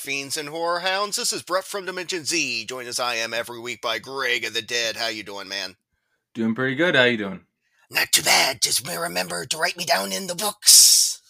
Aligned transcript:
fiends 0.00 0.36
and 0.36 0.48
horror 0.48 0.80
hounds. 0.80 1.16
This 1.16 1.32
is 1.32 1.42
Brett 1.42 1.64
from 1.64 1.84
Dimension 1.84 2.24
Z, 2.24 2.64
joined 2.64 2.88
as 2.88 2.98
I 2.98 3.16
am 3.16 3.34
every 3.34 3.60
week 3.60 3.82
by 3.82 3.98
Greg 3.98 4.44
of 4.44 4.54
the 4.54 4.62
Dead. 4.62 4.96
How 4.96 5.08
you 5.08 5.22
doing, 5.22 5.46
man? 5.46 5.76
Doing 6.34 6.54
pretty 6.54 6.74
good. 6.74 6.94
How 6.94 7.04
you 7.04 7.16
doing? 7.16 7.40
Not 7.90 8.12
too 8.12 8.22
bad. 8.22 8.62
Just 8.62 8.86
remember 8.86 9.44
to 9.44 9.58
write 9.58 9.76
me 9.76 9.84
down 9.84 10.12
in 10.12 10.28
the 10.28 10.34
books. 10.34 11.20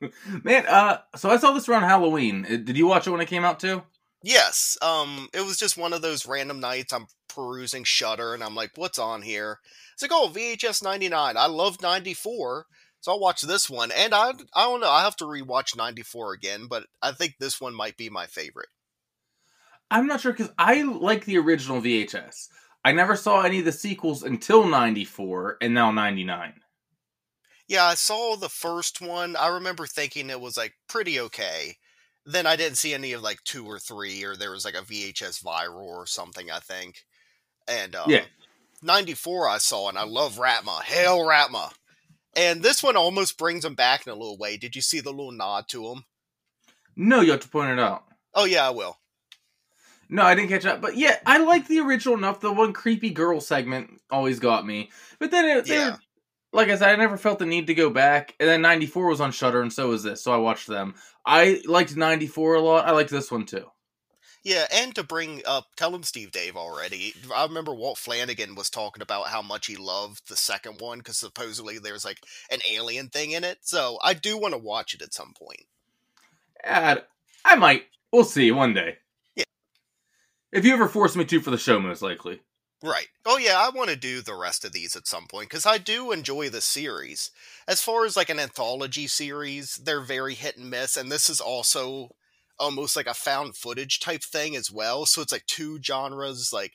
Man, 0.44 0.66
uh, 0.66 0.98
so 1.14 1.30
I 1.30 1.36
saw 1.36 1.52
this 1.52 1.68
around 1.68 1.82
Halloween. 1.84 2.42
Did 2.42 2.76
you 2.76 2.86
watch 2.86 3.06
it 3.06 3.10
when 3.10 3.20
it 3.20 3.28
came 3.28 3.44
out 3.44 3.60
too? 3.60 3.82
Yes. 4.22 4.76
Um, 4.82 5.28
it 5.32 5.42
was 5.42 5.56
just 5.56 5.78
one 5.78 5.92
of 5.92 6.02
those 6.02 6.26
random 6.26 6.60
nights 6.60 6.92
I'm 6.92 7.06
perusing 7.28 7.84
Shudder, 7.84 8.34
and 8.34 8.42
I'm 8.42 8.54
like, 8.54 8.72
"What's 8.74 8.98
on 8.98 9.22
here?" 9.22 9.60
It's 9.92 10.02
like, 10.02 10.10
"Oh, 10.12 10.30
VHS 10.34 10.82
'99." 10.82 11.36
I 11.36 11.46
love 11.46 11.80
'94, 11.80 12.66
so 13.00 13.12
I'll 13.12 13.20
watch 13.20 13.42
this 13.42 13.70
one. 13.70 13.92
And 13.92 14.12
I, 14.12 14.30
I 14.54 14.64
don't 14.64 14.80
know. 14.80 14.90
I 14.90 15.04
have 15.04 15.16
to 15.16 15.24
rewatch 15.24 15.76
'94 15.76 16.32
again, 16.32 16.66
but 16.66 16.86
I 17.00 17.12
think 17.12 17.36
this 17.38 17.60
one 17.60 17.74
might 17.74 17.96
be 17.96 18.10
my 18.10 18.26
favorite. 18.26 18.68
I'm 19.90 20.08
not 20.08 20.20
sure 20.20 20.32
because 20.32 20.52
I 20.58 20.82
like 20.82 21.24
the 21.24 21.38
original 21.38 21.80
VHS. 21.80 22.48
I 22.86 22.92
never 22.92 23.16
saw 23.16 23.40
any 23.40 23.58
of 23.58 23.64
the 23.64 23.72
sequels 23.72 24.22
until 24.22 24.64
94 24.64 25.56
and 25.60 25.74
now 25.74 25.90
99. 25.90 26.52
Yeah, 27.66 27.84
I 27.84 27.94
saw 27.96 28.36
the 28.36 28.48
first 28.48 29.00
one. 29.00 29.34
I 29.34 29.48
remember 29.48 29.88
thinking 29.88 30.30
it 30.30 30.40
was 30.40 30.56
like 30.56 30.72
pretty 30.88 31.18
okay. 31.18 31.78
Then 32.24 32.46
I 32.46 32.54
didn't 32.54 32.78
see 32.78 32.94
any 32.94 33.12
of 33.12 33.22
like 33.22 33.42
two 33.42 33.66
or 33.66 33.80
three, 33.80 34.22
or 34.22 34.36
there 34.36 34.52
was 34.52 34.64
like 34.64 34.76
a 34.76 34.82
VHS 34.82 35.42
viral 35.42 35.82
or 35.82 36.06
something. 36.06 36.48
I 36.48 36.60
think. 36.60 37.04
And 37.66 37.96
um, 37.96 38.08
Yeah. 38.08 38.26
'94 38.82 39.48
I 39.48 39.58
saw, 39.58 39.88
and 39.88 39.98
I 39.98 40.04
love 40.04 40.36
Raatma. 40.36 40.80
Hail 40.84 41.18
Raatma! 41.18 41.72
And 42.36 42.62
this 42.62 42.84
one 42.84 42.94
almost 42.94 43.36
brings 43.36 43.64
him 43.64 43.74
back 43.74 44.06
in 44.06 44.12
a 44.12 44.16
little 44.16 44.38
way. 44.38 44.56
Did 44.58 44.76
you 44.76 44.82
see 44.82 45.00
the 45.00 45.10
little 45.10 45.32
nod 45.32 45.64
to 45.70 45.88
him? 45.88 46.04
No, 46.94 47.20
you 47.20 47.32
have 47.32 47.40
to 47.40 47.48
point 47.48 47.72
it 47.72 47.80
out. 47.80 48.04
Oh 48.32 48.44
yeah, 48.44 48.64
I 48.64 48.70
will. 48.70 48.96
No, 50.08 50.22
I 50.22 50.34
didn't 50.34 50.50
catch 50.50 50.62
that. 50.62 50.80
But 50.80 50.96
yeah, 50.96 51.16
I 51.26 51.38
like 51.38 51.66
the 51.66 51.80
original 51.80 52.16
enough. 52.16 52.40
The 52.40 52.52
one 52.52 52.72
creepy 52.72 53.10
girl 53.10 53.40
segment 53.40 54.00
always 54.10 54.38
got 54.38 54.66
me. 54.66 54.90
But 55.18 55.30
then, 55.30 55.44
it, 55.46 55.66
Yeah. 55.66 55.90
were- 55.92 55.98
like 56.52 56.68
I 56.68 56.76
said, 56.76 56.90
I 56.90 56.96
never 56.96 57.18
felt 57.18 57.38
the 57.38 57.46
need 57.46 57.66
to 57.66 57.74
go 57.74 57.90
back. 57.90 58.34
And 58.40 58.48
then 58.48 58.62
94 58.62 59.08
was 59.08 59.20
on 59.20 59.32
Shudder, 59.32 59.60
and 59.60 59.72
so 59.72 59.88
was 59.88 60.02
this. 60.02 60.22
So 60.22 60.32
I 60.32 60.36
watched 60.38 60.68
them. 60.68 60.94
I 61.26 61.60
liked 61.66 61.96
94 61.96 62.54
a 62.54 62.60
lot. 62.60 62.86
I 62.86 62.92
liked 62.92 63.10
this 63.10 63.30
one 63.30 63.44
too. 63.46 63.66
Yeah, 64.44 64.66
and 64.72 64.94
to 64.94 65.02
bring 65.02 65.42
up, 65.44 65.66
Tell 65.76 65.92
'Em 65.92 66.04
Steve-Dave 66.04 66.56
already. 66.56 67.12
I 67.34 67.42
remember 67.42 67.74
Walt 67.74 67.98
Flanagan 67.98 68.54
was 68.54 68.70
talking 68.70 69.02
about 69.02 69.26
how 69.26 69.42
much 69.42 69.66
he 69.66 69.74
loved 69.74 70.28
the 70.28 70.36
second 70.36 70.80
one 70.80 70.98
because 70.98 71.18
supposedly 71.18 71.78
there's 71.78 72.04
like 72.04 72.20
an 72.48 72.60
alien 72.70 73.08
thing 73.08 73.32
in 73.32 73.42
it. 73.42 73.58
So 73.62 73.98
I 74.04 74.14
do 74.14 74.38
want 74.38 74.54
to 74.54 74.58
watch 74.58 74.94
it 74.94 75.02
at 75.02 75.12
some 75.12 75.34
point. 75.34 75.66
And 76.62 77.02
I 77.44 77.56
might. 77.56 77.86
We'll 78.12 78.22
see 78.24 78.52
one 78.52 78.72
day. 78.72 78.98
If 80.52 80.64
you 80.64 80.72
ever 80.72 80.88
force 80.88 81.16
me 81.16 81.24
to 81.24 81.40
for 81.40 81.50
the 81.50 81.58
show, 81.58 81.78
most 81.78 82.02
likely. 82.02 82.40
Right. 82.82 83.08
Oh 83.24 83.38
yeah, 83.38 83.56
I 83.58 83.70
want 83.70 83.90
to 83.90 83.96
do 83.96 84.20
the 84.20 84.34
rest 84.34 84.64
of 84.64 84.72
these 84.72 84.96
at 84.96 85.06
some 85.06 85.26
point 85.26 85.48
because 85.48 85.66
I 85.66 85.78
do 85.78 86.12
enjoy 86.12 86.50
the 86.50 86.60
series. 86.60 87.30
As 87.66 87.82
far 87.82 88.04
as 88.04 88.16
like 88.16 88.28
an 88.28 88.38
anthology 88.38 89.06
series, 89.06 89.76
they're 89.76 90.02
very 90.02 90.34
hit 90.34 90.56
and 90.56 90.70
miss, 90.70 90.96
and 90.96 91.10
this 91.10 91.30
is 91.30 91.40
also 91.40 92.10
almost 92.58 92.96
like 92.96 93.06
a 93.06 93.14
found 93.14 93.56
footage 93.56 93.98
type 93.98 94.22
thing 94.22 94.54
as 94.56 94.70
well. 94.70 95.06
So 95.06 95.22
it's 95.22 95.32
like 95.32 95.46
two 95.46 95.80
genres 95.82 96.52
like 96.52 96.74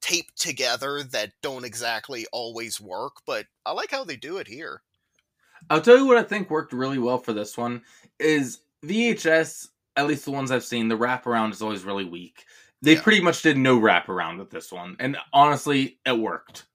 taped 0.00 0.40
together 0.40 1.02
that 1.02 1.32
don't 1.42 1.64
exactly 1.64 2.26
always 2.32 2.80
work, 2.80 3.16
but 3.26 3.46
I 3.64 3.72
like 3.72 3.90
how 3.90 4.04
they 4.04 4.16
do 4.16 4.38
it 4.38 4.48
here. 4.48 4.82
I'll 5.70 5.80
tell 5.80 5.96
you 5.96 6.06
what 6.06 6.18
I 6.18 6.24
think 6.24 6.50
worked 6.50 6.72
really 6.72 6.98
well 6.98 7.18
for 7.18 7.32
this 7.32 7.56
one 7.56 7.82
is 8.18 8.60
VHS, 8.84 9.68
at 9.96 10.06
least 10.06 10.24
the 10.24 10.32
ones 10.32 10.50
I've 10.50 10.64
seen, 10.64 10.88
the 10.88 10.98
wraparound 10.98 11.52
is 11.52 11.62
always 11.62 11.84
really 11.84 12.04
weak. 12.04 12.44
They 12.82 12.94
Yeah. 12.94 13.00
pretty 13.00 13.20
much 13.20 13.42
did 13.42 13.56
no 13.56 13.78
wrap 13.78 14.08
around 14.08 14.38
with 14.38 14.50
this 14.50 14.70
one. 14.72 14.96
And 14.98 15.16
honestly, 15.32 16.00
it 16.04 16.18
worked. 16.18 16.66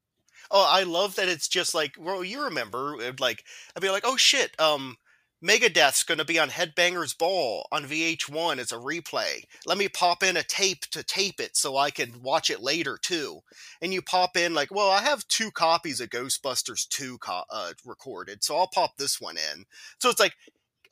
Oh, 0.50 0.66
I 0.70 0.84
love 0.84 1.16
that 1.16 1.28
it's 1.28 1.48
just 1.48 1.74
like, 1.74 1.96
well, 2.00 2.24
you 2.24 2.44
remember, 2.44 2.96
like, 3.20 3.44
I'd 3.76 3.82
be 3.82 3.90
like, 3.90 4.04
oh 4.06 4.16
shit, 4.18 4.60
um, 4.60 4.96
Megadeth's 5.44 6.04
gonna 6.04 6.26
be 6.26 6.40
on 6.40 6.50
Headbangers 6.50 7.16
Ball 7.18 7.68
on 7.72 7.86
VH1 7.86 8.58
as 8.58 8.72
a 8.72 8.78
replay. 8.78 9.44
Let 9.66 9.78
me 9.78 9.90
pop 9.90 10.24
in 10.24 10.38
a 10.38 10.44
tape 10.44 10.82
to 10.92 11.04
tape 11.04 11.40
it 11.40 11.56
so 11.58 11.78
I 11.78 11.92
can 11.92 12.22
watch 12.24 12.50
it 12.50 12.62
later 12.62 12.98
too. 12.98 13.42
And 13.82 13.94
you 13.94 14.02
pop 14.02 14.38
in 14.38 14.54
like, 14.54 14.72
well, 14.72 14.90
I 14.90 15.02
have 15.02 15.28
two 15.28 15.52
copies 15.52 16.00
of 16.02 16.10
Ghostbusters 16.10 16.88
2 16.88 17.18
co- 17.20 17.44
uh, 17.52 17.74
recorded, 17.86 18.44
so 18.44 18.58
I'll 18.58 18.68
pop 18.74 18.98
this 18.98 19.20
one 19.22 19.38
in. 19.38 19.66
So 20.00 20.10
it's 20.10 20.20
like, 20.20 20.34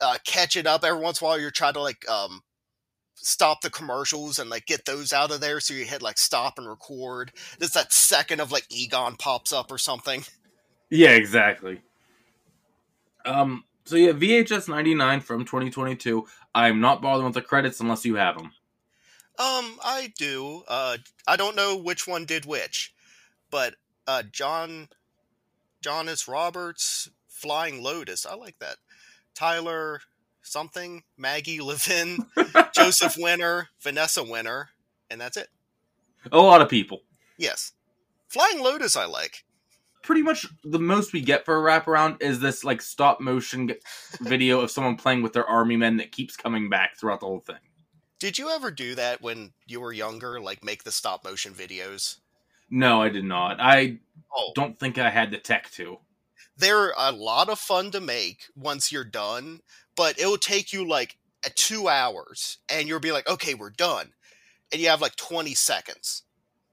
uh, 0.00 0.18
catch 0.26 0.56
it 0.56 0.66
up 0.66 0.84
every 0.84 1.00
once 1.00 1.20
in 1.20 1.26
a 1.26 1.28
while. 1.30 1.40
You're 1.40 1.50
trying 1.50 1.74
to 1.74 1.82
like, 1.82 2.08
um, 2.08 2.42
stop 3.16 3.60
the 3.62 3.70
commercials 3.70 4.38
and 4.38 4.48
like 4.50 4.66
get 4.66 4.84
those 4.84 5.12
out 5.12 5.30
of 5.32 5.40
there 5.40 5.58
so 5.60 5.74
you 5.74 5.84
hit 5.84 6.02
like 6.02 6.18
stop 6.18 6.58
and 6.58 6.68
record 6.68 7.32
there's 7.58 7.72
that 7.72 7.92
second 7.92 8.40
of 8.40 8.52
like 8.52 8.66
egon 8.70 9.16
pops 9.16 9.52
up 9.52 9.70
or 9.72 9.78
something 9.78 10.22
Yeah, 10.90 11.10
exactly. 11.10 11.80
Um, 13.24 13.64
so 13.84 13.96
yeah, 13.96 14.12
VHS 14.12 14.68
99 14.68 15.20
from 15.20 15.44
2022. 15.44 16.26
I'm 16.54 16.80
not 16.80 17.02
bothering 17.02 17.26
with 17.26 17.34
the 17.34 17.42
credits 17.42 17.80
unless 17.80 18.04
you 18.04 18.14
have 18.16 18.36
them. 18.36 18.52
um 19.38 19.78
i 19.84 20.12
do 20.16 20.62
uh 20.68 20.96
i 21.26 21.36
don't 21.36 21.56
know 21.56 21.76
which 21.76 22.06
one 22.06 22.24
did 22.24 22.46
which 22.46 22.94
but 23.50 23.74
uh 24.06 24.22
john 24.32 24.88
john 25.82 26.06
Johannes 26.06 26.26
Roberts 26.28 27.10
flying 27.28 27.82
lotus 27.82 28.24
i 28.24 28.34
like 28.34 28.58
that 28.60 28.76
tyler 29.34 30.00
something 30.46 31.02
maggie 31.16 31.60
levin 31.60 32.18
joseph 32.74 33.16
winter 33.18 33.68
vanessa 33.80 34.22
winter 34.22 34.68
and 35.10 35.20
that's 35.20 35.36
it 35.36 35.48
A 36.32 36.38
lot 36.38 36.60
of 36.62 36.68
people. 36.68 37.02
yes 37.38 37.72
flying 38.28 38.60
lotus 38.60 38.96
i 38.96 39.04
like 39.04 39.44
Pretty 40.02 40.22
much 40.22 40.46
the 40.62 40.78
most 40.78 41.12
we 41.12 41.20
get 41.20 41.44
for 41.44 41.56
a 41.56 41.60
wraparound 41.80 42.22
is 42.22 42.38
this 42.38 42.62
like 42.62 42.80
stop 42.80 43.20
motion 43.20 43.72
video 44.20 44.60
of 44.60 44.70
someone 44.70 44.94
playing 44.96 45.20
with 45.20 45.32
their 45.32 45.46
army 45.46 45.76
men 45.76 45.96
that 45.96 46.12
keeps 46.12 46.36
coming 46.36 46.68
back 46.70 46.96
throughout 46.96 47.18
the 47.18 47.26
whole 47.26 47.40
thing. 47.40 47.56
did 48.20 48.38
you 48.38 48.48
ever 48.50 48.70
do 48.70 48.94
that 48.94 49.20
when 49.20 49.52
you 49.66 49.80
were 49.80 49.92
younger 49.92 50.40
like 50.40 50.62
make 50.64 50.84
the 50.84 50.92
stop 50.92 51.24
motion 51.24 51.52
videos 51.52 52.18
No, 52.70 53.02
I 53.02 53.08
did 53.08 53.24
not. 53.24 53.56
I 53.60 53.98
oh 54.34 54.52
don't 54.54 54.78
think 54.78 54.96
I 54.98 55.10
had 55.10 55.30
the 55.32 55.38
tech 55.38 55.70
to. 55.72 55.98
They're 56.56 56.92
a 56.96 57.12
lot 57.12 57.48
of 57.48 57.58
fun 57.58 57.90
to 57.92 58.00
make 58.00 58.44
once 58.54 58.90
you're 58.90 59.04
done, 59.04 59.60
but 59.96 60.18
it'll 60.18 60.38
take 60.38 60.72
you 60.72 60.86
like 60.86 61.16
two 61.54 61.88
hours, 61.88 62.58
and 62.68 62.88
you'll 62.88 63.00
be 63.00 63.12
like, 63.12 63.28
okay, 63.28 63.54
we're 63.54 63.70
done, 63.70 64.12
and 64.72 64.80
you 64.80 64.88
have 64.88 65.00
like 65.00 65.16
20 65.16 65.54
seconds. 65.54 66.22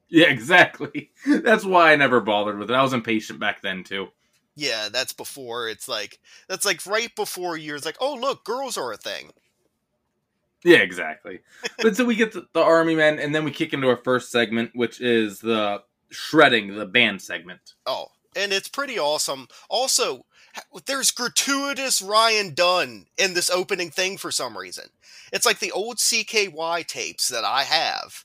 Yeah, 0.09 0.27
exactly. 0.29 1.11
That's 1.25 1.65
why 1.65 1.91
I 1.91 1.95
never 1.95 2.19
bothered 2.19 2.57
with 2.57 2.69
it. 2.69 2.75
I 2.75 2.83
was 2.83 2.93
impatient 2.93 3.39
back 3.39 3.61
then 3.61 3.83
too. 3.83 4.09
Yeah, 4.55 4.89
that's 4.91 5.13
before 5.13 5.67
it's 5.67 5.87
like 5.87 6.19
that's 6.47 6.65
like 6.65 6.85
right 6.85 7.13
before 7.15 7.57
you're 7.57 7.79
like, 7.79 7.97
oh 7.99 8.13
look, 8.13 8.43
girls 8.43 8.77
are 8.77 8.91
a 8.91 8.97
thing. 8.97 9.31
Yeah, 10.63 10.77
exactly. 10.77 11.39
but 11.79 11.95
so 11.95 12.05
we 12.05 12.15
get 12.15 12.31
the, 12.31 12.47
the 12.53 12.61
army 12.61 12.95
men, 12.95 13.19
and 13.19 13.35
then 13.35 13.43
we 13.43 13.51
kick 13.51 13.73
into 13.73 13.89
our 13.89 13.97
first 13.97 14.31
segment, 14.31 14.71
which 14.73 15.01
is 15.01 15.39
the 15.39 15.83
shredding, 16.09 16.75
the 16.75 16.85
band 16.85 17.21
segment. 17.21 17.73
Oh, 17.85 18.07
and 18.35 18.51
it's 18.53 18.67
pretty 18.67 18.99
awesome. 18.99 19.47
Also, 19.69 20.25
there's 20.85 21.11
gratuitous 21.11 22.01
Ryan 22.01 22.53
Dunn 22.53 23.07
in 23.17 23.33
this 23.33 23.49
opening 23.49 23.89
thing 23.89 24.17
for 24.17 24.31
some 24.31 24.57
reason. 24.57 24.89
It's 25.31 25.45
like 25.45 25.59
the 25.59 25.71
old 25.71 25.97
CKY 25.97 26.85
tapes 26.85 27.27
that 27.29 27.43
I 27.43 27.63
have, 27.63 28.23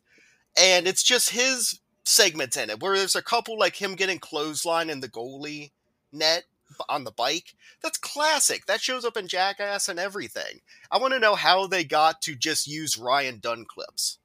and 0.59 0.87
it's 0.87 1.03
just 1.03 1.31
his 1.31 1.81
segments 2.05 2.57
in 2.57 2.71
it, 2.71 2.81
where 2.81 2.97
there's 2.97 3.17
a 3.17 3.23
couple 3.23 3.59
like 3.59 3.77
him 3.77 3.95
getting 3.95 4.19
clothesline 4.19 4.91
in 4.91 5.01
the 5.01 5.09
goalie 5.09 5.71
net 6.13 6.45
on 6.89 7.05
the 7.05 7.11
bike. 7.11 7.55
That's 7.83 7.99
classic. 7.99 8.67
That 8.67 8.81
shows 8.81 9.05
up 9.05 9.17
in 9.17 9.29
Jackass 9.29 9.89
and 9.89 9.99
everything. 9.99 10.61
I 10.91 10.99
want 10.99 11.15
to 11.15 11.21
know 11.21 11.35
how 11.35 11.67
they 11.67 11.85
got 11.85 12.21
to 12.23 12.35
just 12.35 12.67
use 12.67 12.99
Ryan 12.99 13.39
Dunn 13.39 13.65
clips. 13.65 14.19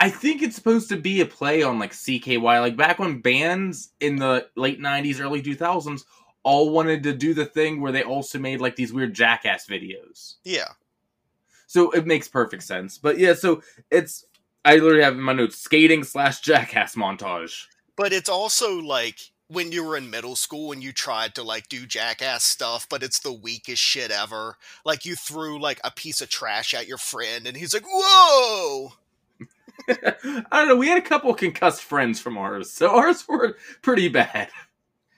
I 0.00 0.08
think 0.08 0.42
it's 0.42 0.56
supposed 0.56 0.88
to 0.88 0.96
be 0.96 1.20
a 1.20 1.26
play 1.26 1.62
on 1.62 1.78
like 1.78 1.92
CKY, 1.92 2.42
like 2.60 2.76
back 2.76 2.98
when 2.98 3.20
bands 3.20 3.90
in 4.00 4.16
the 4.16 4.48
late 4.56 4.80
'90s, 4.80 5.20
early 5.20 5.42
2000s 5.42 6.04
all 6.42 6.70
wanted 6.70 7.02
to 7.02 7.12
do 7.12 7.34
the 7.34 7.44
thing 7.44 7.82
where 7.82 7.92
they 7.92 8.02
also 8.02 8.38
made 8.38 8.62
like 8.62 8.74
these 8.76 8.94
weird 8.94 9.12
Jackass 9.12 9.66
videos. 9.66 10.36
Yeah. 10.42 10.68
So 11.66 11.90
it 11.90 12.06
makes 12.06 12.28
perfect 12.28 12.62
sense. 12.62 12.96
But 12.96 13.18
yeah, 13.18 13.34
so 13.34 13.62
it's 13.90 14.24
I 14.64 14.76
literally 14.76 15.04
have 15.04 15.14
in 15.14 15.20
my 15.20 15.34
notes 15.34 15.58
skating 15.58 16.02
slash 16.02 16.40
Jackass 16.40 16.94
montage. 16.94 17.66
but 17.94 18.12
it's 18.12 18.28
also 18.28 18.80
like 18.80 19.18
when 19.48 19.72
you 19.72 19.84
were 19.84 19.96
in 19.96 20.08
middle 20.08 20.36
school 20.36 20.72
and 20.72 20.82
you 20.82 20.92
tried 20.92 21.34
to 21.34 21.42
like 21.42 21.68
do 21.68 21.84
jackass 21.84 22.44
stuff, 22.44 22.86
but 22.88 23.02
it's 23.02 23.18
the 23.18 23.32
weakest 23.32 23.82
shit 23.82 24.10
ever. 24.10 24.56
Like 24.84 25.04
you 25.04 25.14
threw 25.16 25.60
like 25.60 25.80
a 25.84 25.90
piece 25.90 26.20
of 26.20 26.30
trash 26.30 26.72
at 26.72 26.88
your 26.88 26.98
friend 26.98 27.46
and 27.46 27.56
he's 27.56 27.74
like, 27.74 27.84
"Whoa!" 27.86 28.92
I 29.88 30.44
don't 30.52 30.68
know. 30.68 30.76
We 30.76 30.88
had 30.88 30.98
a 30.98 31.06
couple 31.06 31.32
concussed 31.34 31.82
friends 31.82 32.20
from 32.20 32.38
ours, 32.38 32.70
so 32.70 32.96
ours 32.96 33.26
were 33.28 33.56
pretty 33.82 34.08
bad. 34.08 34.50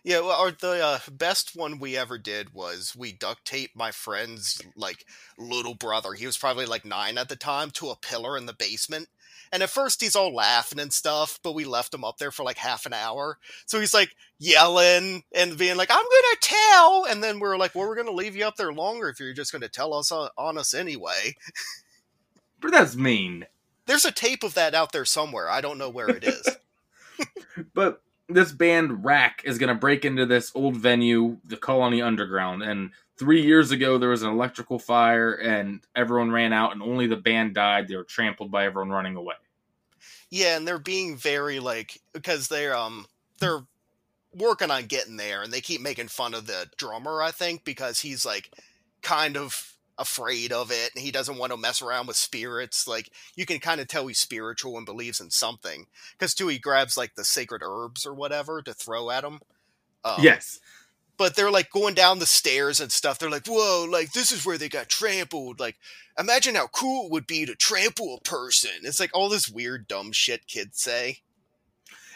Yeah, 0.04 0.20
well, 0.20 0.32
our, 0.32 0.50
the 0.50 0.84
uh, 0.84 0.98
best 1.12 1.54
one 1.54 1.78
we 1.78 1.96
ever 1.96 2.18
did 2.18 2.52
was 2.52 2.96
we 2.96 3.12
duct 3.12 3.44
taped 3.44 3.76
my 3.76 3.92
friend's 3.92 4.60
like 4.74 5.06
little 5.38 5.74
brother. 5.74 6.12
He 6.12 6.26
was 6.26 6.36
probably 6.36 6.66
like 6.66 6.84
nine 6.84 7.18
at 7.18 7.28
the 7.28 7.36
time 7.36 7.70
to 7.72 7.90
a 7.90 7.96
pillar 7.96 8.36
in 8.36 8.46
the 8.46 8.52
basement. 8.52 9.08
And 9.52 9.62
at 9.62 9.70
first 9.70 10.00
he's 10.00 10.16
all 10.16 10.34
laughing 10.34 10.80
and 10.80 10.92
stuff, 10.92 11.38
but 11.44 11.54
we 11.54 11.64
left 11.64 11.94
him 11.94 12.04
up 12.04 12.16
there 12.18 12.32
for 12.32 12.42
like 12.42 12.56
half 12.56 12.84
an 12.84 12.94
hour. 12.94 13.38
So 13.66 13.78
he's 13.78 13.94
like 13.94 14.10
yelling 14.40 15.22
and 15.36 15.58
being 15.58 15.76
like, 15.76 15.90
"I'm 15.90 15.98
gonna 15.98 16.36
tell," 16.40 17.04
and 17.08 17.22
then 17.22 17.38
we 17.38 17.46
are 17.46 17.58
like, 17.58 17.74
"Well, 17.74 17.86
we're 17.86 17.96
gonna 17.96 18.10
leave 18.12 18.34
you 18.34 18.46
up 18.46 18.56
there 18.56 18.72
longer 18.72 19.08
if 19.08 19.20
you're 19.20 19.34
just 19.34 19.52
gonna 19.52 19.68
tell 19.68 19.94
us 19.94 20.10
on, 20.10 20.30
on 20.36 20.58
us 20.58 20.74
anyway." 20.74 21.36
But 22.62 22.70
that's 22.70 22.94
mean. 22.94 23.46
There's 23.86 24.04
a 24.04 24.12
tape 24.12 24.44
of 24.44 24.54
that 24.54 24.74
out 24.74 24.92
there 24.92 25.04
somewhere. 25.04 25.50
I 25.50 25.60
don't 25.60 25.78
know 25.78 25.90
where 25.90 26.08
it 26.08 26.24
is. 26.24 26.48
but 27.74 28.02
this 28.28 28.52
band 28.52 29.04
Rack 29.04 29.42
is 29.44 29.58
going 29.58 29.68
to 29.68 29.78
break 29.78 30.04
into 30.04 30.26
this 30.26 30.52
old 30.54 30.76
venue, 30.76 31.38
the 31.44 31.56
Colony 31.56 32.00
Underground. 32.00 32.62
And 32.62 32.90
three 33.16 33.42
years 33.42 33.70
ago, 33.70 33.98
there 33.98 34.10
was 34.10 34.22
an 34.22 34.30
electrical 34.30 34.78
fire 34.78 35.32
and 35.32 35.80
everyone 35.94 36.30
ran 36.30 36.52
out, 36.52 36.72
and 36.72 36.82
only 36.82 37.06
the 37.06 37.16
band 37.16 37.54
died. 37.54 37.88
They 37.88 37.96
were 37.96 38.04
trampled 38.04 38.50
by 38.50 38.66
everyone 38.66 38.90
running 38.90 39.16
away. 39.16 39.34
Yeah, 40.30 40.56
and 40.56 40.66
they're 40.66 40.78
being 40.78 41.16
very 41.16 41.60
like 41.60 42.00
because 42.14 42.48
they're 42.48 42.74
um 42.74 43.06
they're 43.38 43.64
working 44.34 44.70
on 44.70 44.86
getting 44.86 45.18
there, 45.18 45.42
and 45.42 45.52
they 45.52 45.60
keep 45.60 45.80
making 45.80 46.08
fun 46.08 46.32
of 46.34 46.46
the 46.46 46.68
drummer. 46.78 47.22
I 47.22 47.32
think 47.32 47.64
because 47.64 48.00
he's 48.00 48.24
like 48.24 48.50
kind 49.02 49.36
of 49.36 49.71
afraid 49.98 50.52
of 50.52 50.70
it 50.70 50.90
and 50.94 51.04
he 51.04 51.10
doesn't 51.10 51.36
want 51.36 51.52
to 51.52 51.56
mess 51.58 51.82
around 51.82 52.06
with 52.06 52.16
spirits 52.16 52.88
like 52.88 53.10
you 53.36 53.44
can 53.44 53.58
kind 53.58 53.80
of 53.80 53.86
tell 53.86 54.06
he's 54.06 54.18
spiritual 54.18 54.76
and 54.76 54.86
believes 54.86 55.20
in 55.20 55.30
something 55.30 55.86
because 56.12 56.34
too 56.34 56.48
he 56.48 56.58
grabs 56.58 56.96
like 56.96 57.14
the 57.14 57.24
sacred 57.24 57.62
herbs 57.64 58.06
or 58.06 58.14
whatever 58.14 58.62
to 58.62 58.72
throw 58.72 59.10
at 59.10 59.24
him 59.24 59.40
um, 60.04 60.16
yes. 60.20 60.60
but 61.18 61.36
they're 61.36 61.50
like 61.50 61.70
going 61.70 61.94
down 61.94 62.18
the 62.18 62.26
stairs 62.26 62.80
and 62.80 62.90
stuff 62.90 63.18
they're 63.18 63.30
like 63.30 63.46
whoa 63.46 63.86
like 63.88 64.12
this 64.12 64.32
is 64.32 64.46
where 64.46 64.56
they 64.56 64.68
got 64.68 64.88
trampled 64.88 65.60
like 65.60 65.76
imagine 66.18 66.54
how 66.54 66.66
cool 66.68 67.06
it 67.06 67.12
would 67.12 67.26
be 67.26 67.44
to 67.44 67.54
trample 67.54 68.16
a 68.16 68.28
person 68.28 68.70
it's 68.84 69.00
like 69.00 69.10
all 69.12 69.28
this 69.28 69.48
weird 69.48 69.86
dumb 69.86 70.10
shit 70.10 70.46
kids 70.46 70.80
say. 70.80 71.18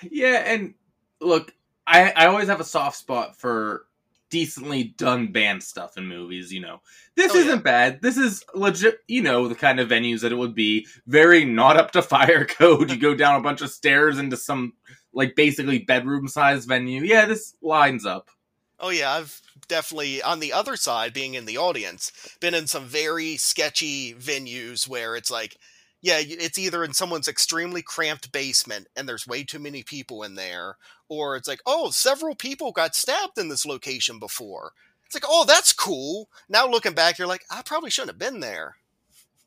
Yeah 0.03 0.43
and 0.47 0.75
look 1.21 1.53
i 1.87 2.11
i 2.17 2.27
always 2.27 2.49
have 2.49 2.61
a 2.61 2.65
soft 2.65 2.97
spot 2.97 3.39
for 3.39 3.87
decently 4.31 4.85
done 4.97 5.33
band 5.33 5.63
stuff 5.63 5.97
in 5.97 6.07
movies, 6.07 6.53
you 6.53 6.61
know. 6.61 6.81
This 7.15 7.33
oh, 7.33 7.39
isn't 7.39 7.59
yeah. 7.59 7.63
bad. 7.63 8.03
This 8.03 8.17
is 8.17 8.45
legit, 8.55 8.99
you 9.09 9.23
know, 9.23 9.49
the 9.49 9.55
kind 9.55 9.81
of 9.81 9.89
venues 9.89 10.21
that 10.21 10.33
it 10.33 10.37
would 10.37 10.55
be. 10.55 10.87
Very 11.07 11.45
not 11.45 11.77
up 11.77 11.91
to 11.93 12.03
fire 12.03 12.45
code. 12.49 12.91
you 12.91 12.97
go 12.97 13.15
down 13.15 13.39
a 13.39 13.43
bunch 13.43 13.61
of 13.63 13.71
stairs 13.71 14.19
into 14.19 14.37
some, 14.37 14.73
like, 15.13 15.37
basically 15.37 15.81
bedroom 15.81 16.29
sized 16.29 16.69
venue. 16.69 17.03
Yeah, 17.03 17.27
this 17.27 17.55
lines 17.63 18.05
up. 18.05 18.31
Oh, 18.79 18.91
yeah, 18.91 19.13
I've 19.13 19.41
definitely, 19.69 20.21
on 20.23 20.41
the 20.41 20.53
other 20.53 20.77
side, 20.77 21.15
being 21.15 21.35
in 21.35 21.47
the 21.47 21.57
audience, 21.57 22.13
been 22.41 22.55
in 22.55 22.67
some 22.67 22.85
very 22.85 23.37
sketchy 23.37 24.13
venues 24.15 24.87
where 24.87 25.17
it's 25.17 25.31
like, 25.31 25.57
yeah, 26.03 26.19
it's 26.21 26.59
either 26.59 26.85
in 26.85 26.93
someone's 26.93 27.29
extremely 27.29 27.83
cramped 27.83 28.31
basement 28.33 28.89
and 28.95 29.09
there's 29.09 29.27
way 29.27 29.43
too 29.45 29.59
many 29.59 29.83
people 29.83 30.23
in 30.23 30.35
there, 30.35 30.77
or 31.09 31.37
it's 31.37 31.49
like, 31.49 31.61
oh, 31.67 31.91
several 31.91 32.35
people 32.35 32.73
got 32.73 32.95
stabbed 32.95 33.39
in 33.39 33.49
this 33.49 33.67
location 33.67 34.19
before. 34.19 34.73
It's 35.07 35.15
like, 35.15 35.25
oh, 35.27 35.45
that's 35.45 35.73
cool. 35.73 36.29
Now 36.49 36.69
looking 36.69 36.95
back, 36.95 37.19
you're 37.19 37.29
like, 37.29 37.45
I 37.51 37.63
probably 37.63 37.91
shouldn't 37.91 38.11
have 38.11 38.33
been 38.33 38.41
there. 38.41 38.77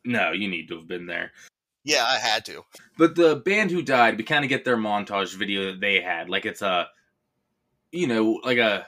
No, 0.05 0.31
you 0.31 0.47
need 0.47 0.67
to 0.69 0.77
have 0.77 0.87
been 0.87 1.05
there. 1.05 1.31
Yeah, 1.83 2.05
I 2.05 2.17
had 2.17 2.45
to. 2.45 2.63
But 2.97 3.15
the 3.15 3.35
band 3.35 3.71
who 3.71 3.81
died, 3.81 4.17
we 4.17 4.23
kind 4.23 4.43
of 4.43 4.49
get 4.49 4.65
their 4.65 4.77
montage 4.77 5.35
video 5.35 5.71
that 5.71 5.79
they 5.79 6.01
had. 6.01 6.29
Like 6.29 6.45
it's 6.45 6.61
a, 6.61 6.87
you 7.91 8.07
know, 8.07 8.39
like 8.43 8.57
a 8.57 8.87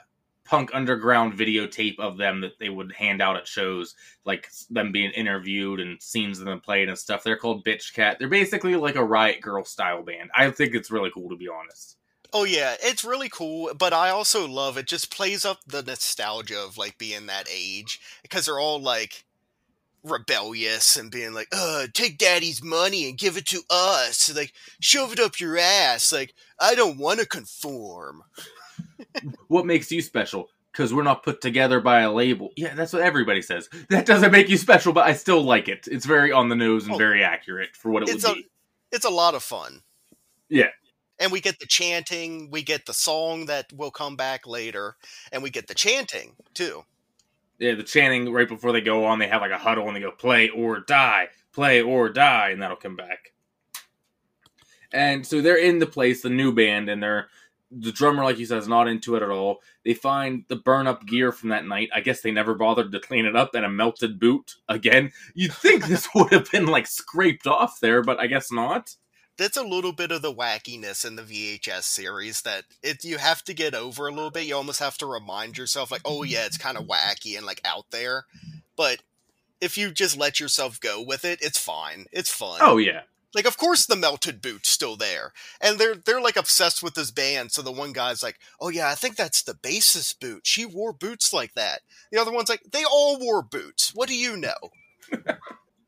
punk 0.52 0.68
underground 0.74 1.32
videotape 1.32 1.98
of 1.98 2.18
them 2.18 2.42
that 2.42 2.58
they 2.58 2.68
would 2.68 2.92
hand 2.92 3.22
out 3.22 3.38
at 3.38 3.48
shows, 3.48 3.94
like 4.26 4.50
them 4.68 4.92
being 4.92 5.10
interviewed 5.12 5.80
and 5.80 6.02
scenes 6.02 6.38
of 6.38 6.44
them 6.44 6.60
playing 6.60 6.90
and 6.90 6.98
stuff. 6.98 7.24
They're 7.24 7.38
called 7.38 7.64
Bitch 7.64 7.94
Cat. 7.94 8.18
They're 8.18 8.28
basically 8.28 8.76
like 8.76 8.96
a 8.96 9.02
Riot 9.02 9.40
Grrrl 9.40 9.66
style 9.66 10.02
band. 10.02 10.28
I 10.36 10.50
think 10.50 10.74
it's 10.74 10.90
really 10.90 11.10
cool 11.10 11.30
to 11.30 11.36
be 11.36 11.48
honest. 11.48 11.96
Oh 12.34 12.44
yeah, 12.44 12.76
it's 12.82 13.02
really 13.02 13.30
cool, 13.30 13.72
but 13.78 13.94
I 13.94 14.10
also 14.10 14.46
love 14.46 14.76
it. 14.76 14.86
Just 14.86 15.10
plays 15.10 15.46
up 15.46 15.60
the 15.66 15.82
nostalgia 15.82 16.60
of 16.60 16.76
like 16.76 16.98
being 16.98 17.28
that 17.28 17.48
age 17.50 17.98
because 18.20 18.44
they're 18.44 18.60
all 18.60 18.78
like 18.78 19.24
rebellious 20.04 20.96
and 20.96 21.10
being 21.10 21.32
like, 21.32 21.48
"Uh, 21.50 21.86
take 21.94 22.18
daddy's 22.18 22.62
money 22.62 23.08
and 23.08 23.16
give 23.16 23.38
it 23.38 23.46
to 23.46 23.62
us." 23.70 24.30
Like, 24.36 24.52
shove 24.80 25.14
it 25.14 25.20
up 25.20 25.40
your 25.40 25.56
ass. 25.56 26.12
Like, 26.12 26.34
I 26.60 26.74
don't 26.74 26.98
want 26.98 27.20
to 27.20 27.26
conform. 27.26 28.24
What 29.48 29.66
makes 29.66 29.90
you 29.90 30.02
special? 30.02 30.48
Because 30.70 30.94
we're 30.94 31.02
not 31.02 31.22
put 31.22 31.40
together 31.40 31.80
by 31.80 32.00
a 32.00 32.12
label. 32.12 32.50
Yeah, 32.56 32.74
that's 32.74 32.92
what 32.92 33.02
everybody 33.02 33.42
says. 33.42 33.68
That 33.90 34.06
doesn't 34.06 34.32
make 34.32 34.48
you 34.48 34.56
special, 34.56 34.92
but 34.92 35.06
I 35.06 35.12
still 35.12 35.42
like 35.42 35.68
it. 35.68 35.86
It's 35.90 36.06
very 36.06 36.32
on 36.32 36.48
the 36.48 36.56
nose 36.56 36.84
and 36.84 36.94
oh, 36.94 36.98
very 36.98 37.22
accurate 37.22 37.76
for 37.76 37.90
what 37.90 38.02
it 38.02 38.14
would 38.14 38.24
a, 38.24 38.34
be. 38.34 38.48
It's 38.90 39.04
a 39.04 39.10
lot 39.10 39.34
of 39.34 39.42
fun. 39.42 39.82
Yeah 40.48 40.68
and 41.22 41.30
we 41.30 41.40
get 41.40 41.60
the 41.60 41.66
chanting, 41.66 42.50
we 42.50 42.62
get 42.62 42.84
the 42.84 42.92
song 42.92 43.46
that 43.46 43.72
will 43.72 43.92
come 43.92 44.16
back 44.16 44.44
later, 44.44 44.96
and 45.30 45.40
we 45.40 45.50
get 45.50 45.68
the 45.68 45.74
chanting 45.74 46.34
too. 46.52 46.82
Yeah, 47.60 47.74
the 47.74 47.84
chanting 47.84 48.32
right 48.32 48.48
before 48.48 48.72
they 48.72 48.80
go 48.80 49.04
on, 49.04 49.20
they 49.20 49.28
have 49.28 49.40
like 49.40 49.52
a 49.52 49.58
huddle 49.58 49.86
and 49.86 49.94
they 49.94 50.00
go 50.00 50.10
play 50.10 50.48
or 50.48 50.80
die, 50.80 51.28
play 51.52 51.80
or 51.80 52.08
die, 52.08 52.50
and 52.50 52.60
that'll 52.60 52.76
come 52.76 52.96
back. 52.96 53.32
And 54.92 55.24
so 55.24 55.40
they're 55.40 55.56
in 55.56 55.78
the 55.78 55.86
place, 55.86 56.22
the 56.22 56.28
new 56.28 56.52
band, 56.52 56.88
and 56.88 57.00
they're 57.00 57.28
the 57.74 57.92
drummer, 57.92 58.24
like 58.24 58.38
you 58.38 58.46
said, 58.46 58.58
is 58.58 58.68
not 58.68 58.88
into 58.88 59.16
it 59.16 59.22
at 59.22 59.30
all. 59.30 59.60
They 59.84 59.94
find 59.94 60.44
the 60.48 60.56
burn 60.56 60.86
up 60.86 61.06
gear 61.06 61.32
from 61.32 61.48
that 61.50 61.66
night. 61.66 61.90
I 61.94 62.00
guess 62.00 62.20
they 62.20 62.30
never 62.30 62.54
bothered 62.54 62.92
to 62.92 63.00
clean 63.00 63.26
it 63.26 63.36
up 63.36 63.54
and 63.54 63.64
a 63.64 63.70
melted 63.70 64.18
boot 64.20 64.56
again. 64.68 65.12
You'd 65.34 65.54
think 65.54 65.86
this 65.88 66.08
would 66.14 66.32
have 66.32 66.50
been 66.50 66.66
like 66.66 66.86
scraped 66.86 67.46
off 67.46 67.80
there, 67.80 68.02
but 68.02 68.20
I 68.20 68.26
guess 68.26 68.52
not 68.52 68.94
that's 69.38 69.56
a 69.56 69.62
little 69.62 69.92
bit 69.92 70.12
of 70.12 70.22
the 70.22 70.32
wackiness 70.32 71.04
in 71.06 71.16
the 71.16 71.22
VHS 71.22 71.84
series 71.84 72.42
that 72.42 72.64
it 72.82 73.04
you 73.04 73.18
have 73.18 73.42
to 73.44 73.54
get 73.54 73.74
over 73.74 74.06
a 74.06 74.12
little 74.12 74.30
bit. 74.30 74.46
You 74.46 74.56
almost 74.56 74.80
have 74.80 74.98
to 74.98 75.06
remind 75.06 75.56
yourself 75.56 75.90
like, 75.90 76.02
"Oh 76.04 76.22
yeah, 76.22 76.44
it's 76.46 76.58
kind 76.58 76.76
of 76.76 76.84
wacky 76.84 77.36
and 77.36 77.46
like 77.46 77.60
out 77.64 77.86
there." 77.90 78.26
But 78.76 79.02
if 79.60 79.78
you 79.78 79.90
just 79.90 80.16
let 80.16 80.40
yourself 80.40 80.80
go 80.80 81.02
with 81.02 81.24
it, 81.24 81.40
it's 81.42 81.58
fine. 81.58 82.06
It's 82.12 82.30
fun. 82.30 82.58
Oh 82.60 82.76
yeah. 82.76 83.02
Like 83.34 83.46
of 83.46 83.56
course 83.56 83.86
the 83.86 83.96
melted 83.96 84.42
boot's 84.42 84.68
still 84.68 84.96
there. 84.96 85.32
And 85.60 85.78
they're 85.78 85.94
they're 85.94 86.20
like 86.20 86.36
obsessed 86.36 86.82
with 86.82 86.94
this 86.94 87.10
band, 87.10 87.52
so 87.52 87.62
the 87.62 87.72
one 87.72 87.92
guy's 87.92 88.22
like, 88.22 88.38
"Oh 88.60 88.68
yeah, 88.68 88.88
I 88.88 88.94
think 88.94 89.16
that's 89.16 89.42
the 89.42 89.54
bassist 89.54 90.20
boot. 90.20 90.46
She 90.46 90.66
wore 90.66 90.92
boots 90.92 91.32
like 91.32 91.54
that." 91.54 91.80
The 92.10 92.20
other 92.20 92.32
one's 92.32 92.48
like, 92.48 92.62
"They 92.70 92.84
all 92.84 93.18
wore 93.18 93.42
boots. 93.42 93.92
What 93.94 94.08
do 94.08 94.16
you 94.16 94.36
know?" 94.36 94.70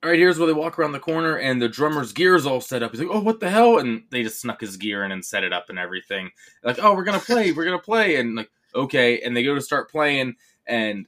all 0.05 0.11
right, 0.11 0.19
here's 0.19 0.39
where 0.39 0.47
they 0.47 0.53
walk 0.53 0.79
around 0.79 0.93
the 0.93 0.99
corner, 0.99 1.37
and 1.37 1.63
the 1.63 1.69
drummer's 1.69 2.13
gear 2.13 2.35
is 2.35 2.45
all 2.45 2.61
set 2.61 2.83
up. 2.83 2.91
He's 2.91 3.01
like, 3.01 3.09
oh, 3.11 3.21
what 3.21 3.41
the 3.41 3.49
hell? 3.49 3.79
And 3.79 4.03
they 4.11 4.23
just 4.23 4.39
snuck 4.39 4.61
his 4.61 4.77
gear 4.77 5.03
in 5.03 5.11
and 5.11 5.25
set 5.25 5.45
it 5.45 5.53
up 5.55 5.71
and 5.71 5.79
everything. 5.79 6.31
Like, 6.63 6.79
oh, 6.83 6.95
we're 6.95 7.05
gonna 7.05 7.19
play, 7.19 7.53
we're 7.53 7.65
gonna 7.65 7.79
play, 7.79 8.17
and 8.17 8.35
like, 8.35 8.51
okay, 8.75 9.21
and 9.21 9.35
they 9.35 9.43
go 9.43 9.55
to 9.55 9.63
start 9.63 9.91
playing, 9.91 10.35
and 10.67 11.07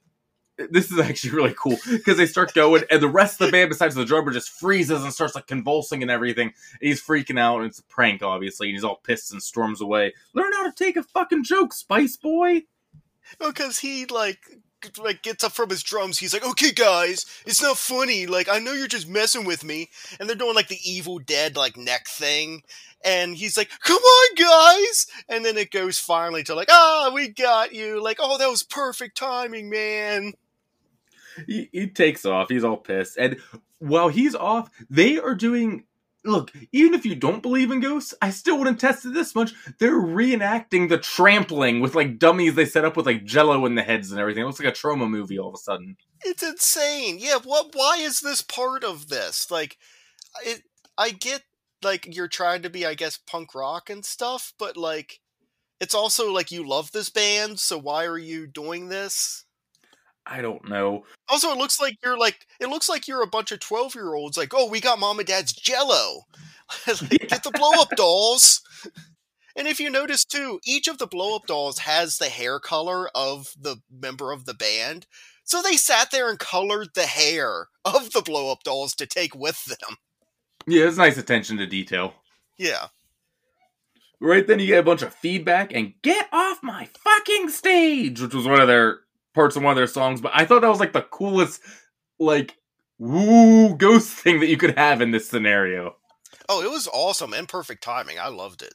this 0.70 0.90
is 0.90 0.98
actually 0.98 1.30
really 1.30 1.54
cool 1.56 1.76
because 1.90 2.16
they 2.16 2.26
start 2.26 2.54
going, 2.54 2.84
and 2.90 3.02
the 3.02 3.08
rest 3.08 3.40
of 3.40 3.46
the 3.46 3.52
band, 3.52 3.68
besides 3.68 3.94
the 3.94 4.04
drummer, 4.04 4.32
just 4.32 4.50
freezes 4.50 5.02
and 5.02 5.12
starts 5.12 5.34
like 5.34 5.46
convulsing 5.46 6.02
and 6.02 6.10
everything. 6.10 6.48
And 6.48 6.88
he's 6.88 7.02
freaking 7.02 7.38
out, 7.38 7.58
and 7.58 7.66
it's 7.66 7.78
a 7.78 7.84
prank, 7.84 8.22
obviously, 8.22 8.68
and 8.68 8.75
he's 8.76 8.84
all 8.84 8.96
pissed 8.96 9.32
and 9.32 9.42
storms 9.42 9.80
away. 9.80 10.14
Learn 10.34 10.52
how 10.52 10.64
to 10.64 10.72
take 10.72 10.96
a 10.96 11.02
fucking 11.02 11.44
joke, 11.44 11.72
Spice 11.72 12.16
Boy. 12.16 12.62
Because 13.38 13.78
he 13.78 14.06
like 14.06 14.40
like 14.98 15.22
gets 15.22 15.42
up 15.42 15.52
from 15.52 15.70
his 15.70 15.82
drums. 15.82 16.18
He's 16.18 16.32
like, 16.32 16.46
"Okay, 16.46 16.72
guys, 16.72 17.26
it's 17.44 17.62
not 17.62 17.78
funny. 17.78 18.26
Like, 18.26 18.48
I 18.48 18.58
know 18.58 18.72
you're 18.72 18.86
just 18.86 19.08
messing 19.08 19.44
with 19.44 19.64
me." 19.64 19.90
And 20.18 20.28
they're 20.28 20.36
doing 20.36 20.54
like 20.54 20.68
the 20.68 20.78
Evil 20.84 21.18
Dead 21.18 21.56
like 21.56 21.76
neck 21.76 22.06
thing, 22.08 22.62
and 23.04 23.36
he's 23.36 23.56
like, 23.56 23.70
"Come 23.80 23.96
on, 23.96 24.34
guys!" 24.36 25.06
And 25.28 25.44
then 25.44 25.56
it 25.56 25.70
goes 25.70 25.98
finally 25.98 26.42
to 26.44 26.54
like, 26.54 26.68
"Ah, 26.70 27.10
we 27.12 27.28
got 27.28 27.75
you!" 27.75 28.02
Like, 28.02 28.18
"Oh, 28.20 28.38
that 28.38 28.50
was 28.50 28.62
perfect 28.62 29.16
timing, 29.16 29.68
man." 29.70 30.34
He, 31.47 31.69
he 31.73 31.88
takes 31.88 32.25
off. 32.25 32.49
He's 32.49 32.64
all 32.64 32.76
pissed, 32.76 33.16
and 33.19 33.38
while 33.78 34.09
he's 34.09 34.35
off, 34.35 34.71
they 34.88 35.19
are 35.19 35.35
doing 35.35 35.85
look, 36.25 36.50
even 36.73 36.95
if 36.95 37.07
you 37.07 37.14
don't 37.14 37.43
believe 37.43 37.71
in 37.71 37.81
ghosts, 37.81 38.12
I 38.21 38.31
still 38.31 38.59
wouldn't 38.59 38.81
test 38.81 39.05
it 39.07 39.14
this 39.14 39.35
much. 39.35 39.52
They're 39.78 39.93
reenacting 40.00 40.88
the 40.88 40.99
trampling 40.99 41.81
with 41.81 41.95
like 41.95 42.19
dummies 42.19 42.55
they 42.57 42.64
set 42.66 42.85
up 42.85 42.97
with 42.97 43.07
like 43.07 43.25
jello 43.25 43.64
in 43.66 43.76
the 43.76 43.83
heads 43.83 44.11
and 44.11 44.21
everything. 44.21 44.43
It 44.43 44.47
looks 44.47 44.59
like 44.59 44.69
a 44.69 44.73
trauma 44.73 45.09
movie 45.09 45.38
all 45.38 45.49
of 45.49 45.55
a 45.55 45.59
sudden. 45.59 45.97
It's 46.25 46.43
insane. 46.43 47.19
Yeah, 47.19 47.38
what 47.43 47.75
why 47.75 47.99
is 47.99 48.21
this 48.21 48.43
part 48.43 48.85
of 48.85 49.09
this? 49.09 49.50
Like 49.50 49.78
it 50.45 50.62
I 50.99 51.11
get 51.11 51.45
like 51.83 52.14
you're 52.16 52.28
trying 52.28 52.62
to 52.62 52.71
be 52.71 52.87
I 52.87 52.95
guess 52.95 53.19
punk 53.19 53.55
rock 53.55 53.90
and 53.90 54.05
stuff, 54.05 54.55
but 54.59 54.76
like 54.76 55.21
It's 55.81 55.95
also 55.95 56.33
like 56.33 56.52
you 56.52 56.69
love 56.69 56.93
this 56.93 57.11
band, 57.11 57.61
so 57.61 57.78
why 57.78 58.07
are 58.07 58.19
you 58.19 58.47
doing 58.49 58.88
this? 58.90 59.45
I 60.26 60.42
don't 60.42 60.68
know. 60.68 61.04
Also, 61.28 61.50
it 61.50 61.59
looks 61.59 61.80
like 61.80 61.97
you're 62.02 62.18
like 62.18 62.47
it 62.61 62.68
looks 62.68 62.88
like 62.88 63.06
you're 63.06 63.23
a 63.23 63.28
bunch 63.28 63.52
of 63.52 63.61
twelve 63.61 63.95
year 63.95 64.14
olds. 64.14 64.37
Like, 64.37 64.52
oh, 64.54 64.68
we 64.68 64.80
got 64.80 64.99
mom 64.99 65.18
and 65.18 65.28
dad's 65.28 65.52
Jello. 65.52 66.23
like, 66.87 67.12
yeah. 67.12 67.26
Get 67.28 67.45
the 67.45 67.52
blow 67.52 67.80
up 67.80 67.90
dolls. 67.97 68.61
And 69.56 69.66
if 69.66 69.80
you 69.80 69.88
notice 69.88 70.25
too, 70.25 70.61
each 70.66 70.87
of 70.87 70.99
the 70.99 71.06
blow 71.06 71.37
up 71.37 71.47
dolls 71.47 71.78
has 71.78 72.18
the 72.18 72.28
hair 72.28 72.61
color 72.61 73.09
of 73.14 73.52
the 73.59 73.76
member 73.90 74.33
of 74.33 74.45
the 74.45 74.54
band. 74.54 75.06
So 75.45 75.62
they 75.62 75.76
sat 75.76 76.11
there 76.11 76.28
and 76.28 76.38
colored 76.38 76.88
the 76.95 77.06
hair 77.06 77.68
of 77.85 78.12
the 78.12 78.21
blow 78.21 78.52
up 78.52 78.64
dolls 78.64 78.95
to 78.97 79.06
take 79.06 79.35
with 79.35 79.64
them. 79.64 79.97
Yeah, 80.66 80.88
it's 80.88 80.99
nice 80.99 81.16
attention 81.16 81.56
to 81.59 81.66
detail. 81.66 82.12
Yeah. 82.59 82.88
Right 84.21 84.47
then, 84.47 84.59
you 84.59 84.66
get 84.66 84.80
a 84.80 84.83
bunch 84.83 85.02
of 85.02 85.14
feedback 85.14 85.73
and 85.73 85.92
get 86.02 86.26
off 86.33 86.62
my 86.62 86.88
fucking 87.04 87.50
stage, 87.50 88.21
which 88.21 88.35
was 88.35 88.47
one 88.47 88.61
of 88.61 88.66
their 88.66 89.00
parts 89.37 89.55
of 89.55 89.62
one 89.62 89.71
of 89.71 89.76
their 89.76 89.87
songs. 89.87 90.21
But 90.21 90.33
I 90.35 90.45
thought 90.45 90.62
that 90.62 90.69
was 90.69 90.81
like 90.81 90.93
the 90.93 91.02
coolest, 91.02 91.62
like, 92.19 92.57
woo 92.99 93.76
ghost 93.76 94.09
thing 94.09 94.40
that 94.40 94.49
you 94.49 94.57
could 94.57 94.76
have 94.76 95.00
in 95.00 95.12
this 95.12 95.28
scenario. 95.28 95.95
Oh, 96.49 96.62
it 96.62 96.71
was 96.71 96.88
awesome 96.93 97.33
and 97.33 97.49
perfect 97.49 97.85
timing. 97.85 98.19
I 98.19 98.28
loved 98.28 98.62
it. 98.62 98.75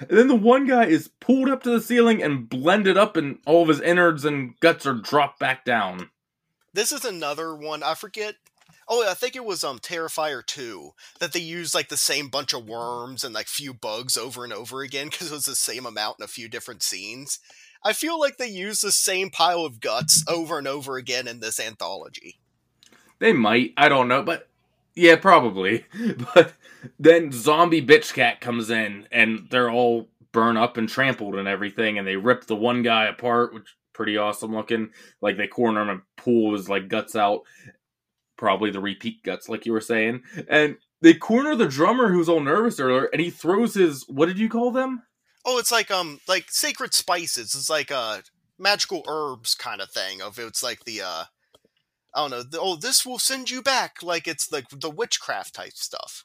And 0.00 0.18
then 0.18 0.28
the 0.28 0.34
one 0.34 0.66
guy 0.66 0.86
is 0.86 1.10
pulled 1.20 1.48
up 1.48 1.62
to 1.62 1.70
the 1.70 1.80
ceiling 1.80 2.22
and 2.22 2.48
blended 2.48 2.96
up, 2.96 3.16
and 3.16 3.38
all 3.46 3.62
of 3.62 3.68
his 3.68 3.80
innards 3.80 4.24
and 4.24 4.58
guts 4.60 4.86
are 4.86 4.94
dropped 4.94 5.38
back 5.38 5.64
down. 5.64 6.10
This 6.74 6.92
is 6.92 7.04
another 7.04 7.54
one. 7.54 7.82
I 7.82 7.94
forget. 7.94 8.34
Oh, 8.94 9.08
I 9.08 9.14
think 9.14 9.34
it 9.34 9.46
was 9.46 9.64
um 9.64 9.78
Terrifier 9.78 10.44
2 10.44 10.90
that 11.18 11.32
they 11.32 11.40
used 11.40 11.74
like 11.74 11.88
the 11.88 11.96
same 11.96 12.28
bunch 12.28 12.52
of 12.52 12.68
worms 12.68 13.24
and 13.24 13.34
like 13.34 13.46
few 13.46 13.72
bugs 13.72 14.18
over 14.18 14.44
and 14.44 14.52
over 14.52 14.82
again 14.82 15.08
because 15.08 15.30
it 15.30 15.34
was 15.34 15.46
the 15.46 15.54
same 15.54 15.86
amount 15.86 16.18
in 16.18 16.24
a 16.24 16.28
few 16.28 16.46
different 16.46 16.82
scenes. 16.82 17.38
I 17.82 17.94
feel 17.94 18.20
like 18.20 18.36
they 18.36 18.48
use 18.48 18.82
the 18.82 18.92
same 18.92 19.30
pile 19.30 19.64
of 19.64 19.80
guts 19.80 20.22
over 20.28 20.58
and 20.58 20.68
over 20.68 20.98
again 20.98 21.26
in 21.26 21.40
this 21.40 21.58
anthology. 21.58 22.38
They 23.18 23.32
might. 23.32 23.72
I 23.78 23.88
don't 23.88 24.08
know, 24.08 24.22
but 24.22 24.50
yeah, 24.94 25.16
probably. 25.16 25.86
But 26.34 26.52
then 26.98 27.32
zombie 27.32 27.80
bitch 27.80 28.12
cat 28.12 28.42
comes 28.42 28.68
in 28.68 29.08
and 29.10 29.46
they're 29.50 29.70
all 29.70 30.10
burn 30.32 30.58
up 30.58 30.76
and 30.76 30.86
trampled 30.86 31.36
and 31.36 31.48
everything 31.48 31.96
and 31.96 32.06
they 32.06 32.16
rip 32.16 32.44
the 32.44 32.56
one 32.56 32.82
guy 32.82 33.06
apart 33.06 33.54
which 33.54 33.74
pretty 33.94 34.18
awesome 34.18 34.54
looking 34.54 34.90
like 35.20 35.36
they 35.36 35.46
corner 35.46 35.82
him 35.82 35.88
and 35.88 36.00
pull 36.16 36.52
his 36.54 36.68
like 36.68 36.88
guts 36.88 37.14
out 37.14 37.42
probably 38.42 38.72
the 38.72 38.80
repeat 38.80 39.22
guts 39.22 39.48
like 39.48 39.64
you 39.64 39.72
were 39.72 39.80
saying 39.80 40.20
and 40.48 40.76
they 41.00 41.14
corner 41.14 41.54
the 41.54 41.68
drummer 41.68 42.10
who's 42.10 42.28
all 42.28 42.40
nervous 42.40 42.80
earlier 42.80 43.08
and 43.12 43.22
he 43.22 43.30
throws 43.30 43.74
his 43.74 44.04
what 44.08 44.26
did 44.26 44.36
you 44.36 44.48
call 44.48 44.72
them 44.72 45.00
oh 45.44 45.60
it's 45.60 45.70
like 45.70 45.92
um 45.92 46.18
like 46.26 46.50
sacred 46.50 46.92
spices 46.92 47.54
it's 47.54 47.70
like 47.70 47.92
uh 47.92 48.18
magical 48.58 49.04
herbs 49.06 49.54
kind 49.54 49.80
of 49.80 49.88
thing 49.90 50.20
of 50.20 50.40
it's 50.40 50.60
like 50.60 50.84
the 50.84 51.00
uh 51.00 51.24
I 52.14 52.20
don't 52.20 52.30
know. 52.30 52.42
The, 52.42 52.60
oh, 52.60 52.76
this 52.76 53.06
will 53.06 53.18
send 53.18 53.50
you 53.50 53.62
back. 53.62 54.02
Like 54.02 54.28
it's 54.28 54.52
like 54.52 54.68
the 54.68 54.90
witchcraft 54.90 55.54
type 55.54 55.72
stuff. 55.72 56.24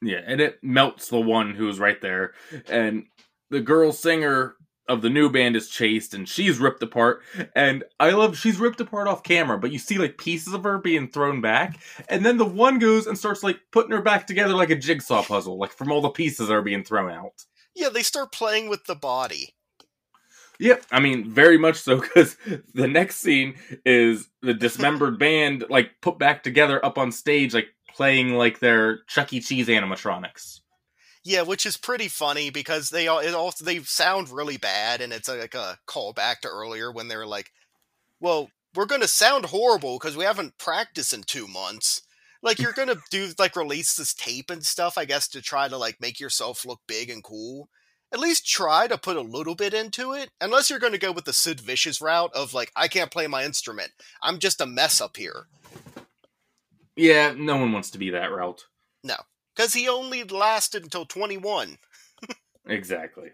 Yeah, 0.00 0.20
and 0.24 0.40
it 0.40 0.62
melts 0.62 1.08
the 1.08 1.20
one 1.20 1.54
who's 1.54 1.80
right 1.80 2.00
there. 2.00 2.34
And 2.68 3.06
the 3.50 3.60
girl 3.60 3.92
singer 3.92 4.54
of 4.88 5.02
the 5.02 5.10
new 5.10 5.28
band 5.28 5.56
is 5.56 5.68
chased 5.68 6.14
and 6.14 6.28
she's 6.28 6.58
ripped 6.58 6.82
apart. 6.82 7.22
And 7.54 7.84
I 7.98 8.10
love 8.10 8.36
she's 8.38 8.58
ripped 8.58 8.80
apart 8.80 9.08
off 9.08 9.22
camera, 9.22 9.58
but 9.58 9.72
you 9.72 9.78
see 9.78 9.98
like 9.98 10.18
pieces 10.18 10.54
of 10.54 10.64
her 10.64 10.78
being 10.78 11.08
thrown 11.08 11.40
back. 11.40 11.80
And 12.08 12.24
then 12.24 12.36
the 12.36 12.44
one 12.44 12.78
goes 12.78 13.06
and 13.06 13.18
starts 13.18 13.42
like 13.42 13.58
putting 13.72 13.92
her 13.92 14.02
back 14.02 14.26
together 14.26 14.54
like 14.54 14.70
a 14.70 14.76
jigsaw 14.76 15.22
puzzle, 15.22 15.58
like 15.58 15.72
from 15.72 15.90
all 15.90 16.00
the 16.00 16.10
pieces 16.10 16.48
that 16.48 16.54
are 16.54 16.62
being 16.62 16.84
thrown 16.84 17.10
out. 17.10 17.44
Yeah, 17.74 17.88
they 17.88 18.02
start 18.02 18.32
playing 18.32 18.68
with 18.68 18.84
the 18.84 18.94
body. 18.94 19.54
Yep, 20.58 20.86
I 20.90 21.00
mean 21.00 21.30
very 21.30 21.58
much 21.58 21.76
so 21.76 22.00
because 22.00 22.36
the 22.74 22.88
next 22.88 23.16
scene 23.16 23.56
is 23.84 24.28
the 24.40 24.54
dismembered 24.54 25.18
band 25.18 25.64
like 25.68 25.90
put 26.00 26.18
back 26.18 26.42
together 26.42 26.84
up 26.84 26.96
on 26.96 27.12
stage, 27.12 27.52
like 27.52 27.68
playing 27.94 28.34
like 28.34 28.60
their 28.60 29.04
Chuck 29.04 29.32
E. 29.32 29.40
Cheese 29.40 29.68
animatronics. 29.68 30.60
Yeah, 31.26 31.42
which 31.42 31.66
is 31.66 31.76
pretty 31.76 32.06
funny 32.06 32.50
because 32.50 32.90
they 32.90 33.08
all 33.08 33.18
it 33.18 33.34
also 33.34 33.64
they 33.64 33.80
sound 33.80 34.30
really 34.30 34.58
bad, 34.58 35.00
and 35.00 35.12
it's 35.12 35.28
uh, 35.28 35.34
like 35.34 35.56
a 35.56 35.80
callback 35.84 36.38
to 36.42 36.48
earlier 36.48 36.92
when 36.92 37.08
they 37.08 37.16
were 37.16 37.26
like, 37.26 37.50
"Well, 38.20 38.48
we're 38.76 38.86
gonna 38.86 39.08
sound 39.08 39.46
horrible 39.46 39.98
because 39.98 40.16
we 40.16 40.22
haven't 40.22 40.56
practiced 40.56 41.12
in 41.12 41.24
two 41.24 41.48
months." 41.48 42.02
Like 42.42 42.60
you're 42.60 42.72
gonna 42.72 42.98
do 43.10 43.32
like 43.40 43.56
release 43.56 43.96
this 43.96 44.14
tape 44.14 44.50
and 44.50 44.64
stuff, 44.64 44.96
I 44.96 45.04
guess, 45.04 45.26
to 45.30 45.42
try 45.42 45.66
to 45.66 45.76
like 45.76 46.00
make 46.00 46.20
yourself 46.20 46.64
look 46.64 46.78
big 46.86 47.10
and 47.10 47.24
cool 47.24 47.68
at 48.12 48.20
least 48.20 48.46
try 48.46 48.86
to 48.86 48.96
put 48.96 49.16
a 49.16 49.20
little 49.20 49.56
bit 49.56 49.74
into 49.74 50.12
it. 50.12 50.30
Unless 50.40 50.70
you're 50.70 50.78
going 50.78 50.92
to 50.92 50.98
go 50.98 51.10
with 51.10 51.24
the 51.24 51.32
Sid 51.32 51.60
Vicious 51.60 52.00
route 52.00 52.30
of 52.36 52.54
like, 52.54 52.70
I 52.76 52.86
can't 52.86 53.10
play 53.10 53.26
my 53.26 53.44
instrument. 53.44 53.90
I'm 54.22 54.38
just 54.38 54.60
a 54.60 54.66
mess 54.66 55.00
up 55.00 55.16
here. 55.16 55.48
Yeah, 56.94 57.34
no 57.36 57.56
one 57.56 57.72
wants 57.72 57.90
to 57.90 57.98
be 57.98 58.10
that 58.10 58.30
route. 58.30 58.64
No, 59.02 59.16
because 59.56 59.74
he 59.74 59.88
only 59.88 60.22
lasted 60.22 60.82
until 60.84 61.06
21. 61.06 61.78
exactly. 62.66 63.30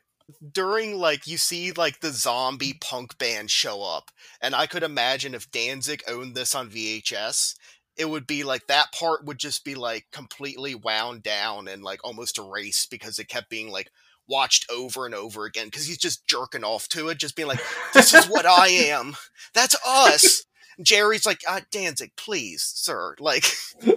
During 0.53 0.97
like 0.99 1.27
you 1.27 1.37
see 1.37 1.73
like 1.73 2.01
the 2.01 2.13
zombie 2.13 2.79
punk 2.81 3.19
band 3.19 3.51
show 3.51 3.83
up, 3.83 4.11
and 4.41 4.55
I 4.55 4.67
could 4.67 4.83
imagine 4.83 5.35
if 5.35 5.51
Danzig 5.51 6.03
owned 6.09 6.35
this 6.35 6.55
on 6.55 6.71
VHS, 6.71 7.55
it 7.97 8.09
would 8.09 8.27
be 8.27 8.45
like 8.45 8.67
that 8.69 8.93
part 8.93 9.27
would 9.27 9.39
just 9.39 9.65
be 9.65 9.75
like 9.75 10.07
completely 10.13 10.75
wound 10.75 11.23
down 11.23 11.69
and 11.69 11.83
like 11.83 12.01
almost 12.05 12.39
erased 12.39 12.91
because 12.91 13.19
it 13.19 13.29
kept 13.29 13.51
being 13.51 13.71
like 13.71 13.91
watched 14.29 14.65
over 14.71 15.05
and 15.05 15.15
over 15.15 15.45
again 15.45 15.67
because 15.67 15.87
he's 15.87 15.99
just 15.99 16.27
jerking 16.27 16.65
off 16.65 16.89
to 16.89 17.09
it, 17.09 17.19
just 17.19 17.37
being 17.37 17.49
like, 17.49 17.61
"This 17.93 18.15
is 18.15 18.27
what 18.27 18.47
I 18.47 18.69
am. 18.69 19.17
That's 19.55 19.77
us." 19.87 20.45
Jerry's 20.81 21.27
like, 21.27 21.43
uh, 21.47 21.61
"Danzig, 21.71 22.13
please, 22.17 22.63
sir, 22.63 23.17
like." 23.19 23.45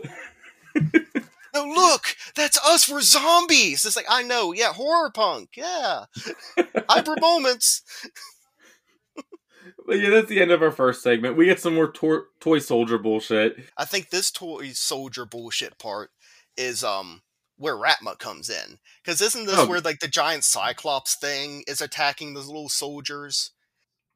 no, 1.55 1.65
look, 1.65 2.15
that's 2.35 2.63
us. 2.65 2.89
We're 2.89 3.01
zombies. 3.01 3.85
It's 3.85 3.95
like 3.95 4.05
I 4.09 4.21
know, 4.21 4.51
yeah, 4.51 4.73
horror 4.73 5.11
punk, 5.11 5.51
yeah, 5.55 6.05
hyper 6.89 7.15
moments. 7.19 7.81
But 9.87 9.99
yeah, 9.99 10.09
that's 10.09 10.29
the 10.29 10.41
end 10.41 10.49
of 10.49 10.63
our 10.63 10.71
first 10.71 11.03
segment. 11.03 11.37
We 11.37 11.45
get 11.45 11.59
some 11.59 11.75
more 11.75 11.91
to- 11.91 12.25
toy 12.39 12.57
soldier 12.57 12.97
bullshit. 12.97 13.55
I 13.77 13.85
think 13.85 14.09
this 14.09 14.31
toy 14.31 14.69
soldier 14.69 15.25
bullshit 15.25 15.77
part 15.77 16.09
is 16.57 16.83
um 16.83 17.21
where 17.57 17.75
Raatma 17.75 18.17
comes 18.17 18.49
in. 18.49 18.79
Because 19.03 19.21
isn't 19.21 19.45
this 19.45 19.59
oh. 19.59 19.67
where 19.67 19.81
like 19.81 19.99
the 19.99 20.07
giant 20.07 20.43
Cyclops 20.43 21.15
thing 21.15 21.63
is 21.67 21.81
attacking 21.81 22.33
those 22.33 22.47
little 22.47 22.69
soldiers? 22.69 23.51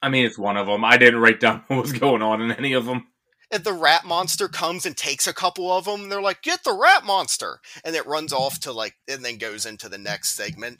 I 0.01 0.09
mean, 0.09 0.25
it's 0.25 0.37
one 0.37 0.57
of 0.57 0.67
them. 0.67 0.83
I 0.83 0.97
didn't 0.97 1.19
write 1.19 1.39
down 1.39 1.63
what 1.67 1.81
was 1.81 1.93
going 1.93 2.21
on 2.21 2.41
in 2.41 2.51
any 2.51 2.73
of 2.73 2.85
them. 2.85 3.07
And 3.51 3.63
the 3.63 3.73
rat 3.73 4.05
monster 4.05 4.47
comes 4.47 4.85
and 4.85 4.95
takes 4.95 5.25
a 5.25 5.33
couple 5.33 5.71
of 5.71 5.85
them. 5.85 6.09
they're 6.09 6.21
like, 6.21 6.41
"Get 6.41 6.63
the 6.63 6.73
rat 6.73 7.03
monster!" 7.03 7.59
And 7.83 7.95
it 7.95 8.05
runs 8.05 8.31
off 8.31 8.59
to 8.61 8.71
like, 8.71 8.95
and 9.07 9.25
then 9.25 9.37
goes 9.37 9.65
into 9.65 9.89
the 9.89 9.97
next 9.97 10.35
segment. 10.35 10.79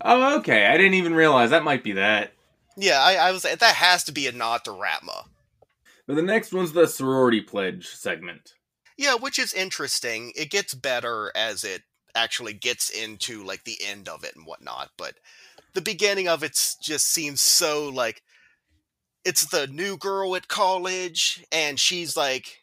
Oh, 0.00 0.36
okay. 0.38 0.66
I 0.66 0.76
didn't 0.76 0.94
even 0.94 1.14
realize 1.14 1.50
that 1.50 1.64
might 1.64 1.82
be 1.82 1.92
that. 1.92 2.32
Yeah, 2.76 3.00
I, 3.00 3.14
I 3.14 3.32
was. 3.32 3.42
That 3.42 3.62
has 3.62 4.04
to 4.04 4.12
be 4.12 4.26
a 4.26 4.32
nod 4.32 4.64
to 4.64 4.70
Raatma. 4.70 5.24
But 6.06 6.14
the 6.16 6.22
next 6.22 6.52
one's 6.52 6.72
the 6.72 6.86
sorority 6.86 7.40
pledge 7.40 7.88
segment. 7.88 8.54
Yeah, 8.96 9.16
which 9.16 9.38
is 9.38 9.52
interesting. 9.52 10.32
It 10.36 10.50
gets 10.50 10.74
better 10.74 11.32
as 11.34 11.64
it 11.64 11.82
actually 12.14 12.54
gets 12.54 12.88
into 12.90 13.42
like 13.42 13.64
the 13.64 13.78
end 13.84 14.08
of 14.08 14.24
it 14.24 14.36
and 14.36 14.46
whatnot, 14.46 14.90
but 14.96 15.14
the 15.74 15.82
beginning 15.82 16.28
of 16.28 16.42
it 16.42 16.58
just 16.80 17.06
seems 17.06 17.42
so 17.42 17.88
like 17.88 18.22
it's 19.26 19.44
the 19.46 19.66
new 19.66 19.96
girl 19.96 20.36
at 20.36 20.46
college 20.46 21.44
and 21.50 21.80
she's 21.80 22.16
like 22.16 22.62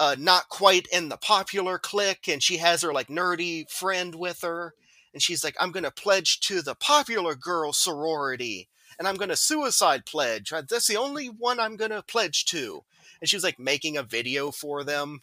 uh, 0.00 0.16
not 0.18 0.48
quite 0.48 0.88
in 0.92 1.08
the 1.08 1.16
popular 1.16 1.78
clique 1.78 2.28
and 2.28 2.42
she 2.42 2.56
has 2.56 2.82
her 2.82 2.92
like 2.92 3.06
nerdy 3.06 3.70
friend 3.70 4.16
with 4.16 4.42
her 4.42 4.74
and 5.14 5.22
she's 5.22 5.44
like 5.44 5.54
i'm 5.60 5.70
gonna 5.70 5.92
pledge 5.92 6.40
to 6.40 6.60
the 6.60 6.74
popular 6.74 7.36
girl 7.36 7.72
sorority 7.72 8.68
and 8.98 9.06
i'm 9.06 9.14
gonna 9.14 9.36
suicide 9.36 10.04
pledge 10.04 10.52
that's 10.68 10.88
the 10.88 10.96
only 10.96 11.28
one 11.28 11.60
i'm 11.60 11.76
gonna 11.76 12.02
pledge 12.02 12.44
to 12.44 12.82
and 13.20 13.30
she 13.30 13.36
was 13.36 13.44
like 13.44 13.58
making 13.58 13.96
a 13.96 14.02
video 14.02 14.50
for 14.50 14.82
them 14.82 15.20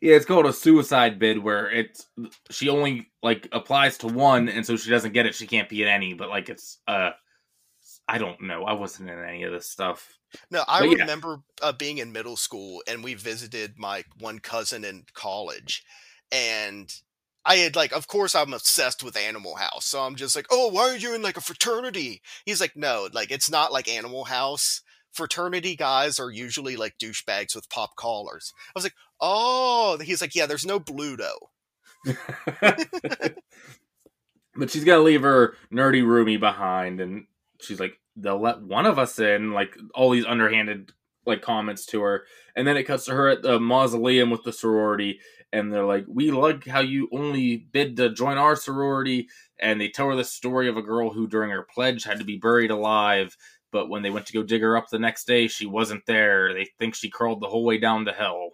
yeah, 0.00 0.16
it's 0.16 0.26
called 0.26 0.46
a 0.46 0.52
suicide 0.52 1.18
bid 1.18 1.38
where 1.38 1.70
it's 1.70 2.06
she 2.50 2.68
only 2.68 3.10
like 3.22 3.48
applies 3.52 3.96
to 3.98 4.06
one, 4.06 4.48
and 4.50 4.66
so 4.66 4.76
she 4.76 4.90
doesn't 4.90 5.14
get 5.14 5.24
it. 5.24 5.34
She 5.34 5.46
can't 5.46 5.66
be 5.66 5.82
at 5.82 5.88
any. 5.88 6.12
But 6.12 6.28
like 6.28 6.50
it's 6.50 6.76
uh, 6.86 7.12
I 8.08 8.18
don't 8.18 8.40
know. 8.40 8.64
I 8.64 8.72
wasn't 8.72 9.10
in 9.10 9.18
any 9.18 9.42
of 9.42 9.52
this 9.52 9.68
stuff. 9.68 10.18
No, 10.50 10.64
I 10.66 10.80
but, 10.80 10.98
remember 10.98 11.40
yeah. 11.60 11.68
uh, 11.68 11.72
being 11.72 11.98
in 11.98 12.12
middle 12.12 12.36
school, 12.36 12.82
and 12.88 13.04
we 13.04 13.14
visited 13.14 13.74
my 13.76 14.04
one 14.18 14.38
cousin 14.38 14.84
in 14.84 15.04
college, 15.14 15.84
and 16.32 16.92
I 17.44 17.56
had 17.56 17.76
like, 17.76 17.92
of 17.92 18.08
course, 18.08 18.34
I'm 18.34 18.54
obsessed 18.54 19.02
with 19.02 19.16
Animal 19.16 19.56
House, 19.56 19.86
so 19.86 20.00
I'm 20.00 20.16
just 20.16 20.34
like, 20.34 20.46
oh, 20.50 20.68
why 20.68 20.90
are 20.90 20.96
you 20.96 21.14
in 21.14 21.22
like 21.22 21.36
a 21.36 21.42
fraternity? 21.42 22.22
He's 22.44 22.60
like, 22.60 22.76
no, 22.76 23.08
like 23.12 23.30
it's 23.30 23.50
not 23.50 23.72
like 23.72 23.88
Animal 23.88 24.24
House 24.24 24.82
fraternity 25.12 25.74
guys 25.74 26.20
are 26.20 26.30
usually 26.30 26.76
like 26.76 26.98
douchebags 26.98 27.54
with 27.54 27.68
pop 27.70 27.96
collars. 27.96 28.52
I 28.68 28.72
was 28.74 28.84
like, 28.84 28.94
oh, 29.20 29.98
he's 30.00 30.20
like, 30.20 30.34
yeah, 30.34 30.46
there's 30.46 30.66
no 30.66 30.78
Bluto. 30.78 31.32
But 34.58 34.70
she's 34.70 34.84
got 34.84 34.96
to 34.96 35.02
leave 35.02 35.22
her 35.22 35.54
nerdy 35.72 36.02
roomie 36.02 36.40
behind, 36.40 37.00
and 37.00 37.26
she's 37.60 37.80
like, 37.80 37.98
"They'll 38.16 38.40
let 38.40 38.62
one 38.62 38.86
of 38.86 38.98
us 38.98 39.18
in." 39.18 39.52
Like 39.52 39.76
all 39.94 40.10
these 40.10 40.26
underhanded 40.26 40.92
like 41.26 41.42
comments 41.42 41.84
to 41.86 42.02
her, 42.02 42.24
and 42.56 42.66
then 42.66 42.76
it 42.76 42.84
cuts 42.84 43.04
to 43.06 43.12
her 43.12 43.28
at 43.28 43.42
the 43.42 43.60
mausoleum 43.60 44.30
with 44.30 44.44
the 44.44 44.52
sorority, 44.52 45.20
and 45.52 45.72
they're 45.72 45.84
like, 45.84 46.04
"We 46.08 46.30
like 46.30 46.66
how 46.66 46.80
you 46.80 47.08
only 47.12 47.56
bid 47.56 47.96
to 47.96 48.10
join 48.10 48.38
our 48.38 48.56
sorority," 48.56 49.28
and 49.58 49.80
they 49.80 49.88
tell 49.88 50.08
her 50.08 50.16
the 50.16 50.24
story 50.24 50.68
of 50.68 50.76
a 50.76 50.82
girl 50.82 51.10
who, 51.10 51.26
during 51.26 51.50
her 51.50 51.66
pledge, 51.74 52.04
had 52.04 52.18
to 52.18 52.24
be 52.24 52.36
buried 52.36 52.70
alive. 52.70 53.36
But 53.70 53.88
when 53.88 54.02
they 54.02 54.10
went 54.10 54.26
to 54.26 54.32
go 54.32 54.42
dig 54.42 54.62
her 54.62 54.76
up 54.76 54.88
the 54.88 54.98
next 54.98 55.26
day, 55.26 55.46
she 55.46 55.66
wasn't 55.66 56.06
there. 56.06 56.54
They 56.54 56.68
think 56.78 56.94
she 56.94 57.10
crawled 57.10 57.42
the 57.42 57.48
whole 57.48 57.64
way 57.64 57.78
down 57.78 58.06
to 58.06 58.12
hell. 58.12 58.52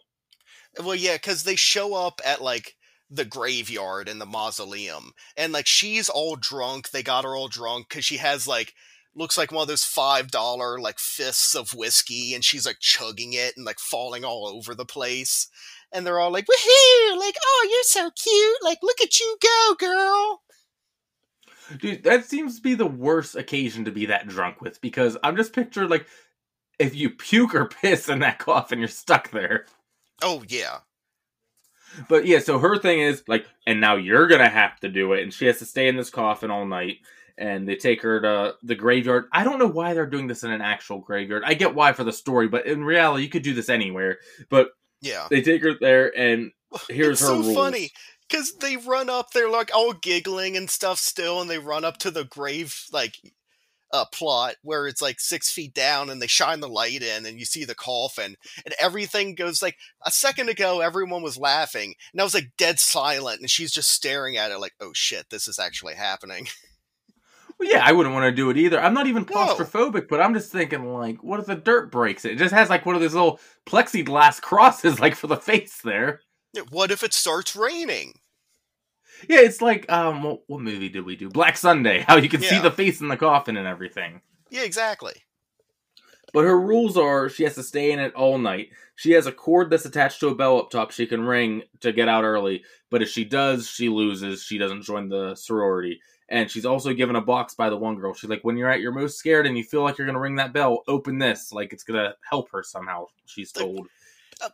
Well, 0.83 0.97
yeah, 0.97 1.15
because 1.15 1.45
they 1.45 1.57
show 1.57 1.95
up 1.95 2.21
at 2.25 2.43
like 2.43 2.77
the 3.11 3.25
graveyard 3.25 4.09
and 4.09 4.21
the 4.21 4.27
mausoleum, 4.27 5.13
and 5.37 5.53
like 5.53 5.67
she's 5.67 6.09
all 6.09 6.37
drunk. 6.37 6.91
They 6.91 7.03
got 7.03 7.25
her 7.25 7.37
all 7.37 7.49
drunk 7.49 7.89
because 7.89 8.05
she 8.05 8.17
has 8.17 8.49
like 8.49 8.75
looks 9.15 9.39
like 9.39 9.53
one 9.53 9.63
of 9.63 9.69
those 9.69 9.85
five 9.85 10.31
dollar 10.31 10.81
like 10.81 10.99
fists 10.99 11.55
of 11.55 11.75
whiskey, 11.75 12.35
and 12.35 12.45
she's 12.45 12.67
like 12.67 12.79
chugging 12.81 13.33
it 13.33 13.57
and 13.57 13.65
like 13.65 13.79
falling 13.79 14.25
all 14.25 14.47
over 14.47 14.75
the 14.75 14.85
place. 14.85 15.49
And 15.93 16.07
they're 16.07 16.19
all 16.19 16.33
like, 16.33 16.47
"Woohoo!" 16.47 17.19
Like, 17.19 17.37
"Oh, 17.43 17.69
you're 17.71 17.83
so 17.85 18.11
cute!" 18.11 18.59
Like, 18.63 18.79
"Look 18.83 19.01
at 19.01 19.21
you 19.21 19.37
go, 19.41 19.75
girl!" 19.79 20.43
Dude, 21.79 22.05
that 22.05 22.25
seems 22.27 22.57
to 22.57 22.63
be 22.63 22.75
the 22.75 22.87
worst 22.87 23.37
occasion 23.37 23.85
to 23.85 23.91
be 23.91 24.07
that 24.07 24.27
drunk 24.29 24.61
with 24.61 24.81
because 24.81 25.17
I'm 25.23 25.37
just 25.37 25.53
picturing 25.53 25.89
like 25.89 26.07
if 26.79 26.95
you 26.95 27.11
puke 27.11 27.55
or 27.55 27.67
piss 27.83 28.09
in 28.09 28.21
that 28.21 28.39
coffin, 28.39 28.79
you're 28.79 28.89
stuck 28.89 29.31
there. 29.31 29.67
Oh 30.23 30.43
yeah. 30.49 30.79
But 32.09 32.27
yeah, 32.27 32.41
so 32.41 32.59
her 32.59 32.77
thing 32.77 33.01
is 33.01 33.23
like, 33.29 33.47
and 33.67 33.81
now 33.81 33.97
you're 33.97 34.27
gonna 34.27 34.49
have 34.49 34.81
to 34.81 34.89
do 34.89 35.13
it, 35.13 35.23
and 35.23 35.33
she 35.33 35.47
has 35.47 35.59
to 35.61 35.65
stay 35.65 35.89
in 35.89 35.97
this 35.97 36.11
coffin 36.11 36.51
all 36.51 36.67
night. 36.67 36.99
And 37.37 37.69
they 37.69 37.77
take 37.77 38.01
her 38.03 38.21
to 38.21 38.55
the 38.63 38.77
graveyard. 38.77 39.27
I 39.33 39.43
don't 39.43 39.59
know 39.59 39.67
why 39.67 39.93
they're 39.93 40.07
doing 40.07 40.29
this 40.29 40.45
in 40.45 40.53
an 40.53 40.61
actual 40.61 41.01
graveyard. 41.01 41.43
I 41.45 41.55
get 41.55 41.75
why 41.75 41.93
for 41.93 42.05
the 42.05 42.13
story, 42.13 42.47
but 42.47 42.67
in 42.67 42.85
reality, 42.85 43.25
you 43.25 43.29
could 43.29 43.43
do 43.43 43.55
this 43.55 43.69
anywhere. 43.69 44.19
But 44.49 44.71
yeah, 45.01 45.27
they 45.31 45.43
take 45.43 45.63
her 45.63 45.75
there, 45.81 46.17
and 46.17 46.53
here's 46.89 47.21
it's 47.21 47.29
her 47.29 47.35
so 47.35 47.41
rules. 47.41 47.57
funny 47.57 47.91
because 48.29 48.55
they 48.55 48.77
run 48.77 49.11
up. 49.11 49.33
They're 49.33 49.51
like 49.51 49.71
all 49.75 49.95
giggling 49.95 50.57
and 50.57 50.71
stuff 50.71 50.99
still, 50.99 51.41
and 51.41 51.51
they 51.51 51.59
run 51.59 51.85
up 51.85 51.99
to 51.99 52.11
the 52.11 52.25
grave 52.25 52.85
like 52.93 53.17
uh, 53.95 54.05
plot 54.07 54.57
where 54.63 54.89
it's 54.89 55.01
like 55.01 55.21
six 55.21 55.53
feet 55.53 55.73
down 55.73 56.11
and 56.11 56.21
they 56.21 56.27
shine 56.27 56.59
the 56.59 56.69
light 56.69 57.01
in 57.01 57.25
and 57.25 57.39
you 57.39 57.45
see 57.45 57.65
the 57.65 57.77
coffin 57.77 58.35
and 58.65 58.75
everything 58.81 59.37
goes 59.37 59.63
like 59.63 59.77
a 60.05 60.11
second 60.11 60.49
ago 60.49 60.81
everyone 60.81 61.23
was 61.23 61.39
laughing 61.39 61.95
and 62.13 62.21
I 62.21 62.25
was 62.25 62.35
like 62.35 62.51
dead 62.59 62.81
silent 62.81 63.39
and 63.39 63.49
she's 63.49 63.71
just 63.71 63.93
staring 63.93 64.37
at 64.37 64.51
it 64.51 64.59
like 64.59 64.75
oh 64.81 64.91
shit 64.95 65.31
this 65.31 65.47
is 65.47 65.61
actually 65.61 65.95
happening 65.95 66.49
yeah, 67.65 67.83
I 67.85 67.93
wouldn't 67.93 68.15
want 68.15 68.25
to 68.25 68.33
do 68.33 68.51
it 68.51 68.57
either. 68.57 68.81
I'm 68.81 68.95
not 68.95 69.07
even 69.07 69.27
No. 69.29 69.35
claustrophobic, 69.35 70.09
but 70.09 70.21
I'm 70.21 70.35
just 70.35 70.53
thinking 70.53 70.93
like, 70.93 71.23
what 71.23 71.41
if 71.41 71.47
the 71.47 71.55
dirt 71.55 71.91
breaks 71.91 72.25
it? 72.25 72.33
It 72.33 72.39
just 72.39 72.55
has 72.55 72.69
like 72.71 72.85
one 72.87 72.95
of 72.95 73.01
those 73.01 73.15
little 73.15 73.41
plexiglass 73.67 74.41
crosses 74.43 75.01
like 75.01 75.15
for 75.15 75.27
the 75.27 75.37
face 75.37 75.81
there. 75.83 76.21
what 76.71 76.91
if 76.91 77.03
it 77.03 77.13
starts 77.13 77.57
raining 77.57 78.15
Yeah, 79.29 79.41
it's 79.41 79.61
like 79.63 79.91
um, 79.91 80.23
what, 80.23 80.41
what 80.47 80.61
movie 80.61 80.89
did 80.89 81.05
we 81.05 81.17
do? 81.17 81.29
Black 81.31 81.57
Sunday. 81.57 82.01
How 82.07 82.17
you 82.17 82.29
can 82.29 82.41
see 82.43 82.59
the 82.61 82.71
face 82.71 83.01
in 83.01 83.09
the 83.09 83.17
coffin 83.17 83.57
and 83.57 83.67
everything. 83.67 84.21
yeah 84.51 84.63
exactly 84.63 85.15
But 86.33 86.45
her 86.45 86.61
rules 86.61 86.97
are 86.97 87.29
she 87.29 87.45
has 87.45 87.55
to 87.57 87.63
stay 87.63 87.93
in 87.93 87.99
it 87.99 88.15
all 88.15 88.39
night. 88.39 88.71
She 88.97 89.13
has 89.13 89.27
a 89.27 89.33
cord 89.33 89.71
that's 89.71 89.85
attached 89.87 90.21
to 90.21 90.29
a 90.29 90.35
bell 90.35 90.59
up 90.59 90.71
top 90.71 90.91
she 90.93 91.07
can 91.07 91.23
ring 91.25 91.63
to 91.81 91.93
get 91.93 92.09
out 92.09 92.25
early. 92.25 92.63
But 92.91 93.03
if 93.03 93.09
she 93.09 93.25
does, 93.25 93.67
she 93.69 93.89
loses. 93.89 94.43
She 94.43 94.57
doesn't 94.59 94.83
join 94.83 95.09
the 95.09 95.35
sorority. 95.35 96.01
And 96.35 96.51
she's 96.51 96.67
also 96.67 96.93
given 96.93 97.15
a 97.15 97.21
box 97.21 97.55
by 97.55 97.71
the 97.71 97.77
one 97.77 97.95
girl. 97.95 98.13
She's 98.13 98.29
like, 98.29 98.43
when 98.43 98.57
you're 98.57 98.69
at 98.69 98.81
your 98.81 98.91
most 98.91 99.19
scared 99.19 99.47
and 99.47 99.57
you 99.57 99.63
feel 99.63 99.83
like 99.83 99.99
you're 99.99 100.07
going 100.07 100.15
to 100.17 100.21
ring 100.21 100.35
that 100.37 100.53
bell, 100.53 100.83
open 100.89 101.19
this. 101.19 101.53
Like 101.53 101.73
it's 101.73 101.85
going 101.85 102.01
to 102.03 102.17
help 102.29 102.51
her 102.51 102.63
somehow, 102.65 103.07
she's 103.25 103.55
Like- 103.55 103.65
told. 103.65 103.87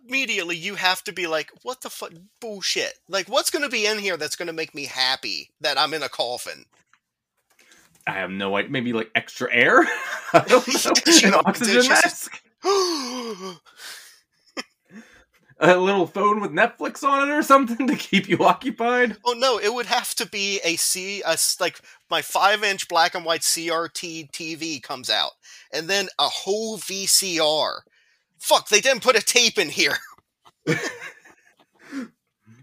immediately 0.06 0.56
you 0.56 0.74
have 0.74 1.02
to 1.04 1.12
be 1.12 1.26
like 1.26 1.50
what 1.62 1.80
the 1.80 1.88
fuck 1.88 2.12
bullshit 2.38 2.92
like 3.08 3.26
what's 3.30 3.48
going 3.48 3.62
to 3.62 3.68
be 3.70 3.86
in 3.86 3.98
here 3.98 4.18
that's 4.18 4.36
going 4.36 4.46
to 4.46 4.52
make 4.52 4.74
me 4.74 4.84
happy 4.84 5.48
that 5.62 5.78
I'm 5.78 5.94
in 5.94 6.02
a 6.02 6.08
coffin 6.10 6.66
I 8.06 8.12
have 8.12 8.30
no 8.30 8.56
idea. 8.56 8.70
Maybe 8.70 8.92
like 8.92 9.10
extra 9.14 9.48
air? 9.52 9.80
I 10.34 10.40
don't 10.46 10.66
know. 10.84 11.28
An 11.28 11.34
oxygen 11.46 11.88
mask? 11.88 12.42
A 15.62 15.76
little 15.76 16.06
phone 16.06 16.40
with 16.40 16.52
Netflix 16.52 17.02
on 17.04 17.28
it 17.28 17.32
or 17.32 17.42
something 17.42 17.86
to 17.86 17.94
keep 17.94 18.28
you 18.28 18.38
occupied? 18.44 19.16
Oh 19.24 19.34
no, 19.34 19.58
it 19.58 19.72
would 19.72 19.86
have 19.86 20.14
to 20.16 20.26
be 20.26 20.60
a 20.64 20.76
C, 20.76 21.22
a 21.22 21.36
like 21.60 21.80
my 22.10 22.22
five 22.22 22.64
inch 22.64 22.88
black 22.88 23.14
and 23.14 23.24
white 23.24 23.42
CRT 23.42 24.30
TV 24.32 24.82
comes 24.82 25.10
out, 25.10 25.32
and 25.72 25.88
then 25.88 26.08
a 26.18 26.28
whole 26.28 26.78
VCR. 26.78 27.80
Fuck, 28.38 28.68
they 28.70 28.80
didn't 28.80 29.02
put 29.02 29.16
a 29.16 29.22
tape 29.22 29.58
in 29.58 29.68
here. 29.68 29.98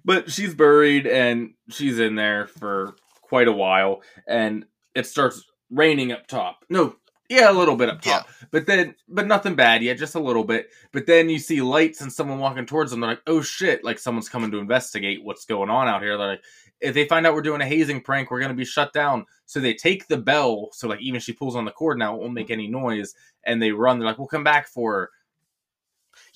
But 0.07 0.31
she's 0.31 0.55
buried 0.55 1.05
and 1.05 1.51
she's 1.69 1.99
in 1.99 2.15
there 2.15 2.47
for 2.47 2.95
quite 3.21 3.49
a 3.49 3.51
while, 3.51 4.03
and 4.25 4.65
it 4.95 5.05
starts 5.05 5.43
raining 5.69 6.13
up 6.13 6.27
top. 6.27 6.63
No, 6.69 6.95
yeah, 7.29 7.51
a 7.51 7.53
little 7.53 7.75
bit 7.75 7.89
up 7.89 8.01
top, 8.01 8.29
but 8.51 8.65
then, 8.65 8.95
but 9.09 9.27
nothing 9.27 9.55
bad 9.55 9.83
yet, 9.83 9.97
just 9.97 10.15
a 10.15 10.19
little 10.19 10.45
bit. 10.45 10.69
But 10.93 11.05
then 11.05 11.29
you 11.29 11.39
see 11.39 11.61
lights 11.61 12.01
and 12.01 12.11
someone 12.11 12.39
walking 12.39 12.65
towards 12.65 12.91
them. 12.91 13.01
They're 13.01 13.11
like, 13.11 13.21
"Oh 13.27 13.41
shit!" 13.41 13.83
Like 13.83 13.99
someone's 13.99 14.29
coming 14.29 14.49
to 14.51 14.59
investigate 14.59 15.23
what's 15.23 15.45
going 15.45 15.69
on 15.69 15.87
out 15.87 16.01
here. 16.01 16.17
They're 16.17 16.27
like, 16.27 16.43
if 16.79 16.93
they 16.93 17.05
find 17.05 17.25
out 17.25 17.33
we're 17.33 17.41
doing 17.41 17.61
a 17.61 17.65
hazing 17.65 18.01
prank, 18.01 18.31
we're 18.31 18.39
gonna 18.39 18.53
be 18.53 18.65
shut 18.65 18.93
down. 18.93 19.25
So 19.45 19.59
they 19.59 19.73
take 19.73 20.07
the 20.07 20.17
bell. 20.17 20.69
So 20.71 20.87
like, 20.87 21.01
even 21.01 21.19
she 21.19 21.33
pulls 21.33 21.55
on 21.55 21.65
the 21.65 21.71
cord 21.71 21.97
now, 21.97 22.15
it 22.15 22.21
won't 22.21 22.33
make 22.33 22.45
mm-hmm. 22.45 22.53
any 22.53 22.67
noise. 22.67 23.13
And 23.43 23.61
they 23.61 23.71
run. 23.71 23.99
They're 23.99 24.07
like, 24.07 24.17
"We'll 24.17 24.27
come 24.27 24.43
back 24.43 24.67
for 24.67 24.93
her." 24.93 25.09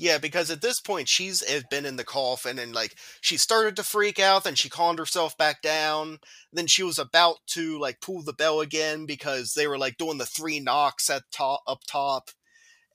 Yeah, 0.01 0.17
because 0.17 0.49
at 0.49 0.61
this 0.61 0.79
point 0.79 1.07
she's 1.07 1.43
been 1.69 1.85
in 1.85 1.95
the 1.95 2.03
coffin 2.03 2.57
and 2.57 2.73
like 2.73 2.95
she 3.21 3.37
started 3.37 3.75
to 3.75 3.83
freak 3.83 4.19
out, 4.19 4.43
then 4.43 4.55
she 4.55 4.67
calmed 4.67 4.97
herself 4.97 5.37
back 5.37 5.61
down. 5.61 6.17
Then 6.51 6.65
she 6.65 6.81
was 6.81 6.97
about 6.97 7.35
to 7.49 7.77
like 7.77 8.01
pull 8.01 8.23
the 8.23 8.33
bell 8.33 8.61
again 8.61 9.05
because 9.05 9.53
they 9.53 9.67
were 9.67 9.77
like 9.77 9.97
doing 9.97 10.17
the 10.17 10.25
three 10.25 10.59
knocks 10.59 11.07
at 11.11 11.21
top 11.31 11.61
up 11.67 11.81
top. 11.87 12.31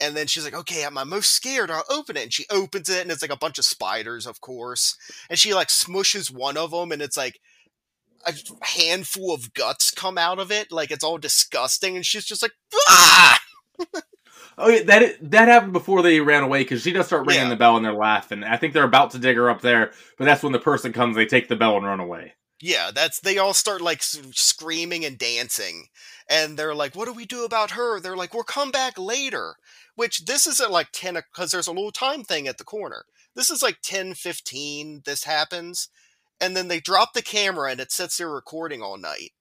And 0.01 0.17
then 0.17 0.27
she's 0.27 0.45
like, 0.45 0.55
"Okay, 0.55 0.85
I'm, 0.85 0.99
I'm 0.99 1.09
most 1.11 1.31
scared. 1.31 1.71
I'll 1.71 1.85
open 1.89 2.17
it." 2.17 2.25
And 2.25 2.33
she 2.33 2.45
opens 2.51 2.89
it, 2.89 3.03
and 3.03 3.13
it's 3.13 3.23
like 3.23 3.31
a 3.31 3.37
bunch 3.37 3.59
of 3.59 3.65
spiders, 3.65 4.27
of 4.27 4.41
course. 4.41 4.97
And 5.31 5.39
she 5.39 5.55
like 5.55 5.69
smushes 5.69 6.33
one 6.35 6.57
of 6.57 6.73
them, 6.73 6.91
and 6.91 7.01
it's 7.01 7.17
like 7.17 7.39
a 8.27 8.35
handful 8.63 9.33
of 9.33 9.55
guts 9.55 9.93
come 9.93 10.19
out 10.19 10.41
of 10.41 10.51
it. 10.51 10.73
Like 10.73 10.91
it's 10.91 11.05
all 11.05 11.19
disgusting, 11.19 11.95
and 11.95 12.05
she's 12.05 12.25
just 12.27 12.43
like, 12.43 12.53
"Ah!" 12.89 13.41
Oh 14.59 14.69
yeah, 14.71 14.83
that 14.85 15.31
that 15.31 15.49
happened 15.49 15.73
before 15.75 16.03
they 16.03 16.21
ran 16.21 16.43
away 16.43 16.61
because 16.63 16.83
she 16.83 16.93
does 16.93 17.07
start 17.07 17.27
ringing 17.27 17.45
Yeah. 17.45 17.49
the 17.51 17.57
bell 17.57 17.77
and 17.77 17.85
they're 17.85 17.93
laughing. 17.93 18.43
I 18.43 18.57
think 18.57 18.73
they're 18.73 18.85
about 18.85 19.11
to 19.11 19.19
dig 19.19 19.37
her 19.37 19.51
up 19.51 19.61
there, 19.61 19.93
but 20.19 20.25
that's 20.25 20.43
when 20.43 20.53
the 20.53 20.59
person 20.59 20.93
comes. 20.93 21.15
They 21.17 21.27
take 21.27 21.49
the 21.49 21.57
bell 21.57 21.77
and 21.77 21.85
run 21.85 22.01
away. 22.01 22.35
Yeah, 22.61 22.91
that's 22.95 23.21
they 23.21 23.37
all 23.37 23.53
start 23.53 23.83
like 23.83 24.03
screaming 24.03 25.05
and 25.05 25.19
dancing, 25.19 25.89
and 26.29 26.57
they're 26.59 26.75
like, 26.75 26.95
"What 26.95 27.05
do 27.05 27.13
we 27.13 27.27
do 27.27 27.45
about 27.45 27.73
her?" 27.73 28.01
They're 28.01 28.17
like, 28.17 28.33
"We'll 28.33 28.45
come 28.45 28.71
back 28.71 28.99
later." 28.99 29.57
Which 29.95 30.25
this 30.25 30.47
is 30.47 30.61
at 30.61 30.71
like 30.71 30.89
ten 30.93 31.15
because 31.15 31.51
there's 31.51 31.67
a 31.67 31.73
little 31.73 31.93
time 31.93 32.25
thing 32.25 32.49
at 32.49 32.57
the 32.57 32.65
corner. 32.65 33.05
This 33.35 33.51
is 33.51 33.63
like 33.63 33.79
ten 33.83 34.15
fifteen. 34.15 35.03
This 35.05 35.25
happens, 35.25 35.89
and 36.41 36.57
then 36.57 36.69
they 36.69 36.81
drop 36.81 37.13
the 37.13 37.21
camera 37.23 37.71
and 37.73 37.81
it 37.81 37.93
sits 37.93 38.17
there 38.17 38.31
recording 38.31 38.81
all 38.83 38.97
night, 38.97 39.33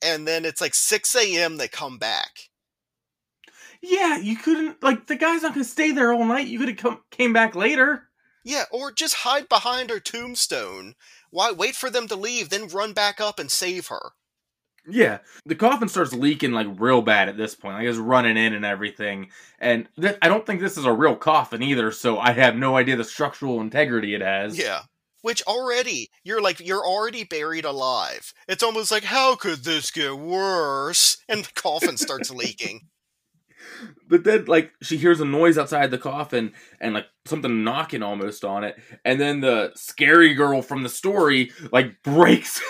and 0.00 0.28
then 0.28 0.44
it's 0.44 0.60
like 0.60 0.74
six 0.74 1.12
a.m. 1.16 1.56
They 1.56 1.66
come 1.68 1.98
back. 1.98 2.50
Yeah, 3.86 4.16
you 4.18 4.36
couldn't 4.36 4.82
like 4.82 5.06
the 5.06 5.16
guy's 5.16 5.42
not 5.42 5.52
gonna 5.52 5.64
stay 5.64 5.90
there 5.92 6.12
all 6.12 6.24
night. 6.24 6.46
You 6.46 6.58
could 6.58 6.68
have 6.68 6.78
come 6.78 7.00
came 7.10 7.32
back 7.32 7.54
later. 7.54 8.08
Yeah, 8.44 8.64
or 8.70 8.92
just 8.92 9.14
hide 9.14 9.48
behind 9.48 9.90
her 9.90 10.00
tombstone. 10.00 10.94
Why 11.30 11.52
wait 11.52 11.76
for 11.76 11.90
them 11.90 12.08
to 12.08 12.16
leave, 12.16 12.48
then 12.48 12.68
run 12.68 12.92
back 12.92 13.20
up 13.20 13.38
and 13.38 13.50
save 13.50 13.88
her? 13.88 14.12
Yeah, 14.86 15.18
the 15.46 15.54
coffin 15.54 15.88
starts 15.88 16.12
leaking 16.12 16.52
like 16.52 16.66
real 16.78 17.02
bad 17.02 17.28
at 17.28 17.36
this 17.36 17.54
point. 17.54 17.76
Like 17.76 17.86
it's 17.86 17.98
running 17.98 18.36
in 18.36 18.52
and 18.52 18.64
everything. 18.64 19.30
And 19.58 19.88
th- 20.00 20.18
I 20.20 20.28
don't 20.28 20.44
think 20.46 20.60
this 20.60 20.76
is 20.76 20.84
a 20.84 20.92
real 20.92 21.16
coffin 21.16 21.62
either. 21.62 21.90
So 21.90 22.18
I 22.18 22.32
have 22.32 22.56
no 22.56 22.76
idea 22.76 22.96
the 22.96 23.04
structural 23.04 23.60
integrity 23.60 24.14
it 24.14 24.20
has. 24.20 24.58
Yeah. 24.58 24.82
Which 25.22 25.42
already, 25.44 26.10
you're 26.22 26.42
like, 26.42 26.60
you're 26.60 26.84
already 26.84 27.24
buried 27.24 27.64
alive. 27.64 28.34
It's 28.46 28.62
almost 28.62 28.90
like, 28.90 29.04
how 29.04 29.36
could 29.36 29.64
this 29.64 29.90
get 29.90 30.18
worse? 30.18 31.16
And 31.30 31.44
the 31.44 31.52
coffin 31.54 31.96
starts 31.96 32.30
leaking. 32.30 32.88
But 34.08 34.24
then, 34.24 34.44
like, 34.46 34.72
she 34.82 34.96
hears 34.96 35.20
a 35.20 35.24
noise 35.24 35.58
outside 35.58 35.90
the 35.90 35.98
coffin 35.98 36.52
and, 36.80 36.94
like, 36.94 37.06
something 37.26 37.64
knocking 37.64 38.02
almost 38.02 38.44
on 38.44 38.64
it. 38.64 38.76
And 39.04 39.20
then 39.20 39.40
the 39.40 39.72
scary 39.74 40.34
girl 40.34 40.62
from 40.62 40.82
the 40.82 40.88
story, 40.88 41.50
like, 41.72 42.02
breaks. 42.02 42.60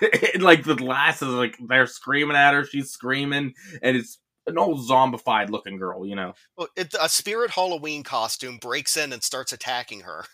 and, 0.34 0.42
like, 0.42 0.64
the 0.64 0.76
glasses 0.76 1.28
like, 1.28 1.56
they're 1.68 1.86
screaming 1.86 2.36
at 2.36 2.54
her. 2.54 2.64
She's 2.64 2.90
screaming. 2.90 3.54
And 3.82 3.96
it's 3.96 4.18
an 4.46 4.58
old 4.58 4.88
zombified 4.88 5.50
looking 5.50 5.78
girl, 5.78 6.06
you 6.06 6.16
know? 6.16 6.34
Well, 6.56 6.68
it, 6.76 6.94
a 7.00 7.08
spirit 7.08 7.50
Halloween 7.50 8.02
costume 8.02 8.58
breaks 8.58 8.96
in 8.96 9.12
and 9.12 9.22
starts 9.22 9.52
attacking 9.52 10.00
her. 10.00 10.24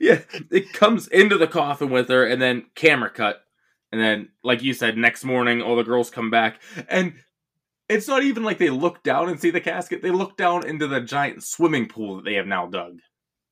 Yeah. 0.00 0.20
It 0.50 0.72
comes 0.72 1.08
into 1.08 1.36
the 1.36 1.46
coffin 1.46 1.90
with 1.90 2.08
her 2.08 2.24
and 2.24 2.40
then 2.40 2.66
camera 2.74 3.10
cut. 3.10 3.42
And 3.92 4.00
then, 4.00 4.28
like 4.42 4.62
you 4.62 4.74
said, 4.74 4.96
next 4.96 5.24
morning 5.24 5.62
all 5.62 5.76
the 5.76 5.84
girls 5.84 6.10
come 6.10 6.30
back, 6.30 6.60
and 6.88 7.14
it's 7.88 8.08
not 8.08 8.22
even 8.22 8.42
like 8.42 8.58
they 8.58 8.70
look 8.70 9.02
down 9.02 9.28
and 9.28 9.40
see 9.40 9.50
the 9.50 9.60
casket. 9.60 10.02
They 10.02 10.10
look 10.10 10.36
down 10.36 10.66
into 10.66 10.86
the 10.86 11.00
giant 11.00 11.44
swimming 11.44 11.86
pool 11.86 12.16
that 12.16 12.24
they 12.24 12.34
have 12.34 12.46
now 12.46 12.66
dug. 12.66 12.98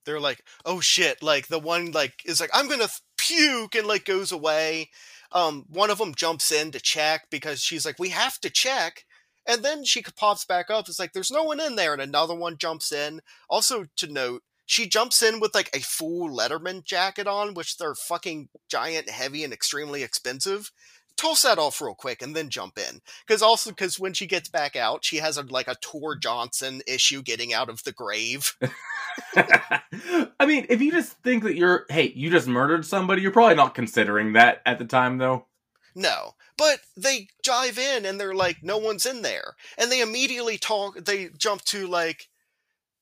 They're 0.04 0.20
like, 0.20 0.44
"Oh 0.64 0.80
shit!" 0.80 1.22
Like 1.22 1.48
the 1.48 1.58
one 1.58 1.92
like 1.92 2.22
is 2.24 2.40
like, 2.40 2.50
"I'm 2.52 2.68
gonna 2.68 2.88
puke," 3.16 3.74
and 3.74 3.86
like 3.86 4.04
goes 4.04 4.32
away. 4.32 4.90
Um, 5.32 5.64
one 5.68 5.90
of 5.90 5.98
them 5.98 6.14
jumps 6.14 6.52
in 6.52 6.70
to 6.72 6.80
check 6.80 7.26
because 7.30 7.60
she's 7.60 7.86
like, 7.86 7.98
"We 7.98 8.10
have 8.10 8.38
to 8.40 8.50
check." 8.50 9.04
And 9.46 9.62
then 9.62 9.84
she 9.84 10.02
pops 10.02 10.44
back 10.44 10.70
up. 10.70 10.88
It's 10.88 10.98
like 10.98 11.12
there's 11.12 11.30
no 11.30 11.44
one 11.44 11.60
in 11.60 11.76
there, 11.76 11.92
and 11.92 12.02
another 12.02 12.34
one 12.34 12.58
jumps 12.58 12.92
in. 12.92 13.20
Also 13.48 13.86
to 13.96 14.06
note, 14.06 14.42
she 14.66 14.86
jumps 14.88 15.22
in 15.22 15.40
with 15.40 15.54
like 15.54 15.70
a 15.74 15.80
full 15.80 16.28
Letterman 16.28 16.84
jacket 16.84 17.26
on, 17.26 17.54
which 17.54 17.76
they're 17.76 17.94
fucking 17.94 18.48
giant, 18.70 19.10
heavy, 19.10 19.44
and 19.44 19.52
extremely 19.52 20.02
expensive. 20.02 20.70
Toss 21.16 21.42
that 21.42 21.58
off 21.58 21.80
real 21.80 21.94
quick 21.94 22.22
and 22.22 22.34
then 22.34 22.50
jump 22.50 22.78
in. 22.78 23.00
Because 23.26 23.40
also, 23.40 23.70
because 23.70 24.00
when 24.00 24.12
she 24.12 24.26
gets 24.26 24.48
back 24.48 24.74
out, 24.74 25.04
she 25.04 25.18
has 25.18 25.38
a 25.38 25.42
like 25.42 25.68
a 25.68 25.76
Tor 25.76 26.16
Johnson 26.16 26.82
issue 26.86 27.22
getting 27.22 27.52
out 27.52 27.68
of 27.68 27.84
the 27.84 27.92
grave. 27.92 28.56
I 29.36 30.46
mean, 30.46 30.66
if 30.68 30.80
you 30.80 30.90
just 30.90 31.12
think 31.22 31.44
that 31.44 31.54
you're, 31.54 31.86
hey, 31.88 32.12
you 32.14 32.30
just 32.30 32.48
murdered 32.48 32.84
somebody, 32.84 33.22
you're 33.22 33.30
probably 33.30 33.54
not 33.54 33.74
considering 33.74 34.32
that 34.32 34.60
at 34.66 34.78
the 34.78 34.84
time, 34.84 35.18
though. 35.18 35.46
No. 35.94 36.34
But 36.56 36.80
they 36.96 37.28
dive 37.42 37.78
in 37.78 38.04
and 38.04 38.20
they're 38.20 38.34
like, 38.34 38.62
no 38.62 38.78
one's 38.78 39.06
in 39.06 39.22
there. 39.22 39.54
And 39.78 39.90
they 39.90 40.00
immediately 40.00 40.58
talk, 40.58 41.04
they 41.04 41.28
jump 41.36 41.62
to 41.66 41.86
like, 41.86 42.28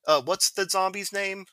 uh, 0.07 0.23
what's 0.23 0.51
the 0.51 0.69
zombie's 0.69 1.13
name? 1.13 1.47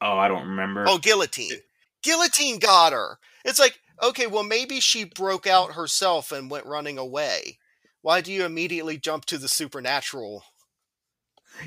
Oh, 0.00 0.18
I 0.18 0.28
don't 0.28 0.48
remember. 0.48 0.84
Oh, 0.86 0.98
Guillotine. 0.98 1.60
Guillotine 2.02 2.58
got 2.58 2.92
her. 2.92 3.18
It's 3.44 3.58
like, 3.58 3.80
okay, 4.02 4.26
well, 4.26 4.42
maybe 4.42 4.80
she 4.80 5.04
broke 5.04 5.46
out 5.46 5.72
herself 5.72 6.32
and 6.32 6.50
went 6.50 6.66
running 6.66 6.98
away. 6.98 7.58
Why 8.02 8.20
do 8.20 8.32
you 8.32 8.44
immediately 8.44 8.98
jump 8.98 9.24
to 9.26 9.38
the 9.38 9.48
supernatural? 9.48 10.44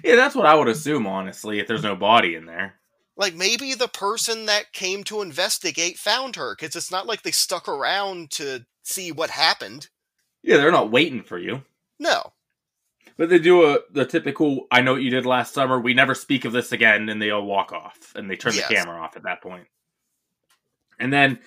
Yeah, 0.04 0.16
that's 0.16 0.36
what 0.36 0.46
I 0.46 0.56
would 0.56 0.68
assume, 0.68 1.08
honestly, 1.08 1.60
if 1.60 1.68
there's 1.68 1.84
no 1.84 1.96
body 1.96 2.36
in 2.36 2.46
there. 2.46 2.76
Like, 3.18 3.36
maybe 3.36 3.74
the 3.74 3.88
person 3.88 4.46
that 4.46 4.72
came 4.72 5.04
to 5.06 5.22
investigate 5.22 5.98
found 5.98 6.36
her, 6.38 6.56
because 6.56 6.76
it's 6.76 6.92
not 6.92 7.08
like 7.08 7.24
they 7.24 7.32
stuck 7.32 7.68
around 7.68 8.32
to 8.32 8.66
see 8.84 9.12
what 9.12 9.30
happened. 9.32 9.88
Yeah, 10.42 10.58
they're 10.58 10.72
not 10.72 10.92
waiting 10.92 11.24
for 11.24 11.38
you. 11.38 11.64
No. 12.00 12.34
But 13.18 13.28
they 13.30 13.40
do 13.40 13.66
a 13.66 13.80
the 13.92 14.06
typical 14.06 14.68
I 14.72 14.80
know 14.80 14.94
what 14.94 15.02
you 15.02 15.10
did 15.10 15.26
last 15.26 15.54
summer, 15.54 15.78
we 15.78 15.94
never 15.94 16.16
speak 16.16 16.46
of 16.46 16.54
this 16.54 16.72
again, 16.72 17.10
and 17.10 17.22
they 17.22 17.32
all 17.32 17.44
walk 17.44 17.74
off 17.74 18.14
and 18.16 18.32
they 18.32 18.38
turn 18.38 18.54
Yes. 18.54 18.70
the 18.70 18.76
camera 18.76 19.02
off 19.02 19.18
at 19.18 19.24
that 19.24 19.42
point. 19.42 19.68
And 21.00 21.12
then 21.12 21.40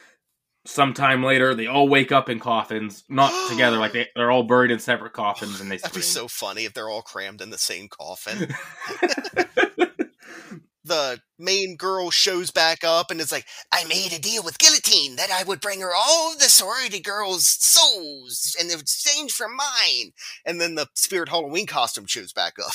sometime 0.64 1.22
later 1.22 1.55
they 1.55 1.66
all 1.66 1.88
wake 1.88 2.12
up 2.12 2.29
in 2.29 2.38
coffins, 2.38 3.05
not 3.09 3.33
together, 3.51 3.79
like 3.79 3.92
they, 3.92 4.09
they're 4.14 4.31
all 4.31 4.44
buried 4.44 4.70
in 4.70 4.79
separate 4.79 5.12
coffins 5.12 5.61
and 5.61 5.70
they 5.70 5.77
That'd 5.79 5.94
be 5.94 6.03
so 6.03 6.29
funny 6.29 6.64
if 6.64 6.75
they're 6.75 6.88
all 6.88 7.03
crammed 7.03 7.40
in 7.40 7.51
the 7.51 7.59
same 7.59 7.88
coffin. 7.88 8.55
the 10.85 11.20
main 11.38 11.77
girl 11.77 12.11
shows 12.11 12.51
back 12.51 12.85
up 12.85 13.11
and 13.11 13.20
is 13.20 13.33
like, 13.33 13.46
I 13.70 13.85
made 13.85 14.12
a 14.12 14.18
deal 14.18 14.42
with 14.42 14.59
Guillotine 14.59 15.16
that 15.16 15.31
I 15.31 15.44
would 15.44 15.61
bring 15.61 15.81
her 15.81 15.94
all 15.94 16.35
the 16.35 16.44
sorority 16.44 17.01
girls' 17.01 17.46
souls 17.46 18.57
in 18.61 18.70
exchange 18.70 19.33
for 19.33 19.48
mine. 19.48 20.12
And 20.44 20.61
then 20.61 20.75
the 20.75 20.88
Spirit 20.94 21.29
Halloween 21.29 21.66
costume 21.66 22.07
shows 22.07 22.33
back 22.33 22.55
up. 22.59 22.75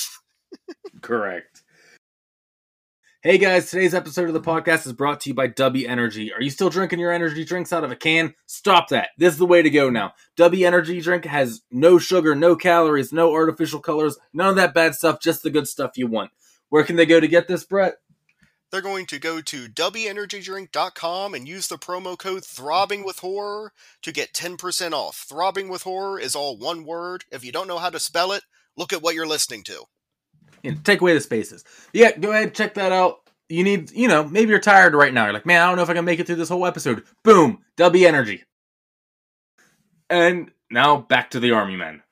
Correct. 1.02 1.62
Hey 3.20 3.36
guys, 3.36 3.68
today's 3.68 3.94
episode 3.94 4.28
of 4.28 4.32
the 4.32 4.40
podcast 4.40 4.86
is 4.86 4.92
brought 4.92 5.22
to 5.22 5.30
you 5.30 5.34
by 5.34 5.48
W 5.48 5.88
Energy. 5.88 6.32
Are 6.32 6.40
you 6.40 6.50
still 6.50 6.70
drinking 6.70 7.00
your 7.00 7.10
energy 7.10 7.44
drinks 7.44 7.72
out 7.72 7.82
of 7.82 7.90
a 7.90 7.96
can? 7.96 8.32
Stop 8.46 8.90
that. 8.90 9.08
This 9.18 9.32
is 9.32 9.40
the 9.40 9.44
way 9.44 9.60
to 9.60 9.70
go 9.70 9.90
now. 9.90 10.12
W 10.36 10.64
Energy 10.64 11.00
drink 11.00 11.24
has 11.24 11.62
no 11.72 11.98
sugar, 11.98 12.36
no 12.36 12.54
calories, 12.54 13.12
no 13.12 13.32
artificial 13.32 13.80
colors, 13.80 14.16
none 14.32 14.50
of 14.50 14.54
that 14.54 14.72
bad 14.72 14.94
stuff, 14.94 15.20
just 15.20 15.42
the 15.42 15.50
good 15.50 15.66
stuff 15.66 15.98
you 15.98 16.06
want. 16.06 16.30
Where 16.68 16.84
can 16.84 16.94
they 16.94 17.06
go 17.06 17.18
to 17.18 17.26
get 17.26 17.48
this, 17.48 17.64
Brett? 17.64 17.96
They're 18.70 18.80
going 18.80 19.06
to 19.06 19.18
go 19.18 19.40
to 19.40 19.68
wenergydrink.com 19.68 21.34
and 21.34 21.48
use 21.48 21.66
the 21.66 21.76
promo 21.76 22.16
code 22.16 22.44
Throbbing 22.44 23.04
with 23.04 23.18
Horror 23.18 23.72
to 24.02 24.12
get 24.12 24.32
10% 24.32 24.92
off. 24.92 25.26
Throbbing 25.28 25.68
with 25.68 25.82
Horror 25.82 26.20
is 26.20 26.36
all 26.36 26.56
one 26.56 26.84
word. 26.84 27.24
If 27.32 27.44
you 27.44 27.50
don't 27.50 27.66
know 27.66 27.78
how 27.78 27.90
to 27.90 27.98
spell 27.98 28.30
it, 28.30 28.44
look 28.76 28.92
at 28.92 29.02
what 29.02 29.16
you're 29.16 29.26
listening 29.26 29.64
to. 29.64 29.86
Yeah, 30.62 30.74
take 30.84 31.00
away 31.00 31.14
the 31.14 31.20
spaces. 31.20 31.64
Yeah, 31.92 32.16
go 32.16 32.32
ahead, 32.32 32.54
check 32.54 32.74
that 32.74 32.92
out. 32.92 33.20
You 33.48 33.64
need, 33.64 33.90
you 33.92 34.08
know, 34.08 34.24
maybe 34.24 34.50
you're 34.50 34.60
tired 34.60 34.94
right 34.94 35.14
now. 35.14 35.24
You're 35.24 35.32
like, 35.32 35.46
man, 35.46 35.62
I 35.62 35.66
don't 35.66 35.76
know 35.76 35.82
if 35.82 35.90
I 35.90 35.94
can 35.94 36.04
make 36.04 36.20
it 36.20 36.26
through 36.26 36.36
this 36.36 36.50
whole 36.50 36.66
episode. 36.66 37.04
Boom, 37.24 37.64
W 37.76 38.06
Energy. 38.06 38.44
And 40.10 40.50
now 40.70 40.98
back 40.98 41.30
to 41.30 41.40
the 41.40 41.52
Army 41.52 41.76
Men. 41.76 42.02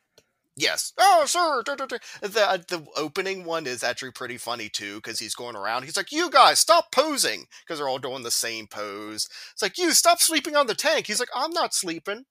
Yes. 0.59 0.95
Oh, 0.97 1.63
duh. 1.65 1.77
The 1.77 2.47
uh, 2.49 2.57
the 2.57 2.87
opening 2.97 3.45
one 3.45 3.67
is 3.67 3.85
actually 3.85 4.13
pretty 4.13 4.39
funny 4.39 4.71
too 4.71 4.97
because 4.97 5.19
he's 5.19 5.35
going 5.35 5.55
around. 5.55 5.83
He's 5.83 5.99
like, 5.99 6.11
"You 6.11 6.31
guys, 6.31 6.59
stop 6.59 6.91
posing," 6.91 7.45
because 7.63 7.79
they're 7.79 7.89
all 7.89 7.99
doing 7.99 8.23
the 8.23 8.31
same 8.31 8.67
pose. 8.67 9.29
It's 9.53 9.61
like, 9.61 9.77
"You 9.77 9.93
stop 9.93 10.19
sleeping 10.19 10.57
on 10.57 10.67
the 10.67 10.75
tank." 10.75 11.07
He's 11.07 11.21
like, 11.21 11.29
"I'm 11.35 11.51
not 11.51 11.75
sleeping." 11.75 12.25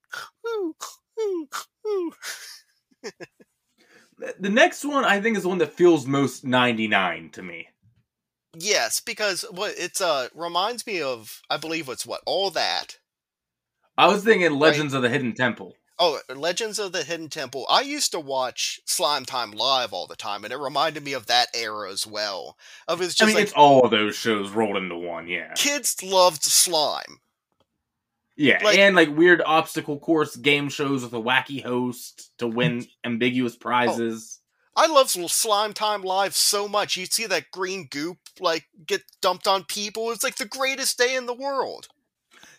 The 4.39 4.49
next 4.49 4.85
one, 4.85 5.03
I 5.03 5.19
think, 5.19 5.37
is 5.37 5.43
the 5.43 5.49
one 5.49 5.57
that 5.57 5.73
feels 5.73 6.05
most 6.05 6.45
99 6.45 7.31
to 7.31 7.43
me. 7.43 7.67
Yes, 8.57 9.01
because 9.01 9.43
what 9.51 9.73
it's 9.77 9.99
uh 9.99 10.29
reminds 10.33 10.87
me 10.87 11.01
of 11.01 11.41
I 11.49 11.57
believe 11.57 11.89
it's 11.89 12.05
what 12.05 12.21
all 12.25 12.49
that. 12.51 12.97
I 13.97 14.07
was 14.07 14.23
thinking 14.23 14.51
Legends 14.51 14.93
of 14.93 15.01
the 15.01 15.09
Hidden 15.09 15.33
Temple. 15.33 15.75
Oh, 15.97 16.19
Legends 16.33 16.77
of 16.77 16.91
the 16.91 17.03
Hidden 17.03 17.29
Temple. 17.29 17.65
I 17.69 17.81
used 17.81 18.11
to 18.11 18.19
watch 18.19 18.81
Slime 18.85 19.23
Time 19.23 19.51
live 19.51 19.93
all 19.93 20.07
the 20.07 20.15
time, 20.15 20.43
and 20.43 20.51
it 20.51 20.57
reminded 20.57 21.03
me 21.03 21.13
of 21.13 21.27
that 21.27 21.47
era 21.53 21.89
as 21.89 22.05
well. 22.05 22.57
Of 22.87 23.01
it's 23.01 23.15
just 23.15 23.23
I 23.23 23.27
mean, 23.27 23.35
like 23.35 23.43
it's 23.43 23.53
all 23.53 23.85
of 23.85 23.91
those 23.91 24.15
shows 24.15 24.49
rolled 24.51 24.75
into 24.75 24.97
one, 24.97 25.27
yeah. 25.27 25.53
kids 25.53 26.03
loved 26.03 26.43
slime. 26.43 27.19
Yeah, 28.37 28.59
like- 28.63 28.77
and 28.77 28.95
like 28.95 29.15
weird 29.15 29.41
obstacle 29.45 29.99
course 29.99 30.35
game 30.35 30.69
shows 30.69 31.03
with 31.03 31.13
a 31.13 31.21
wacky 31.21 31.63
host 31.63 32.31
to 32.39 32.47
win 32.47 32.85
ambiguous 33.05 33.55
prizes. 33.55 34.39
Oh, 34.77 34.83
I 34.83 34.87
love 34.87 35.09
Sl- 35.09 35.27
Slime 35.27 35.73
Time 35.73 36.01
Live 36.01 36.35
so 36.35 36.67
much. 36.67 36.97
You 36.97 37.05
see 37.05 37.25
that 37.27 37.49
green 37.51 37.87
goop 37.89 38.17
like 38.41 38.65
get 38.85 39.03
dumped 39.21 39.47
on 39.47 39.63
people. 39.63 40.11
It's 40.11 40.23
like 40.23 40.35
the 40.35 40.45
greatest 40.45 40.97
day 40.97 41.15
in 41.15 41.27
the 41.27 41.33
world. 41.33 41.87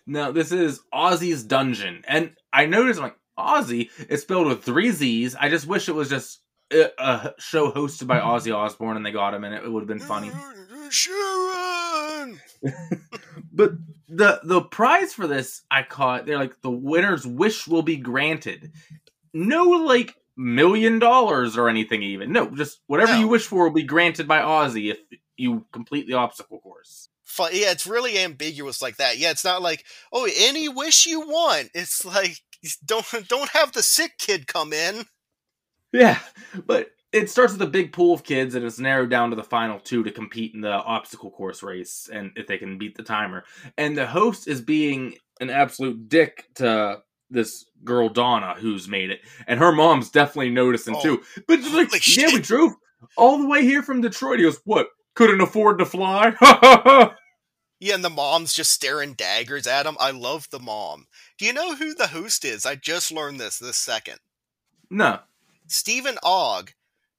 No, 0.06 0.32
this 0.32 0.50
is 0.52 0.80
Ozzy's 0.94 1.42
Dungeon. 1.42 2.04
And 2.08 2.32
I 2.52 2.64
noticed, 2.66 2.98
I'm 3.00 3.04
like, 3.06 3.16
Ozzy 3.38 3.90
is 4.08 4.22
spelled 4.22 4.46
with 4.46 4.64
three 4.64 4.92
Z's. 4.92 5.34
I 5.34 5.50
just 5.50 5.66
wish 5.66 5.88
it 5.90 5.94
was 5.94 6.08
just 6.08 6.40
a, 6.72 6.90
a 6.98 7.34
show 7.38 7.70
hosted 7.70 8.06
by 8.06 8.20
Ozzy 8.20 8.54
Osbourne 8.56 8.96
and 8.96 9.04
they 9.04 9.10
got 9.10 9.34
him 9.34 9.44
and 9.44 9.54
it. 9.54 9.64
It 9.64 9.70
would 9.70 9.80
have 9.80 9.88
been 9.88 9.98
funny. 9.98 10.30
Sharon. 10.90 12.40
But 13.52 13.72
the 14.08 14.40
the 14.44 14.60
prize 14.62 15.12
for 15.12 15.26
this 15.26 15.62
I 15.70 15.82
caught 15.82 16.26
they're 16.26 16.38
like 16.38 16.60
the 16.62 16.70
winner's 16.70 17.26
wish 17.26 17.66
will 17.66 17.82
be 17.82 17.96
granted. 17.96 18.72
No 19.32 19.64
like 19.64 20.14
million 20.36 20.98
dollars 20.98 21.56
or 21.56 21.68
anything 21.68 22.02
even. 22.02 22.32
No, 22.32 22.50
just 22.54 22.80
whatever 22.86 23.12
No. 23.12 23.20
you 23.20 23.28
wish 23.28 23.46
for 23.46 23.64
will 23.64 23.74
be 23.74 23.82
granted 23.82 24.28
by 24.28 24.40
Ozzy 24.40 24.90
if 24.90 24.98
you 25.36 25.66
complete 25.72 26.06
the 26.06 26.14
obstacle 26.14 26.60
course. 26.60 27.08
Fun. 27.24 27.50
Yeah, 27.52 27.70
it's 27.72 27.86
really 27.86 28.18
ambiguous 28.18 28.80
like 28.80 28.96
that. 28.96 29.18
Yeah, 29.18 29.30
it's 29.30 29.44
not 29.44 29.62
like 29.62 29.84
oh 30.12 30.28
any 30.36 30.68
wish 30.68 31.06
you 31.06 31.20
want. 31.20 31.70
It's 31.74 32.04
like 32.04 32.38
don't 32.84 33.06
don't 33.28 33.50
have 33.50 33.72
the 33.72 33.82
sick 33.82 34.18
kid 34.18 34.46
come 34.46 34.72
in. 34.72 35.04
Yeah, 35.92 36.18
but 36.66 36.90
it 37.12 37.30
starts 37.30 37.52
with 37.52 37.62
a 37.62 37.66
big 37.70 37.92
pool 37.92 38.12
of 38.14 38.24
kids 38.24 38.54
and 38.54 38.64
it's 38.64 38.78
narrowed 38.78 39.10
down 39.10 39.30
to 39.30 39.36
the 39.36 39.42
final 39.44 39.78
two 39.80 40.02
to 40.04 40.10
compete 40.10 40.54
in 40.54 40.60
the 40.60 40.72
obstacle 40.72 41.30
course 41.30 41.62
race 41.62 42.08
and 42.12 42.32
if 42.36 42.46
they 42.46 42.58
can 42.58 42.78
beat 42.78 42.96
the 42.96 43.02
timer. 43.02 43.44
And 43.78 43.96
the 43.96 44.06
host 44.06 44.48
is 44.48 44.60
being 44.60 45.14
an 45.40 45.48
absolute 45.50 46.08
dick 46.08 46.48
to 46.56 47.02
this 47.30 47.64
girl 47.84 48.08
Donna 48.08 48.54
who's 48.58 48.88
made 48.88 49.10
it. 49.10 49.20
And 49.46 49.58
her 49.60 49.72
mom's 49.72 50.10
definitely 50.10 50.50
noticing 50.50 50.96
Oh, 50.96 51.02
too. 51.02 51.22
But 51.46 51.62
she's 51.62 51.72
like, 51.74 52.16
yeah, 52.16 52.28
we 52.32 52.40
drove 52.40 52.72
all 53.16 53.38
the 53.38 53.46
way 53.46 53.62
here 53.62 53.82
from 53.82 54.00
Detroit. 54.00 54.38
He 54.38 54.44
goes, 54.44 54.60
what? 54.64 54.88
Couldn't 55.14 55.40
afford 55.40 55.78
to 55.78 55.86
fly? 55.86 56.34
Yeah, 57.78 57.94
and 57.94 58.02
the 58.02 58.08
mom's 58.08 58.54
just 58.54 58.70
staring 58.72 59.12
daggers 59.12 59.66
at 59.66 59.84
him. 59.84 59.98
I 60.00 60.10
love 60.10 60.48
the 60.50 60.58
mom. 60.58 61.06
Do 61.36 61.44
you 61.44 61.52
know 61.52 61.74
who 61.76 61.94
the 61.94 62.06
host 62.06 62.46
is? 62.46 62.64
I 62.64 62.74
just 62.74 63.12
learned 63.12 63.38
this 63.38 63.58
this 63.58 63.76
second. 63.76 64.18
no. 64.90 65.18
Stephen 65.68 66.16
Ogg, 66.22 66.72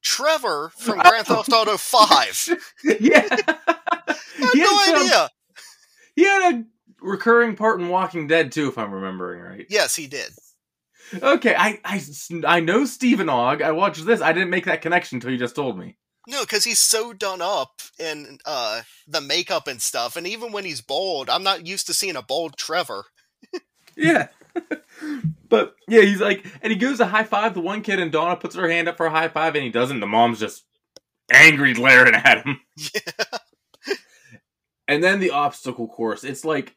Trevor 0.08 0.72
from 0.78 1.00
Grand 1.04 1.28
Theft 1.28 1.52
Auto 1.52 1.78
Five. 1.78 2.48
yeah. 3.00 3.28
I 3.68 4.16
had 4.40 4.54
he, 4.54 4.60
no 4.62 4.78
had 4.78 4.86
some- 4.86 4.96
idea. 5.06 5.30
he 6.16 6.24
had 6.26 6.54
a 6.56 6.64
recurring 7.02 7.56
part 7.56 7.82
in 7.82 7.90
Walking 7.90 8.28
Dead 8.28 8.52
too, 8.52 8.70
if 8.70 8.78
I'm 8.78 8.92
remembering 8.94 9.42
right. 9.42 9.66
Yes, 9.70 9.96
he 9.96 10.08
did. 10.08 10.32
Okay, 11.22 11.56
I, 11.56 11.80
I, 11.86 12.02
I 12.46 12.60
know 12.60 12.86
Stephen 12.86 13.30
Ogg. 13.30 13.62
I 13.62 13.72
watched 13.72 14.06
this. 14.06 14.22
I 14.22 14.34
didn't 14.34 14.50
make 14.50 14.66
that 14.66 14.82
connection 14.82 15.18
until 15.18 15.32
you 15.32 15.38
just 15.38 15.56
told 15.56 15.78
me. 15.78 15.98
No, 16.28 16.42
because 16.42 16.66
he's 16.66 16.80
so 16.80 17.14
done 17.14 17.42
up 17.42 17.82
in 18.00 18.40
uh, 18.46 18.82
the 19.08 19.22
makeup 19.22 19.68
and 19.68 19.82
stuff, 19.82 20.18
and 20.18 20.28
even 20.28 20.52
when 20.52 20.66
he's 20.66 20.82
bald, 20.82 21.30
I'm 21.30 21.44
not 21.44 21.66
used 21.66 21.88
to 21.88 21.94
seeing 21.94 22.18
a 22.18 22.22
bald 22.22 22.58
Trevor. 22.58 23.06
Yeah. 23.96 24.28
But 25.50 25.76
yeah, 25.88 26.02
he's 26.02 26.22
like, 26.22 26.46
and 26.62 26.72
he 26.72 26.78
goes 26.78 26.98
to 26.98 27.06
high 27.06 27.24
five 27.24 27.54
the 27.54 27.62
one 27.62 27.82
kid, 27.82 28.00
and 28.00 28.12
Donna 28.12 28.36
puts 28.36 28.56
her 28.56 28.70
hand 28.70 28.88
up 28.88 28.98
for 28.98 29.06
a 29.06 29.12
high 29.12 29.30
five, 29.30 29.56
and 29.56 29.64
he 29.64 29.70
doesn't. 29.70 30.00
The 30.00 30.08
mom's 30.08 30.40
just 30.40 30.64
angry, 31.32 31.74
glaring 31.74 32.16
at 32.16 32.46
him. 32.46 32.60
Yeah. 32.94 33.38
And 34.90 35.04
then 35.04 35.20
the 35.20 35.32
obstacle 35.32 35.90
course. 35.90 36.24
It's 36.24 36.46
like 36.46 36.74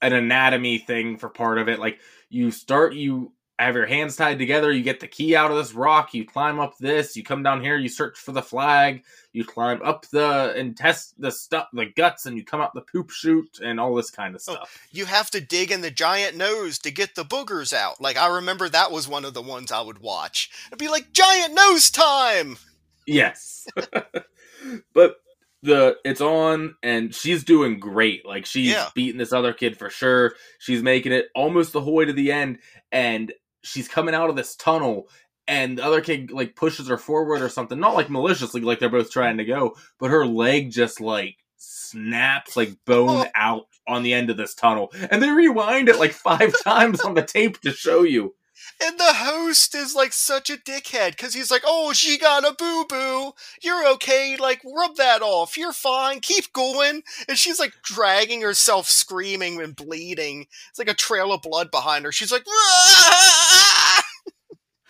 an 0.00 0.14
anatomy 0.14 0.78
thing 0.78 1.18
for 1.18 1.28
part 1.28 1.58
of 1.58 1.68
it. 1.68 1.78
Like 1.78 2.00
you 2.30 2.50
start, 2.50 2.94
you 2.94 3.34
have 3.64 3.74
your 3.76 3.86
hands 3.86 4.16
tied 4.16 4.38
together, 4.38 4.70
you 4.72 4.82
get 4.82 5.00
the 5.00 5.06
key 5.06 5.36
out 5.36 5.50
of 5.50 5.56
this 5.56 5.72
rock, 5.74 6.14
you 6.14 6.24
climb 6.24 6.58
up 6.60 6.76
this, 6.78 7.16
you 7.16 7.22
come 7.22 7.42
down 7.42 7.62
here, 7.62 7.76
you 7.76 7.88
search 7.88 8.18
for 8.18 8.32
the 8.32 8.42
flag, 8.42 9.02
you 9.32 9.44
climb 9.44 9.80
up 9.82 10.06
the 10.10 10.52
and 10.56 10.76
test 10.76 11.14
the 11.20 11.30
stuff, 11.30 11.68
the 11.72 11.86
guts, 11.86 12.26
and 12.26 12.36
you 12.36 12.44
come 12.44 12.60
out 12.60 12.74
the 12.74 12.80
poop 12.80 13.10
chute 13.10 13.60
and 13.62 13.78
all 13.80 13.94
this 13.94 14.10
kind 14.10 14.34
of 14.34 14.42
Oh. 14.48 14.54
stuff. 14.54 14.88
You 14.90 15.04
have 15.06 15.30
to 15.32 15.40
dig 15.40 15.70
in 15.70 15.80
the 15.82 15.90
giant 15.90 16.36
nose 16.36 16.78
to 16.80 16.90
get 16.90 17.14
the 17.14 17.24
boogers 17.24 17.72
out. 17.72 18.00
Like 18.00 18.16
I 18.16 18.26
remember 18.28 18.68
that 18.68 18.90
was 18.92 19.06
one 19.08 19.24
of 19.24 19.34
the 19.34 19.42
ones 19.42 19.70
I 19.72 19.80
would 19.82 19.98
watch. 19.98 20.50
It'd 20.68 20.78
be 20.78 20.88
like 20.88 21.12
giant 21.12 21.54
nose 21.54 21.90
time. 21.90 22.56
Yes. 23.06 23.66
but 24.94 25.16
the 25.62 25.96
it's 26.04 26.22
on 26.22 26.74
and 26.82 27.14
she's 27.14 27.44
doing 27.44 27.78
great. 27.78 28.24
Like 28.24 28.46
she's 28.46 28.70
Yeah. 28.72 28.88
beating 28.94 29.18
this 29.18 29.32
other 29.32 29.52
kid 29.52 29.76
for 29.78 29.90
sure. 29.90 30.34
She's 30.58 30.82
making 30.82 31.12
it 31.12 31.26
almost 31.34 31.72
the 31.72 31.80
whole 31.82 31.94
way 31.94 32.06
to 32.06 32.12
the 32.12 32.32
end 32.32 32.58
and 32.92 33.32
she's 33.62 33.88
coming 33.88 34.14
out 34.14 34.30
of 34.30 34.36
this 34.36 34.56
tunnel 34.56 35.08
and 35.48 35.78
the 35.78 35.84
other 35.84 36.00
kid 36.00 36.30
like 36.30 36.54
pushes 36.56 36.88
her 36.88 36.98
forward 36.98 37.42
or 37.42 37.48
something. 37.48 37.78
Not 37.80 37.94
like 37.94 38.10
maliciously 38.10 38.60
like 38.60 38.78
they're 38.78 38.88
both 38.88 39.10
trying 39.10 39.38
to 39.38 39.44
go, 39.44 39.76
but 39.98 40.10
her 40.10 40.26
leg 40.26 40.70
just 40.70 41.00
like 41.00 41.36
snaps 41.56 42.56
like 42.56 42.72
bone 42.86 43.08
Oh. 43.26 43.30
out 43.34 43.66
on 43.86 44.02
the 44.02 44.12
end 44.14 44.30
of 44.30 44.36
this 44.36 44.54
tunnel. 44.54 44.92
And 45.10 45.22
they 45.22 45.30
rewind 45.30 45.88
it 45.88 45.98
like 45.98 46.12
five 46.12 46.52
times 46.64 47.00
on 47.00 47.14
the 47.14 47.22
tape 47.22 47.60
to 47.62 47.72
show 47.72 48.02
you. 48.02 48.34
And 48.82 48.98
the 48.98 49.12
host 49.14 49.74
is 49.74 49.94
like 49.94 50.12
such 50.12 50.50
a 50.50 50.56
dickhead 50.56 51.12
because 51.12 51.34
he's 51.34 51.50
like, 51.50 51.62
"Oh, 51.66 51.92
she 51.92 52.18
got 52.18 52.44
a 52.46 52.54
boo 52.54 52.84
boo. 52.88 53.32
You're 53.62 53.86
okay. 53.94 54.36
Like, 54.36 54.60
rub 54.64 54.96
that 54.96 55.22
off. 55.22 55.56
You're 55.56 55.72
fine. 55.72 56.20
Keep 56.20 56.52
going." 56.52 57.02
And 57.28 57.38
she's 57.38 57.58
like 57.60 57.74
dragging 57.82 58.42
herself, 58.42 58.88
screaming 58.88 59.60
and 59.60 59.76
bleeding. 59.76 60.46
It's 60.70 60.78
like 60.78 60.88
a 60.88 60.94
trail 60.94 61.32
of 61.32 61.42
blood 61.42 61.70
behind 61.70 62.04
her. 62.04 62.12
She's 62.12 62.32
like! 62.32 62.44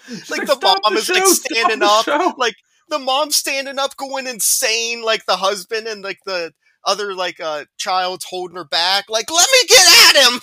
She's 0.09 0.31
Like, 0.31 0.47
the 0.47 0.55
"Stop 0.57 0.79
mom 0.85 0.97
is, 0.97 1.09
like, 1.09 1.19
show, 1.19 1.33
stop 1.33 1.53
standing 1.53 1.83
up, 1.83 2.05
show." 2.05 2.35
like 2.39 2.55
the 2.89 2.99
mom 2.99 3.31
standing 3.31 3.79
up, 3.79 3.97
going 3.97 4.27
insane. 4.27 5.03
Like 5.03 5.27
the 5.27 5.37
husband 5.37 5.87
and 5.87 6.03
like 6.03 6.19
the 6.27 6.53
other 6.85 7.15
like 7.15 7.41
uh 7.41 7.65
child's 7.77 8.25
holding 8.25 8.57
her 8.57 8.65
back. 8.65 9.09
Like, 9.09 9.31
let 9.31 9.49
me 9.53 9.69
get 9.69 10.17
at 10.17 10.25
him. 10.25 10.41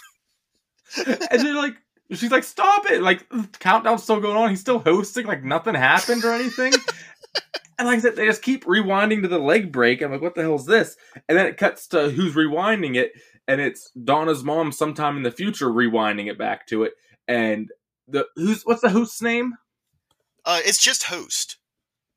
and 1.31 1.41
they're 1.45 1.55
like, 1.55 1.75
she's 2.11 2.31
like, 2.31 2.43
stop 2.43 2.89
it! 2.89 3.01
Like, 3.01 3.27
the 3.29 3.47
countdown's 3.59 4.03
still 4.03 4.19
going 4.19 4.37
on. 4.37 4.49
He's 4.49 4.61
still 4.61 4.79
hosting. 4.79 5.25
Like, 5.25 5.43
nothing 5.43 5.75
happened 5.75 6.23
or 6.23 6.33
anything. 6.33 6.73
and 7.79 7.87
like 7.87 7.97
I 7.97 8.01
said, 8.01 8.15
they 8.15 8.25
just 8.25 8.41
keep 8.41 8.65
rewinding 8.65 9.21
to 9.21 9.27
the 9.27 9.39
leg 9.39 9.71
break. 9.71 10.01
I'm 10.01 10.11
like, 10.11 10.21
what 10.21 10.35
the 10.35 10.41
hell 10.41 10.55
is 10.55 10.65
this? 10.65 10.97
And 11.27 11.37
then 11.37 11.45
it 11.45 11.57
cuts 11.57 11.87
to 11.87 12.09
who's 12.09 12.35
rewinding 12.35 12.95
it, 12.95 13.13
and 13.47 13.61
it's 13.61 13.91
Donna's 13.91 14.43
mom 14.43 14.71
sometime 14.71 15.17
in 15.17 15.23
the 15.23 15.31
future 15.31 15.67
rewinding 15.67 16.29
it 16.29 16.37
back 16.37 16.67
to 16.67 16.83
it. 16.83 16.93
And 17.27 17.71
the 18.07 18.27
who's 18.35 18.63
what's 18.63 18.81
the 18.81 18.89
host's 18.89 19.21
name? 19.21 19.55
Uh, 20.45 20.61
it's 20.63 20.81
just 20.81 21.03
host. 21.03 21.57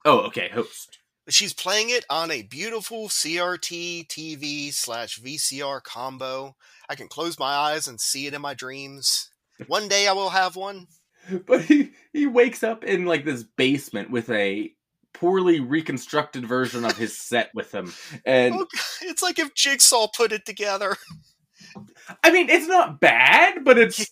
Oh, 0.05 0.21
okay, 0.21 0.49
host. 0.49 0.99
She's 1.29 1.53
playing 1.53 1.91
it 1.91 2.05
on 2.09 2.31
a 2.31 2.43
beautiful 2.43 3.09
CRT 3.09 4.09
TV 4.09 4.73
slash 4.73 5.21
VCR 5.21 5.83
combo. 5.83 6.57
I 6.89 6.95
can 6.95 7.09
close 7.09 7.39
my 7.39 7.53
eyes 7.53 7.87
and 7.87 8.01
see 8.01 8.27
it 8.27 8.35
in 8.35 8.41
my 8.41 8.55
dreams. 8.55 9.30
One 9.67 9.89
day 9.89 10.07
I 10.09 10.13
will 10.13 10.31
have 10.31 10.57
one. 10.57 10.87
But 11.47 11.63
he 11.63 11.93
he 12.13 12.27
wakes 12.27 12.65
up 12.65 12.83
in 12.83 13.05
like 13.05 13.25
this 13.25 13.45
basement 13.45 14.11
with 14.11 14.31
a 14.31 14.73
poorly 15.13 15.61
reconstructed 15.61 16.47
version 16.47 16.85
of 16.85 16.97
his 16.97 17.17
set 17.17 17.51
with 17.55 17.73
him, 17.73 17.93
and 18.25 18.55
Oh, 18.55 18.67
It's 19.03 19.23
like 19.23 19.39
if 19.39 19.55
Jigsaw 19.55 20.09
put 20.17 20.33
it 20.33 20.45
together. 20.47 20.97
I 22.25 22.33
mean, 22.33 22.49
it's 22.49 22.67
not 22.67 23.01
bad, 23.01 23.65
but 23.65 23.79
it's 23.79 24.11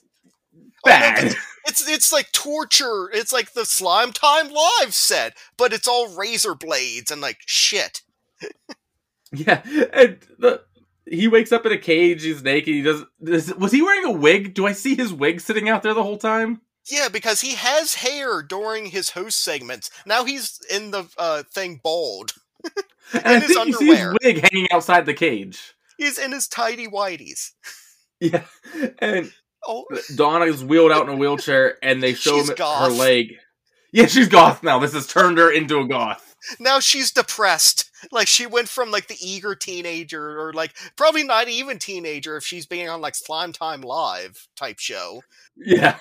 Oh, 0.87 0.91
no, 0.91 0.93
bad. 0.93 1.35
It's 1.67 1.89
it's 1.89 2.13
like 2.13 2.31
torture. 2.33 3.11
It's 3.13 3.33
like 3.33 3.53
the 3.53 3.65
Slime 3.65 4.13
Time 4.13 4.49
Live 4.51 4.95
set, 4.95 5.37
but 5.57 5.73
it's 5.73 5.89
all 5.89 6.15
razor 6.15 6.55
blades 6.55 7.11
and 7.11 7.21
like 7.21 7.39
shit. 7.47 8.03
yeah, 9.33 9.63
and 9.93 10.19
the 10.39 10.63
he 11.11 11.29
wakes 11.29 11.53
up 11.53 11.65
in 11.67 11.73
a 11.73 11.79
cage. 11.79 12.23
He's 12.23 12.43
naked. 12.43 12.75
He 12.75 12.83
does. 12.83 13.05
Was 13.57 13.73
he 13.73 13.83
wearing 13.83 14.05
a 14.05 14.13
wig? 14.13 14.55
Do 14.55 14.67
I 14.67 14.73
see 14.73 14.95
his 14.95 15.13
wig 15.13 15.41
sitting 15.41 15.69
out 15.69 15.83
there 15.83 15.95
the 15.95 16.03
whole 16.03 16.19
time? 16.19 16.61
Yeah, 16.91 17.09
because 17.09 17.41
he 17.43 17.55
has 17.55 17.95
hair 17.95 18.43
during 18.43 18.87
his 18.87 19.11
host 19.11 19.41
segments. 19.43 19.91
Now 20.07 20.25
he's 20.25 20.59
in 20.71 20.91
the 20.91 21.07
uh, 21.19 21.43
thing 21.45 21.81
bald. 21.83 22.33
And 23.15 23.27
I 23.27 23.39
his 23.41 23.55
think 23.55 23.67
you 23.69 23.73
see 23.73 23.87
his 23.87 23.99
underwear. 24.01 24.17
wig 24.23 24.41
hanging 24.51 24.69
outside 24.71 25.07
the 25.07 25.15
cage. 25.15 25.75
He's 25.97 26.19
in 26.19 26.31
his 26.33 26.47
tidy 26.47 26.87
whities. 26.87 27.53
Yeah, 28.21 28.43
and 28.99 29.33
Oh, 29.67 29.85
Donna 30.17 30.47
is 30.47 30.65
wheeled 30.65 30.91
out 30.93 31.09
in 31.09 31.15
a 31.15 31.17
wheelchair, 31.19 31.79
and 31.85 32.03
they 32.03 32.15
show 32.15 32.41
him 32.43 32.55
goth. 32.57 32.91
her 32.91 32.97
leg. 32.99 33.35
Yeah, 33.93 34.07
she's 34.07 34.29
goth 34.29 34.63
now. 34.65 34.79
This 34.81 34.93
has 34.93 35.07
turned 35.07 35.39
her 35.39 35.51
into 35.53 35.79
a 35.79 35.87
goth. 35.87 36.28
Now 36.59 36.81
she's 36.81 37.11
depressed. 37.13 37.91
Like 38.13 38.29
she 38.29 38.47
went 38.47 38.69
from 38.69 38.91
like 38.91 39.09
the 39.09 39.17
eager 39.21 39.55
teenager, 39.55 40.41
or 40.41 40.53
like 40.53 40.75
probably 40.97 41.25
not 41.25 41.49
even 41.49 41.79
teenager 41.79 42.37
if 42.37 42.45
she's 42.45 42.67
being 42.67 42.89
on 42.89 43.01
like 43.01 43.15
Slime 43.15 43.53
Time 43.53 43.81
Live 43.81 44.49
type 44.57 44.79
show. 44.79 45.23
Yeah, 45.57 45.99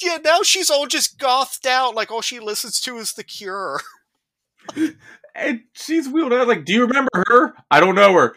Yeah, 0.00 0.18
now 0.24 0.42
she's 0.42 0.70
all 0.70 0.86
just 0.86 1.18
gothed 1.18 1.66
out. 1.66 1.94
Like 1.94 2.10
all 2.10 2.22
she 2.22 2.40
listens 2.40 2.80
to 2.82 2.96
is 2.98 3.12
The 3.12 3.24
Cure. 3.24 3.80
and 5.34 5.62
she's 5.72 6.08
wheeled 6.08 6.32
out. 6.32 6.48
Like, 6.48 6.64
do 6.64 6.72
you 6.72 6.86
remember 6.86 7.10
her? 7.28 7.54
I 7.70 7.80
don't 7.80 7.94
know 7.94 8.12
her. 8.14 8.36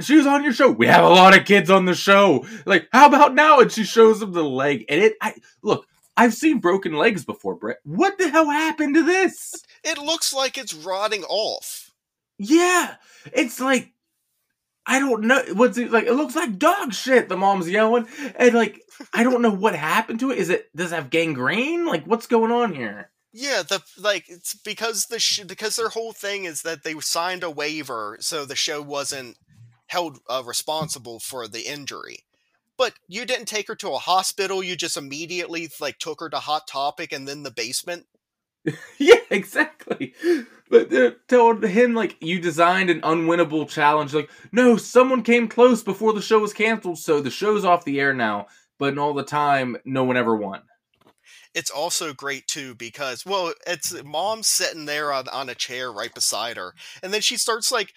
She 0.00 0.16
was 0.16 0.26
on 0.26 0.44
your 0.44 0.52
show. 0.52 0.70
We 0.70 0.86
have 0.86 1.04
a 1.04 1.08
lot 1.08 1.36
of 1.36 1.44
kids 1.44 1.70
on 1.70 1.84
the 1.84 1.94
show. 1.94 2.46
Like, 2.64 2.88
how 2.92 3.06
about 3.06 3.34
now? 3.34 3.60
And 3.60 3.70
she 3.70 3.84
shows 3.84 4.22
him 4.22 4.32
the 4.32 4.44
leg. 4.44 4.84
And 4.88 5.00
it, 5.00 5.14
I 5.20 5.34
look. 5.62 5.86
I've 6.20 6.34
seen 6.34 6.58
broken 6.58 6.92
legs 6.92 7.24
before, 7.24 7.54
Brett. 7.54 7.78
What 7.82 8.18
the 8.18 8.28
hell 8.28 8.50
happened 8.50 8.94
to 8.94 9.02
this? 9.02 9.54
It 9.82 9.96
looks 9.96 10.34
like 10.34 10.58
it's 10.58 10.74
rotting 10.74 11.24
off. 11.24 11.90
Yeah, 12.38 12.96
it's 13.32 13.58
like 13.58 13.94
I 14.86 14.98
don't 14.98 15.22
know. 15.22 15.42
What's 15.54 15.78
it 15.78 15.90
like? 15.90 16.04
It 16.04 16.12
looks 16.12 16.36
like 16.36 16.58
dog 16.58 16.92
shit. 16.92 17.30
The 17.30 17.38
mom's 17.38 17.70
yelling, 17.70 18.06
and 18.36 18.52
like 18.54 18.82
I 19.14 19.22
don't 19.22 19.40
know 19.40 19.50
what 19.50 19.74
happened 19.74 20.20
to 20.20 20.30
it. 20.30 20.36
Is 20.36 20.50
it 20.50 20.68
does 20.76 20.92
it 20.92 20.96
have 20.96 21.08
gangrene? 21.08 21.86
Like 21.86 22.04
what's 22.04 22.26
going 22.26 22.52
on 22.52 22.74
here? 22.74 23.10
Yeah, 23.32 23.62
the 23.62 23.80
like 23.96 24.28
it's 24.28 24.54
because 24.54 25.06
the 25.06 25.18
sh- 25.18 25.44
because 25.46 25.76
their 25.76 25.88
whole 25.88 26.12
thing 26.12 26.44
is 26.44 26.60
that 26.62 26.84
they 26.84 26.98
signed 27.00 27.44
a 27.44 27.50
waiver, 27.50 28.18
so 28.20 28.44
the 28.44 28.56
show 28.56 28.82
wasn't 28.82 29.38
held 29.86 30.18
uh, 30.28 30.42
responsible 30.44 31.18
for 31.18 31.48
the 31.48 31.62
injury. 31.62 32.24
But 32.80 32.94
you 33.08 33.26
didn't 33.26 33.44
take 33.44 33.68
her 33.68 33.74
to 33.76 33.90
a 33.90 33.98
hospital. 33.98 34.62
You 34.62 34.74
just 34.74 34.96
immediately 34.96 35.68
like 35.82 35.98
took 35.98 36.18
her 36.20 36.30
to 36.30 36.38
Hot 36.38 36.66
Topic 36.66 37.12
and 37.12 37.28
then 37.28 37.42
the 37.42 37.50
basement. 37.50 38.06
Yeah, 38.98 39.20
exactly. 39.30 40.14
But 40.70 40.88
they 40.88 41.12
told 41.28 41.62
him 41.62 41.94
like 41.94 42.16
you 42.20 42.40
designed 42.40 42.88
an 42.88 43.02
unwinnable 43.02 43.68
challenge. 43.68 44.14
Like, 44.14 44.30
no, 44.50 44.78
someone 44.78 45.22
came 45.22 45.46
close 45.46 45.82
before 45.82 46.14
the 46.14 46.22
show 46.22 46.38
was 46.38 46.54
canceled, 46.54 46.98
so 46.98 47.20
the 47.20 47.30
show's 47.30 47.66
off 47.66 47.84
the 47.84 48.00
air 48.00 48.14
now. 48.14 48.46
But 48.78 48.94
in 48.94 48.98
all 48.98 49.12
the 49.12 49.24
time, 49.24 49.76
no 49.84 50.04
one 50.04 50.16
ever 50.16 50.34
won. 50.34 50.62
It's 51.54 51.70
also 51.70 52.14
great 52.14 52.46
too 52.46 52.74
because 52.74 53.26
well, 53.26 53.52
it's 53.66 54.02
mom's 54.04 54.48
sitting 54.48 54.86
there 54.86 55.12
on 55.12 55.28
on 55.28 55.50
a 55.50 55.54
chair 55.54 55.92
right 55.92 56.14
beside 56.14 56.56
her, 56.56 56.74
and 57.02 57.12
then 57.12 57.20
she 57.20 57.36
starts 57.36 57.70
like 57.70 57.92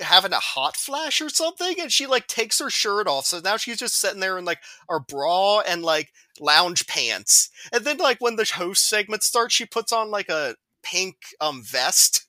having 0.00 0.32
a 0.32 0.36
hot 0.40 0.76
flash 0.76 1.20
or 1.20 1.28
something, 1.28 1.76
and 1.80 1.92
she 1.92 2.06
like 2.06 2.26
takes 2.26 2.58
her 2.58 2.70
shirt 2.70 3.06
off. 3.06 3.26
So 3.26 3.40
now 3.40 3.56
she's 3.56 3.78
just 3.78 3.98
sitting 4.00 4.20
there 4.20 4.38
in 4.38 4.44
like 4.44 4.60
her 4.88 5.00
bra 5.00 5.60
and 5.60 5.82
like 5.82 6.12
lounge 6.40 6.86
pants, 6.86 7.50
and 7.72 7.84
then 7.84 7.98
like 7.98 8.20
when 8.20 8.36
the 8.36 8.50
host 8.56 8.88
segment 8.88 9.22
starts, 9.22 9.54
she 9.54 9.66
puts 9.66 9.92
on 9.92 10.10
like 10.10 10.28
a 10.28 10.56
pink 10.82 11.16
um 11.40 11.62
vest. 11.62 12.26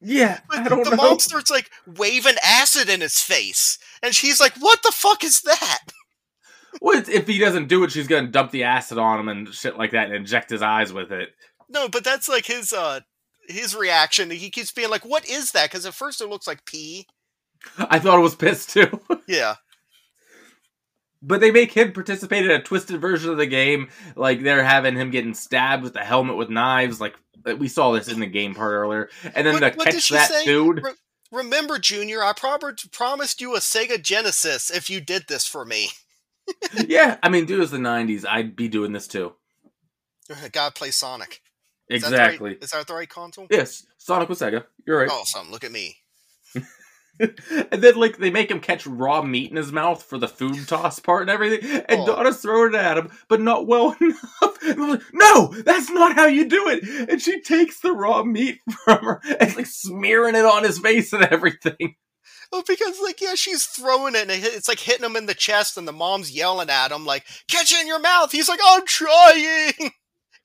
Yeah, 0.00 0.40
But 0.48 0.58
I 0.60 0.68
don't 0.68 0.84
the 0.84 0.90
know. 0.90 0.96
mom 0.96 1.18
starts 1.18 1.50
like 1.50 1.70
waving 1.86 2.36
acid 2.44 2.88
in 2.88 3.00
his 3.00 3.20
face, 3.20 3.78
and 4.02 4.14
she's 4.14 4.40
like, 4.40 4.54
"What 4.58 4.82
the 4.82 4.92
fuck 4.92 5.24
is 5.24 5.40
that?" 5.42 5.80
What 6.80 7.08
if 7.08 7.26
he 7.28 7.38
doesn't 7.38 7.68
do 7.68 7.84
it? 7.84 7.92
She's 7.92 8.08
gonna 8.08 8.26
dump 8.26 8.50
the 8.50 8.64
acid 8.64 8.98
on 8.98 9.20
him 9.20 9.28
and 9.28 9.54
shit 9.54 9.78
like 9.78 9.92
that, 9.92 10.06
and 10.06 10.14
inject 10.14 10.50
his 10.50 10.60
eyes 10.60 10.92
with 10.92 11.12
it. 11.12 11.30
No, 11.68 11.88
but 11.88 12.04
that's 12.04 12.28
like 12.28 12.46
his 12.46 12.72
uh 12.72 13.00
his 13.48 13.74
reaction. 13.74 14.30
He 14.30 14.50
keeps 14.50 14.72
being 14.72 14.90
like, 14.90 15.04
"What 15.04 15.28
is 15.28 15.52
that?" 15.52 15.70
Because 15.70 15.86
at 15.86 15.94
first 15.94 16.20
it 16.20 16.28
looks 16.28 16.46
like 16.46 16.64
pee. 16.64 17.06
I 17.78 17.98
thought 17.98 18.18
it 18.18 18.22
was 18.22 18.34
piss 18.34 18.66
too. 18.66 19.00
Yeah, 19.26 19.54
but 21.22 21.40
they 21.40 21.50
make 21.50 21.72
him 21.72 21.92
participate 21.92 22.44
in 22.44 22.50
a 22.50 22.62
twisted 22.62 23.00
version 23.00 23.30
of 23.30 23.38
the 23.38 23.46
game, 23.46 23.88
like 24.16 24.42
they're 24.42 24.62
having 24.64 24.96
him 24.96 25.10
getting 25.10 25.32
stabbed 25.34 25.82
with 25.82 25.96
a 25.96 26.04
helmet 26.04 26.36
with 26.36 26.50
knives. 26.50 27.00
Like 27.00 27.14
uh, 27.46 27.56
we 27.56 27.68
saw 27.68 27.92
this 27.92 28.08
in 28.08 28.20
the 28.20 28.26
game 28.26 28.54
part 28.54 28.72
earlier, 28.72 29.08
and 29.34 29.46
then 29.46 29.54
What- 29.54 29.62
did 29.62 29.78
catch 29.94 30.08
that 30.10 30.28
say? 30.30 30.44
dude. 30.44 30.82
Re- 30.84 30.92
remember, 31.32 31.78
Junior, 31.78 32.22
I 32.22 32.34
prob- 32.34 32.60
promised 32.92 33.40
you 33.40 33.54
a 33.56 33.60
Sega 33.60 34.00
Genesis 34.02 34.70
if 34.70 34.90
you 34.90 35.00
did 35.00 35.24
this 35.28 35.46
for 35.46 35.64
me. 35.64 35.88
yeah, 36.86 37.16
I 37.22 37.30
mean, 37.30 37.46
dude, 37.46 37.62
it's 37.62 37.70
the 37.70 37.78
'90s. 37.78 38.26
I'd 38.28 38.54
be 38.54 38.68
doing 38.68 38.92
this 38.92 39.08
too. 39.08 39.32
God 40.52 40.74
play 40.74 40.90
Sonic. 40.90 41.40
Is 41.88 42.02
that 42.02 42.12
Exactly. 42.12 42.50
right- 42.50 42.62
Is 42.64 42.70
that 42.70 42.86
the 42.86 42.94
right 42.94 43.08
console? 43.08 43.46
Yes, 43.50 43.84
Sonic 43.98 44.28
with 44.28 44.38
Sega. 44.38 44.64
You're 44.86 45.00
right. 45.00 45.08
Oh, 45.10 45.20
awesome. 45.20 45.50
Look 45.50 45.64
at 45.64 45.72
me. 45.72 45.96
and 47.20 47.80
then 47.82 47.94
like 47.94 48.16
they 48.18 48.30
make 48.30 48.50
him 48.50 48.58
catch 48.58 48.86
raw 48.86 49.22
meat 49.22 49.50
in 49.50 49.56
his 49.56 49.70
mouth 49.70 50.02
for 50.02 50.18
the 50.18 50.26
food 50.26 50.56
toss 50.68 50.98
part 50.98 51.22
and 51.22 51.30
everything, 51.30 51.82
and 51.88 52.00
Oh. 52.00 52.06
Donna's 52.06 52.38
throwing 52.40 52.74
it 52.74 52.78
at 52.78 52.98
him, 52.98 53.10
but 53.28 53.40
not 53.40 53.66
well 53.66 53.94
enough. 54.00 54.58
And 54.62 54.80
I'm 54.82 54.90
like, 54.90 55.02
no, 55.12 55.48
that's 55.64 55.90
not 55.90 56.14
how 56.16 56.26
you 56.26 56.48
do 56.48 56.68
it. 56.68 57.08
And 57.10 57.20
she 57.22 57.40
takes 57.40 57.80
the 57.80 57.92
raw 57.92 58.22
meat 58.24 58.58
from 58.84 59.04
her 59.04 59.20
and 59.38 59.54
like 59.56 59.66
smearing 59.66 60.34
it 60.34 60.44
on 60.44 60.64
his 60.64 60.78
face 60.78 61.12
and 61.12 61.22
everything. 61.24 61.94
Well, 62.50 62.64
because 62.66 62.98
like 63.02 63.20
yeah, 63.20 63.34
she's 63.34 63.66
throwing 63.66 64.14
it, 64.14 64.22
and 64.22 64.30
it's 64.30 64.68
like 64.68 64.78
hitting 64.80 65.04
him 65.04 65.16
in 65.16 65.26
the 65.26 65.34
chest, 65.34 65.76
and 65.76 65.86
the 65.86 65.92
mom's 65.92 66.30
yelling 66.32 66.70
at 66.70 66.92
him 66.92 67.04
like, 67.04 67.24
"Catch 67.48 67.72
it 67.72 67.80
in 67.80 67.86
your 67.88 67.98
mouth." 68.00 68.30
He's 68.32 68.48
like, 68.48 68.60
"I'm 68.64 68.86
trying." 68.86 69.72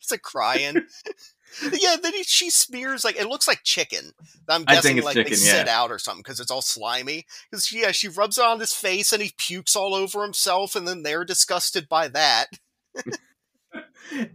He's 0.09 0.17
like 0.17 0.21
crying. 0.21 0.75
yeah, 1.71 1.95
then 2.01 2.13
he, 2.13 2.23
she 2.23 2.49
smears 2.49 3.03
like 3.03 3.15
it 3.15 3.27
looks 3.27 3.47
like 3.47 3.63
chicken. 3.63 4.11
I'm 4.47 4.63
guessing 4.63 5.01
like 5.01 5.15
they 5.15 5.23
chicken, 5.23 5.37
sit 5.37 5.67
yeah. 5.67 5.81
out 5.81 5.91
or 5.91 5.99
something 5.99 6.21
because 6.23 6.39
it's 6.39 6.51
all 6.51 6.61
slimy. 6.61 7.25
Because 7.49 7.71
yeah, 7.71 7.91
she 7.91 8.07
rubs 8.07 8.37
it 8.37 8.45
on 8.45 8.59
his 8.59 8.73
face, 8.73 9.13
and 9.13 9.21
he 9.21 9.33
pukes 9.37 9.75
all 9.75 9.93
over 9.93 10.23
himself, 10.23 10.75
and 10.75 10.87
then 10.87 11.03
they're 11.03 11.25
disgusted 11.25 11.87
by 11.87 12.07
that. 12.09 12.47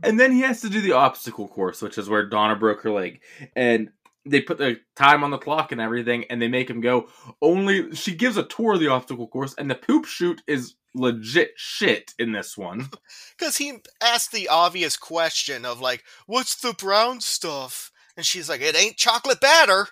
And 0.03 0.21
then 0.21 0.31
he 0.31 0.43
has 0.43 0.61
to 0.61 0.69
do 0.69 0.81
the 0.81 0.93
obstacle 0.93 1.49
course, 1.49 1.83
which 1.83 1.99
is 1.99 2.09
where 2.09 2.29
Donna 2.29 2.55
broke 2.55 2.83
her 2.83 2.93
leg. 2.93 3.21
And 3.57 3.91
they 4.25 4.41
put 4.41 4.59
the 4.59 4.81
time 4.97 5.25
on 5.25 5.31
the 5.31 5.39
clock 5.39 5.73
and 5.73 5.81
everything, 5.81 6.25
and 6.31 6.41
they 6.41 6.49
make 6.49 6.71
him 6.71 6.81
go. 6.81 7.09
Only 7.43 7.95
she 7.95 8.15
gives 8.15 8.37
a 8.37 8.45
tour 8.45 8.75
of 8.75 8.81
the 8.81 8.89
obstacle 8.89 9.27
course, 9.27 9.55
and 9.59 9.71
the 9.71 9.75
poop 9.75 10.05
shoot 10.05 10.43
is 10.47 10.75
legit 10.95 11.53
shit 11.57 12.13
in 12.19 12.33
this 12.33 12.57
one. 12.57 12.89
Because 13.39 13.57
he 13.57 13.79
asked 14.01 14.31
the 14.31 14.49
obvious 14.49 14.97
question 14.97 15.65
of 15.65 15.81
like, 15.81 16.05
"What's 16.27 16.55
the 16.55 16.73
brown 16.73 17.21
stuff?" 17.21 17.91
And 18.17 18.25
she's 18.25 18.49
like, 18.49 18.61
"It 18.61 18.77
ain't 18.77 18.97
chocolate 18.97 19.41
batter." 19.41 19.89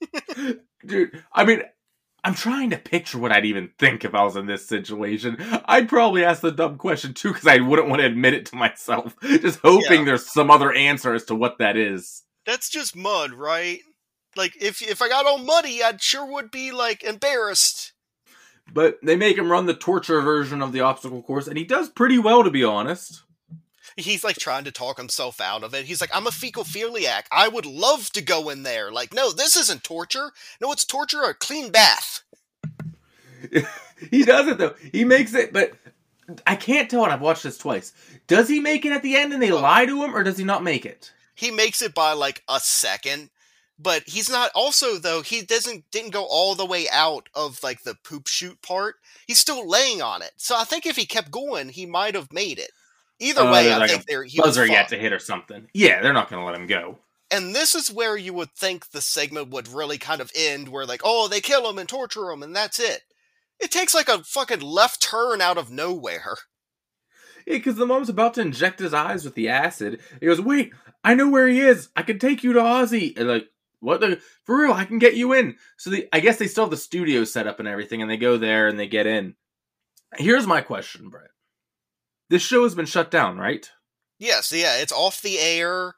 Dude, 0.86 1.22
I 1.32 1.44
mean, 1.44 1.62
I'm 2.24 2.34
trying 2.34 2.70
to 2.70 2.78
picture 2.78 3.18
what 3.18 3.32
I'd 3.32 3.44
even 3.44 3.70
think 3.78 4.04
if 4.04 4.14
I 4.14 4.24
was 4.24 4.36
in 4.36 4.46
this 4.46 4.66
situation. 4.66 5.36
I'd 5.66 5.88
probably 5.88 6.24
ask 6.24 6.40
the 6.40 6.50
dumb 6.52 6.78
question 6.78 7.12
too, 7.14 7.32
because 7.32 7.46
I 7.46 7.58
wouldn't 7.58 7.88
want 7.88 8.00
to 8.00 8.06
admit 8.06 8.34
it 8.34 8.46
to 8.46 8.56
myself. 8.56 9.14
Just 9.22 9.60
hoping 9.60 10.00
Yeah. 10.00 10.04
there's 10.04 10.32
some 10.32 10.50
other 10.50 10.72
answer 10.72 11.14
as 11.14 11.24
to 11.26 11.34
what 11.34 11.58
that 11.58 11.76
is. 11.76 12.22
That's 12.46 12.70
just 12.70 12.94
mud, 12.96 13.32
right? 13.32 13.80
Like 14.36 14.54
if 14.60 14.80
if 14.82 15.02
I 15.02 15.08
got 15.08 15.26
all 15.26 15.38
muddy, 15.38 15.82
I'd 15.82 16.00
sure 16.02 16.24
would 16.32 16.50
be 16.50 16.72
like 16.72 17.02
embarrassed. 17.02 17.92
But 18.72 18.98
they 19.02 19.16
make 19.16 19.38
him 19.38 19.50
run 19.50 19.66
the 19.66 19.74
torture 19.74 20.20
version 20.20 20.60
of 20.60 20.72
the 20.72 20.80
obstacle 20.80 21.22
course, 21.22 21.46
and 21.46 21.56
he 21.56 21.64
does 21.64 21.88
pretty 21.88 22.18
well, 22.18 22.42
to 22.42 22.50
be 22.50 22.64
honest. 22.64 23.22
He's 23.96 24.24
like 24.24 24.36
trying 24.36 24.64
to 24.64 24.72
talk 24.72 24.98
himself 24.98 25.40
out 25.40 25.62
of 25.62 25.72
it. 25.72 25.86
He's 25.86 26.00
like, 26.02 26.10
I'm 26.12 26.26
a 26.26 26.30
fecophiliac. 26.30 27.22
I 27.32 27.48
would 27.48 27.64
love 27.64 28.10
to 28.12 28.20
go 28.20 28.50
in 28.50 28.62
there. 28.62 28.92
Like, 28.92 29.14
no, 29.14 29.30
this 29.30 29.56
isn't 29.56 29.84
torture. 29.84 30.32
No, 30.60 30.70
it's 30.72 30.84
torture 30.84 31.22
or 31.22 31.30
a 31.30 31.34
clean 31.34 31.70
bath. 31.70 32.22
he 34.10 34.24
does 34.24 34.48
it 34.48 34.58
though. 34.58 34.74
He 34.92 35.04
makes 35.04 35.34
it, 35.34 35.52
but 35.52 35.72
I 36.46 36.56
can't 36.56 36.90
tell. 36.90 37.04
And 37.04 37.12
I've 37.12 37.22
watched 37.22 37.44
this 37.44 37.56
twice. 37.56 37.92
Does 38.26 38.48
he 38.48 38.60
make 38.60 38.84
it 38.84 38.92
at 38.92 39.02
the 39.02 39.16
end 39.16 39.32
and 39.32 39.42
they 39.42 39.52
oh. 39.52 39.60
lie 39.60 39.86
to 39.86 40.02
him, 40.02 40.14
or 40.14 40.22
does 40.22 40.36
he 40.36 40.44
not 40.44 40.62
make 40.62 40.84
it? 40.84 41.12
He 41.34 41.50
makes 41.50 41.80
it 41.80 41.94
by 41.94 42.12
like 42.12 42.42
a 42.48 42.60
second. 42.60 43.30
But 43.78 44.04
he's 44.06 44.30
not 44.30 44.50
also 44.54 44.96
though, 44.96 45.20
he 45.22 45.42
doesn't 45.42 45.90
didn't 45.90 46.12
go 46.12 46.24
all 46.24 46.54
the 46.54 46.64
way 46.64 46.88
out 46.90 47.28
of 47.34 47.62
like 47.62 47.82
the 47.82 47.94
poop 48.04 48.26
shoot 48.26 48.60
part. 48.62 48.96
He's 49.26 49.38
still 49.38 49.68
laying 49.68 50.00
on 50.00 50.22
it. 50.22 50.32
So 50.36 50.56
I 50.56 50.64
think 50.64 50.86
if 50.86 50.96
he 50.96 51.04
kept 51.04 51.30
going, 51.30 51.68
he 51.68 51.84
might 51.84 52.14
have 52.14 52.32
made 52.32 52.58
it. 52.58 52.70
Either 53.18 53.42
Uh, 53.42 53.52
way, 53.52 53.72
I 53.72 53.78
like 53.78 53.90
think 53.90 54.06
there 54.06 54.24
he 54.24 54.40
was 54.40 54.48
Buzzer 54.48 54.66
yet 54.66 54.88
to 54.88 54.98
hit 54.98 55.12
or 55.12 55.18
something. 55.18 55.68
Yeah, 55.74 56.00
they're 56.00 56.12
not 56.12 56.30
going 56.30 56.40
to 56.40 56.46
let 56.46 56.58
him 56.58 56.66
go. 56.66 56.98
And 57.30 57.54
this 57.54 57.74
is 57.74 57.90
where 57.90 58.16
you 58.16 58.32
would 58.34 58.52
think 58.52 58.90
the 58.90 59.00
segment 59.00 59.48
would 59.48 59.68
really 59.68 59.98
kind 59.98 60.20
of 60.20 60.30
end, 60.34 60.68
where 60.68 60.86
like, 60.86 61.00
oh, 61.02 61.26
they 61.28 61.40
kill 61.40 61.68
him 61.68 61.78
and 61.78 61.88
torture 61.88 62.30
him, 62.30 62.42
and 62.42 62.54
that's 62.54 62.78
it. 62.78 63.02
It 63.58 63.70
takes 63.70 63.94
like 63.94 64.08
a 64.08 64.22
fucking 64.22 64.60
left 64.60 65.02
turn 65.02 65.40
out 65.40 65.58
of 65.58 65.70
nowhere. 65.70 66.36
Yeah, 67.46 67.56
because 67.56 67.76
the 67.76 67.86
mom's 67.86 68.08
about 68.08 68.34
to 68.34 68.42
inject 68.42 68.80
his 68.80 68.92
eyes 68.94 69.24
with 69.24 69.34
the 69.34 69.48
acid. 69.48 70.00
He 70.20 70.26
goes, 70.26 70.40
"Wait, 70.40 70.72
I 71.02 71.14
know 71.14 71.28
where 71.28 71.48
he 71.48 71.60
is. 71.60 71.88
I 71.96 72.02
can 72.02 72.18
take 72.18 72.44
you 72.44 72.52
to 72.52 72.60
Ozzy." 72.60 73.16
And 73.16 73.28
like, 73.28 73.48
what 73.80 74.00
the 74.00 74.20
for 74.44 74.58
real? 74.58 74.72
I 74.72 74.84
can 74.84 74.98
get 74.98 75.16
you 75.16 75.32
in. 75.32 75.56
So 75.76 75.90
the, 75.90 76.08
I 76.12 76.20
guess 76.20 76.38
they 76.38 76.46
still 76.46 76.64
have 76.64 76.70
the 76.70 76.76
studio 76.76 77.24
set 77.24 77.46
up 77.46 77.58
and 77.58 77.68
everything, 77.68 78.02
and 78.02 78.10
they 78.10 78.16
go 78.16 78.36
there 78.36 78.68
and 78.68 78.78
they 78.78 78.88
get 78.88 79.06
in. 79.06 79.34
Here's 80.16 80.46
my 80.46 80.60
question, 80.60 81.08
Brett. 81.08 81.30
This 82.28 82.42
show 82.42 82.62
has 82.64 82.74
been 82.74 82.86
shut 82.86 83.10
down, 83.10 83.38
right? 83.38 83.68
Yes, 84.18 84.52
yeah, 84.52 84.78
it's 84.78 84.92
off 84.92 85.22
the 85.22 85.38
air. 85.38 85.94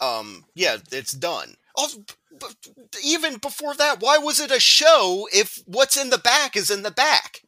Um, 0.00 0.44
yeah, 0.54 0.76
it's 0.92 1.12
done. 1.12 1.56
Oh, 1.76 1.88
even 3.04 3.38
before 3.38 3.74
that, 3.74 4.00
why 4.00 4.18
was 4.18 4.40
it 4.40 4.50
a 4.50 4.60
show 4.60 5.28
if 5.32 5.62
what's 5.66 5.96
in 5.96 6.10
the 6.10 6.18
back 6.18 6.56
is 6.56 6.70
in 6.70 6.82
the 6.82 6.90
back? 6.90 7.42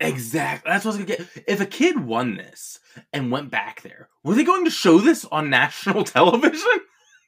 Exactly. 0.00 0.70
That's 0.70 0.84
what 0.84 0.94
I 0.94 0.98
was 0.98 1.06
gonna 1.06 1.18
get. 1.18 1.44
If 1.46 1.60
a 1.60 1.66
kid 1.66 2.04
won 2.04 2.36
this 2.36 2.78
and 3.12 3.30
went 3.30 3.50
back 3.50 3.82
there, 3.82 4.08
were 4.22 4.34
they 4.34 4.44
going 4.44 4.64
to 4.64 4.70
show 4.70 4.98
this 4.98 5.24
on 5.26 5.50
national 5.50 6.04
television? 6.04 6.80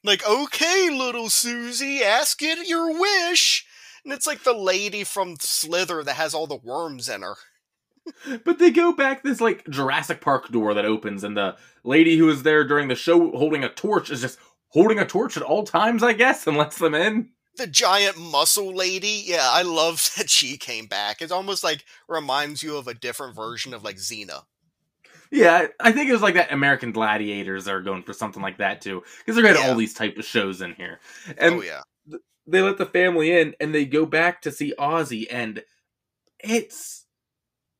Like, 0.04 0.26
okay, 0.28 0.90
little 0.90 1.28
Susie, 1.28 2.02
ask 2.02 2.42
it 2.42 2.68
your 2.68 2.98
wish. 2.98 3.66
And 4.04 4.12
it's 4.12 4.26
like 4.26 4.44
the 4.44 4.52
lady 4.54 5.04
from 5.04 5.36
Slither 5.40 6.02
that 6.04 6.14
has 6.14 6.34
all 6.34 6.46
the 6.46 6.56
worms 6.56 7.08
in 7.08 7.22
her. 7.22 7.34
But 8.44 8.58
they 8.58 8.70
go 8.70 8.92
back 8.92 9.22
this 9.22 9.38
like 9.40 9.68
Jurassic 9.68 10.22
Park 10.22 10.48
door 10.50 10.72
that 10.72 10.86
opens, 10.86 11.24
and 11.24 11.36
the 11.36 11.56
lady 11.84 12.16
who 12.16 12.24
was 12.24 12.42
there 12.42 12.66
during 12.66 12.88
the 12.88 12.94
show 12.94 13.30
holding 13.36 13.62
a 13.64 13.68
torch 13.68 14.08
is 14.10 14.22
just 14.22 14.38
holding 14.68 14.98
a 14.98 15.04
torch 15.04 15.36
at 15.36 15.42
all 15.42 15.64
times, 15.64 16.02
I 16.02 16.14
guess, 16.14 16.46
and 16.46 16.56
lets 16.56 16.78
them 16.78 16.94
in. 16.94 17.28
the 17.56 17.66
giant 17.66 18.16
muscle 18.16 18.74
lady. 18.74 19.24
Yeah, 19.26 19.46
I 19.50 19.60
love 19.60 20.10
that 20.16 20.30
she 20.30 20.56
came 20.56 20.86
back. 20.86 21.20
It 21.20 21.30
almost 21.30 21.62
like 21.62 21.84
reminds 22.08 22.62
you 22.62 22.78
of 22.78 22.88
a 22.88 22.94
different 22.94 23.36
version 23.36 23.74
of 23.74 23.84
like 23.84 23.96
Xena. 23.96 24.44
Yeah, 25.30 25.66
I 25.80 25.92
think 25.92 26.08
it 26.08 26.12
was 26.12 26.22
like 26.22 26.34
that 26.34 26.52
American 26.52 26.92
Gladiators 26.92 27.68
are 27.68 27.82
going 27.82 28.02
for 28.02 28.12
something 28.12 28.42
like 28.42 28.58
that 28.58 28.80
too, 28.80 29.02
because 29.18 29.34
they're 29.34 29.44
getting 29.44 29.62
Yeah. 29.62 29.70
all 29.70 29.76
these 29.76 29.94
type 29.94 30.16
of 30.16 30.24
shows 30.24 30.60
in 30.62 30.74
here, 30.74 31.00
and 31.36 31.56
oh 31.56 31.62
yeah. 31.62 31.82
they 32.46 32.62
let 32.62 32.78
the 32.78 32.86
family 32.86 33.38
in, 33.38 33.54
and 33.60 33.74
they 33.74 33.84
go 33.84 34.06
back 34.06 34.42
to 34.42 34.52
see 34.52 34.74
Ozzy, 34.78 35.26
and 35.30 35.62
it's 36.40 37.04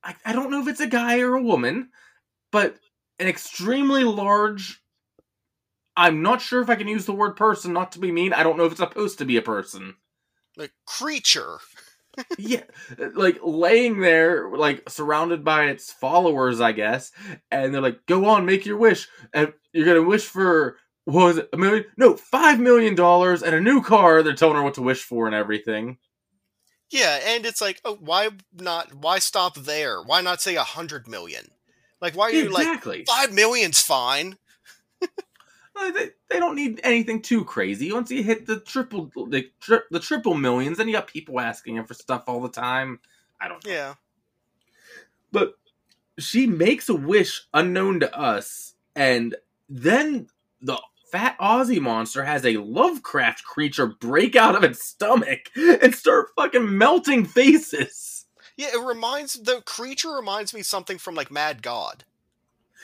I, 0.02 0.14
I 0.24 0.32
don't 0.32 0.50
know 0.50 0.60
if 0.60 0.68
it's 0.68 0.80
a 0.80 0.86
guy 0.86 1.20
or 1.20 1.34
a 1.34 1.42
woman, 1.42 1.90
but 2.52 2.76
an 3.18 3.28
extremely 3.28 4.04
large. 4.04 4.80
I'm 5.96 6.22
not 6.22 6.40
sure 6.40 6.62
if 6.62 6.70
I 6.70 6.76
can 6.76 6.86
use 6.86 7.06
the 7.06 7.12
word 7.12 7.36
person, 7.36 7.72
not 7.72 7.92
to 7.92 7.98
be 7.98 8.12
mean. 8.12 8.32
I 8.32 8.44
don't 8.44 8.56
know 8.56 8.64
if 8.66 8.72
it's 8.72 8.80
supposed 8.80 9.18
to 9.18 9.24
be 9.24 9.36
a 9.36 9.42
person. 9.42 9.96
A 10.58 10.68
creature. 10.86 11.58
Yeah, 12.38 12.62
like 13.14 13.38
laying 13.42 14.00
there, 14.00 14.50
like 14.56 14.88
surrounded 14.88 15.44
by 15.44 15.64
its 15.64 15.92
followers, 15.92 16.60
I 16.60 16.72
guess, 16.72 17.12
and 17.50 17.72
they're 17.72 17.80
like, 17.80 18.06
"Go 18.06 18.26
on, 18.26 18.46
make 18.46 18.66
your 18.66 18.76
wish, 18.76 19.08
and 19.32 19.52
you're 19.72 19.86
gonna 19.86 20.02
wish 20.02 20.24
for 20.24 20.76
what 21.04 21.24
was 21.24 21.38
it, 21.38 21.48
a 21.52 21.56
million? 21.56 21.84
No, 21.96 22.16
five 22.16 22.60
million 22.60 22.94
dollars 22.94 23.42
and 23.42 23.54
a 23.54 23.60
new 23.60 23.82
car." 23.82 24.22
They're 24.22 24.34
telling 24.34 24.56
her 24.56 24.62
what 24.62 24.74
to 24.74 24.82
wish 24.82 25.02
for 25.02 25.26
and 25.26 25.34
everything. 25.34 25.98
Yeah, 26.90 27.20
and 27.22 27.44
it's 27.44 27.60
like, 27.60 27.80
oh, 27.84 27.98
why 28.00 28.30
not? 28.54 28.94
Why 28.94 29.18
stop 29.18 29.56
there? 29.56 30.02
Why 30.02 30.22
not 30.22 30.40
say 30.40 30.56
a 30.56 30.62
hundred 30.62 31.06
million? 31.06 31.50
Like, 32.00 32.16
why 32.16 32.26
are 32.26 32.32
you 32.32 32.50
like 32.50 32.82
five 33.06 33.32
million's 33.32 33.80
fine? 33.80 34.36
Uh, 35.78 35.90
they, 35.92 36.10
they 36.30 36.38
don't 36.38 36.56
need 36.56 36.80
anything 36.82 37.22
too 37.22 37.44
crazy. 37.44 37.92
Once 37.92 38.10
you 38.10 38.22
hit 38.22 38.46
the 38.46 38.60
triple, 38.60 39.10
the, 39.28 39.48
tri- 39.60 39.78
the 39.90 40.00
triple 40.00 40.34
millions, 40.34 40.78
then 40.78 40.88
you 40.88 40.92
got 40.92 41.06
people 41.06 41.38
asking 41.40 41.76
him 41.76 41.84
for 41.84 41.94
stuff 41.94 42.24
all 42.26 42.40
the 42.40 42.48
time. 42.48 42.98
I 43.40 43.48
don't 43.48 43.64
know. 43.64 43.70
Yeah, 43.70 43.94
but 45.30 45.54
she 46.18 46.46
makes 46.46 46.88
a 46.88 46.94
wish 46.94 47.46
unknown 47.54 48.00
to 48.00 48.18
us, 48.18 48.74
and 48.96 49.36
then 49.68 50.28
the 50.60 50.78
fat 51.12 51.38
Ozzy 51.38 51.80
monster 51.80 52.24
has 52.24 52.44
a 52.44 52.56
Lovecraft 52.56 53.44
creature 53.44 53.86
break 53.86 54.36
out 54.36 54.54
of 54.54 54.64
its 54.64 54.84
stomach 54.84 55.50
and 55.56 55.94
start 55.94 56.28
fucking 56.36 56.76
melting 56.76 57.24
faces. 57.24 58.26
yeah. 58.56 58.68
It 58.74 58.84
reminds 58.84 59.34
the 59.34 59.62
creature 59.62 60.10
reminds 60.10 60.52
me 60.52 60.62
something 60.62 60.98
from 60.98 61.14
like 61.14 61.30
Mad 61.30 61.62
God. 61.62 62.04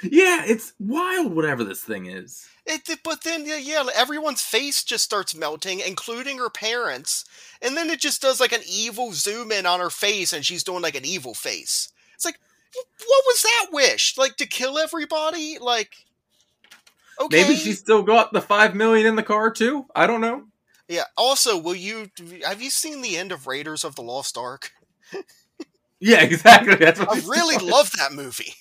Yeah, 0.02 0.42
it's 0.44 0.74
wild, 0.78 1.34
whatever 1.34 1.64
this 1.64 1.82
thing 1.82 2.06
is. 2.06 2.46
It, 2.66 2.88
but 3.04 3.22
then 3.22 3.46
yeah, 3.46 3.58
yeah, 3.58 3.84
everyone's 3.94 4.42
face 4.42 4.82
just 4.82 5.04
starts 5.04 5.34
melting, 5.34 5.80
including 5.80 6.38
her 6.38 6.50
parents, 6.50 7.24
and 7.62 7.76
then 7.76 7.90
it 7.90 8.00
just 8.00 8.20
does 8.22 8.40
like 8.40 8.52
an 8.52 8.62
evil 8.68 9.12
zoom 9.12 9.52
in 9.52 9.66
on 9.66 9.80
her 9.80 9.90
face, 9.90 10.32
and 10.32 10.44
she's 10.44 10.64
doing 10.64 10.82
like 10.82 10.94
an 10.96 11.04
evil 11.04 11.34
face. 11.34 11.90
It's 12.14 12.24
like, 12.24 12.38
what 12.74 13.24
was 13.26 13.42
that 13.42 13.66
wish? 13.72 14.16
Like 14.18 14.36
to 14.36 14.46
kill 14.46 14.78
everybody? 14.78 15.58
Like, 15.60 15.94
okay, 17.20 17.42
Maybe 17.42 17.54
she 17.56 17.72
still 17.72 18.02
got 18.02 18.32
the 18.32 18.40
five 18.42 18.74
million 18.74 19.06
in 19.06 19.16
the 19.16 19.22
car 19.22 19.50
too. 19.50 19.86
I 19.94 20.06
don't 20.06 20.20
know. 20.20 20.44
yeah. 20.88 21.04
Also, 21.16 21.56
will 21.58 21.76
you 21.76 22.10
have 22.44 22.60
you 22.62 22.70
seen 22.70 23.00
the 23.02 23.16
end 23.16 23.30
of 23.30 23.46
Raiders 23.46 23.84
of 23.84 23.94
the 23.94 24.02
Lost 24.02 24.36
Ark? 24.36 24.72
Yeah, 26.00 26.22
exactly. 26.22 26.74
That's 26.74 27.00
what 27.00 27.08
I 27.10 27.26
really 27.26 27.56
love 27.56 27.90
that 27.92 28.12
movie. 28.12 28.52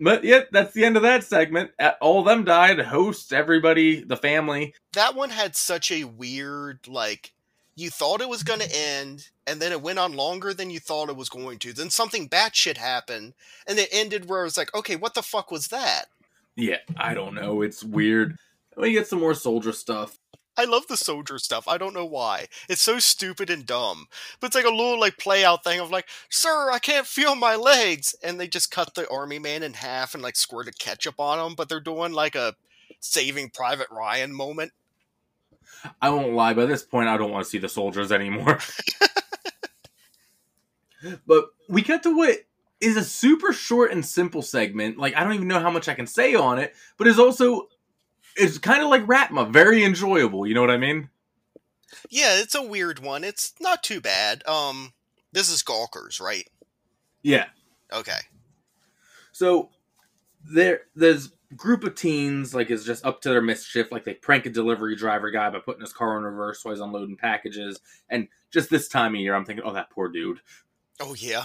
But 0.00 0.24
yeah, 0.24 0.42
that's 0.52 0.72
the 0.72 0.84
end 0.84 0.96
of 0.96 1.02
that 1.02 1.24
segment. 1.24 1.72
All 2.00 2.20
of 2.20 2.26
them 2.26 2.44
died. 2.44 2.78
Hosts, 2.78 3.32
everybody, 3.32 4.02
the 4.04 4.16
family. 4.16 4.74
That 4.92 5.14
one 5.14 5.30
had 5.30 5.56
such 5.56 5.90
a 5.90 6.04
weird, 6.04 6.86
like, 6.86 7.32
you 7.74 7.90
thought 7.90 8.20
it 8.20 8.28
was 8.28 8.42
going 8.42 8.60
to 8.60 8.76
end, 8.76 9.28
and 9.46 9.60
then 9.60 9.70
it 9.70 9.82
went 9.82 10.00
on 10.00 10.14
longer 10.14 10.52
than 10.52 10.70
you 10.70 10.80
thought 10.80 11.08
it 11.08 11.16
was 11.16 11.28
going 11.28 11.58
to. 11.60 11.72
Then 11.72 11.90
something 11.90 12.26
bad 12.26 12.52
batshit 12.52 12.76
happened, 12.76 13.34
and 13.66 13.78
it 13.78 13.88
ended 13.92 14.28
where 14.28 14.40
it 14.40 14.44
was 14.44 14.56
like, 14.56 14.74
okay, 14.74 14.96
what 14.96 15.14
the 15.14 15.22
fuck 15.22 15.50
was 15.50 15.68
that? 15.68 16.06
Yeah, 16.56 16.78
I 16.96 17.14
don't 17.14 17.34
know. 17.34 17.62
It's 17.62 17.84
weird. 17.84 18.36
We 18.76 18.92
get 18.92 19.06
some 19.06 19.20
more 19.20 19.34
soldier 19.34 19.72
stuff. 19.72 20.18
I 20.58 20.64
love 20.64 20.88
the 20.88 20.96
soldier 20.96 21.38
stuff. 21.38 21.68
I 21.68 21.78
don't 21.78 21.94
know 21.94 22.04
why. 22.04 22.46
It's 22.68 22.82
so 22.82 22.98
stupid 22.98 23.48
and 23.48 23.64
dumb. 23.64 24.08
But 24.40 24.48
it's 24.48 24.56
like 24.56 24.64
a 24.64 24.70
little 24.70 24.98
like 24.98 25.16
play 25.16 25.44
out 25.44 25.62
thing 25.62 25.78
of 25.78 25.90
like, 25.90 26.08
sir, 26.28 26.72
I 26.72 26.80
can't 26.80 27.06
feel 27.06 27.36
my 27.36 27.54
legs. 27.54 28.16
And 28.24 28.40
they 28.40 28.48
just 28.48 28.72
cut 28.72 28.94
the 28.94 29.08
army 29.08 29.38
man 29.38 29.62
in 29.62 29.74
half 29.74 30.14
and 30.14 30.22
like 30.22 30.34
squirted 30.34 30.80
ketchup 30.80 31.20
on 31.20 31.38
him, 31.38 31.54
but 31.54 31.68
they're 31.68 31.78
doing 31.78 32.12
like 32.12 32.34
a 32.34 32.56
saving 32.98 33.50
Private 33.50 33.86
Ryan 33.90 34.34
moment. 34.34 34.72
I 36.02 36.10
won't 36.10 36.32
lie, 36.32 36.54
by 36.54 36.66
this 36.66 36.82
point, 36.82 37.08
I 37.08 37.16
don't 37.16 37.30
want 37.30 37.44
to 37.44 37.50
see 37.50 37.58
the 37.58 37.68
soldiers 37.68 38.10
anymore. 38.10 38.58
but 41.26 41.46
we 41.68 41.82
cut 41.82 42.02
to 42.02 42.16
what 42.16 42.38
is 42.80 42.96
a 42.96 43.04
super 43.04 43.52
short 43.52 43.92
and 43.92 44.04
simple 44.04 44.42
segment. 44.42 44.98
Like, 44.98 45.16
I 45.16 45.22
don't 45.22 45.34
even 45.34 45.46
know 45.46 45.60
how 45.60 45.70
much 45.70 45.88
I 45.88 45.94
can 45.94 46.08
say 46.08 46.34
on 46.34 46.58
it, 46.58 46.74
but 46.96 47.06
it's 47.06 47.18
also, 47.18 47.68
it's 48.36 48.58
kind 48.58 48.82
of 48.82 48.88
like 48.88 49.06
Raatma, 49.06 49.52
very 49.52 49.84
enjoyable. 49.84 50.46
You 50.46 50.54
know 50.54 50.60
what 50.60 50.70
I 50.70 50.76
mean? 50.76 51.10
Yeah, 52.10 52.40
it's 52.40 52.54
a 52.54 52.62
weird 52.62 52.98
one. 52.98 53.24
It's 53.24 53.54
not 53.60 53.82
too 53.82 54.00
bad. 54.00 54.46
Um, 54.46 54.92
this 55.32 55.50
is 55.50 55.62
Gawkers, 55.62 56.20
right? 56.20 56.48
Yeah. 57.22 57.46
Okay. 57.92 58.20
So 59.32 59.70
there, 60.44 60.82
there's 60.94 61.32
group 61.56 61.82
of 61.82 61.94
teens 61.94 62.54
like 62.54 62.70
is 62.70 62.84
just 62.84 63.04
up 63.06 63.22
to 63.22 63.30
their 63.30 63.40
mischief. 63.40 63.90
Like 63.90 64.04
they 64.04 64.14
prank 64.14 64.46
a 64.46 64.50
delivery 64.50 64.96
driver 64.96 65.30
guy 65.30 65.50
by 65.50 65.60
putting 65.60 65.80
his 65.80 65.92
car 65.92 66.16
in 66.16 66.24
reverse 66.24 66.64
while 66.64 66.74
he's 66.74 66.82
unloading 66.82 67.16
packages. 67.16 67.80
And 68.08 68.28
just 68.50 68.70
this 68.70 68.88
time 68.88 69.14
of 69.14 69.20
year, 69.20 69.34
I'm 69.34 69.44
thinking, 69.44 69.64
oh, 69.64 69.72
that 69.72 69.90
poor 69.90 70.08
dude. 70.08 70.40
Oh 71.00 71.14
yeah, 71.14 71.44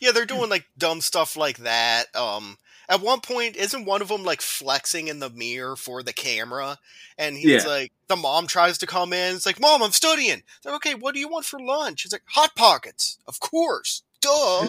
yeah. 0.00 0.12
They're 0.12 0.26
doing 0.26 0.48
like 0.48 0.66
dumb 0.78 1.00
stuff 1.00 1.36
like 1.36 1.58
that. 1.58 2.14
Um, 2.14 2.56
at 2.88 3.00
one 3.00 3.20
point, 3.20 3.56
isn't 3.56 3.84
one 3.84 4.02
of 4.02 4.08
them 4.08 4.22
like 4.24 4.40
flexing 4.40 5.08
in 5.08 5.18
the 5.18 5.30
mirror 5.30 5.76
for 5.76 6.02
the 6.02 6.12
camera? 6.12 6.78
And 7.18 7.36
he's 7.36 7.64
Yeah. 7.64 7.68
like, 7.68 7.92
the 8.08 8.16
mom 8.16 8.46
tries 8.46 8.78
to 8.78 8.86
come 8.86 9.12
in. 9.12 9.34
It's 9.36 9.46
like, 9.46 9.60
Mom, 9.60 9.82
I'm 9.82 9.92
studying. 9.92 10.42
They're 10.62 10.72
like, 10.72 10.86
okay. 10.86 10.94
What 10.94 11.14
do 11.14 11.20
you 11.20 11.28
want 11.28 11.44
for 11.44 11.58
lunch? 11.60 12.04
It's 12.04 12.12
like 12.12 12.22
hot 12.26 12.54
pockets, 12.54 13.18
of 13.26 13.40
course. 13.40 14.02
Duh. 14.20 14.68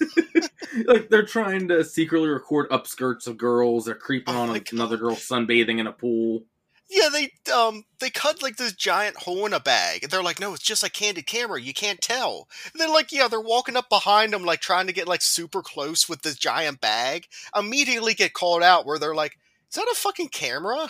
like 0.86 1.08
they're 1.10 1.26
trying 1.26 1.68
to 1.68 1.84
secretly 1.84 2.28
record 2.28 2.68
upskirts 2.70 3.26
of 3.26 3.36
girls. 3.36 3.84
They're 3.84 3.94
creeping 3.94 4.34
Oh 4.34 4.40
on 4.40 4.62
another 4.72 4.96
God. 4.96 5.00
girl 5.00 5.16
sunbathing 5.16 5.78
in 5.78 5.86
a 5.86 5.92
pool. 5.92 6.44
Yeah, 6.90 7.08
they 7.12 7.30
um 7.52 7.84
they 8.00 8.10
cut 8.10 8.42
like 8.42 8.56
this 8.56 8.72
giant 8.72 9.16
hole 9.16 9.46
in 9.46 9.52
a 9.52 9.60
bag. 9.60 10.02
And 10.02 10.10
they're 10.10 10.22
like, 10.22 10.40
no, 10.40 10.52
it's 10.54 10.62
just 10.64 10.82
like 10.82 10.92
candid 10.92 11.26
camera. 11.26 11.60
You 11.60 11.72
can't 11.72 12.00
tell. 12.00 12.48
And 12.72 12.80
they're 12.80 12.88
like, 12.88 13.12
yeah, 13.12 13.28
they're 13.28 13.40
walking 13.40 13.76
up 13.76 13.88
behind 13.88 14.32
them, 14.32 14.44
like 14.44 14.60
trying 14.60 14.86
to 14.88 14.92
get 14.92 15.08
like 15.08 15.22
super 15.22 15.62
close 15.62 16.08
with 16.08 16.22
this 16.22 16.36
giant 16.36 16.80
bag. 16.80 17.26
Immediately 17.56 18.14
get 18.14 18.32
called 18.34 18.62
out 18.62 18.86
where 18.86 18.98
they're 18.98 19.14
like, 19.14 19.38
is 19.70 19.76
that 19.76 19.88
a 19.90 19.94
fucking 19.94 20.28
camera? 20.30 20.88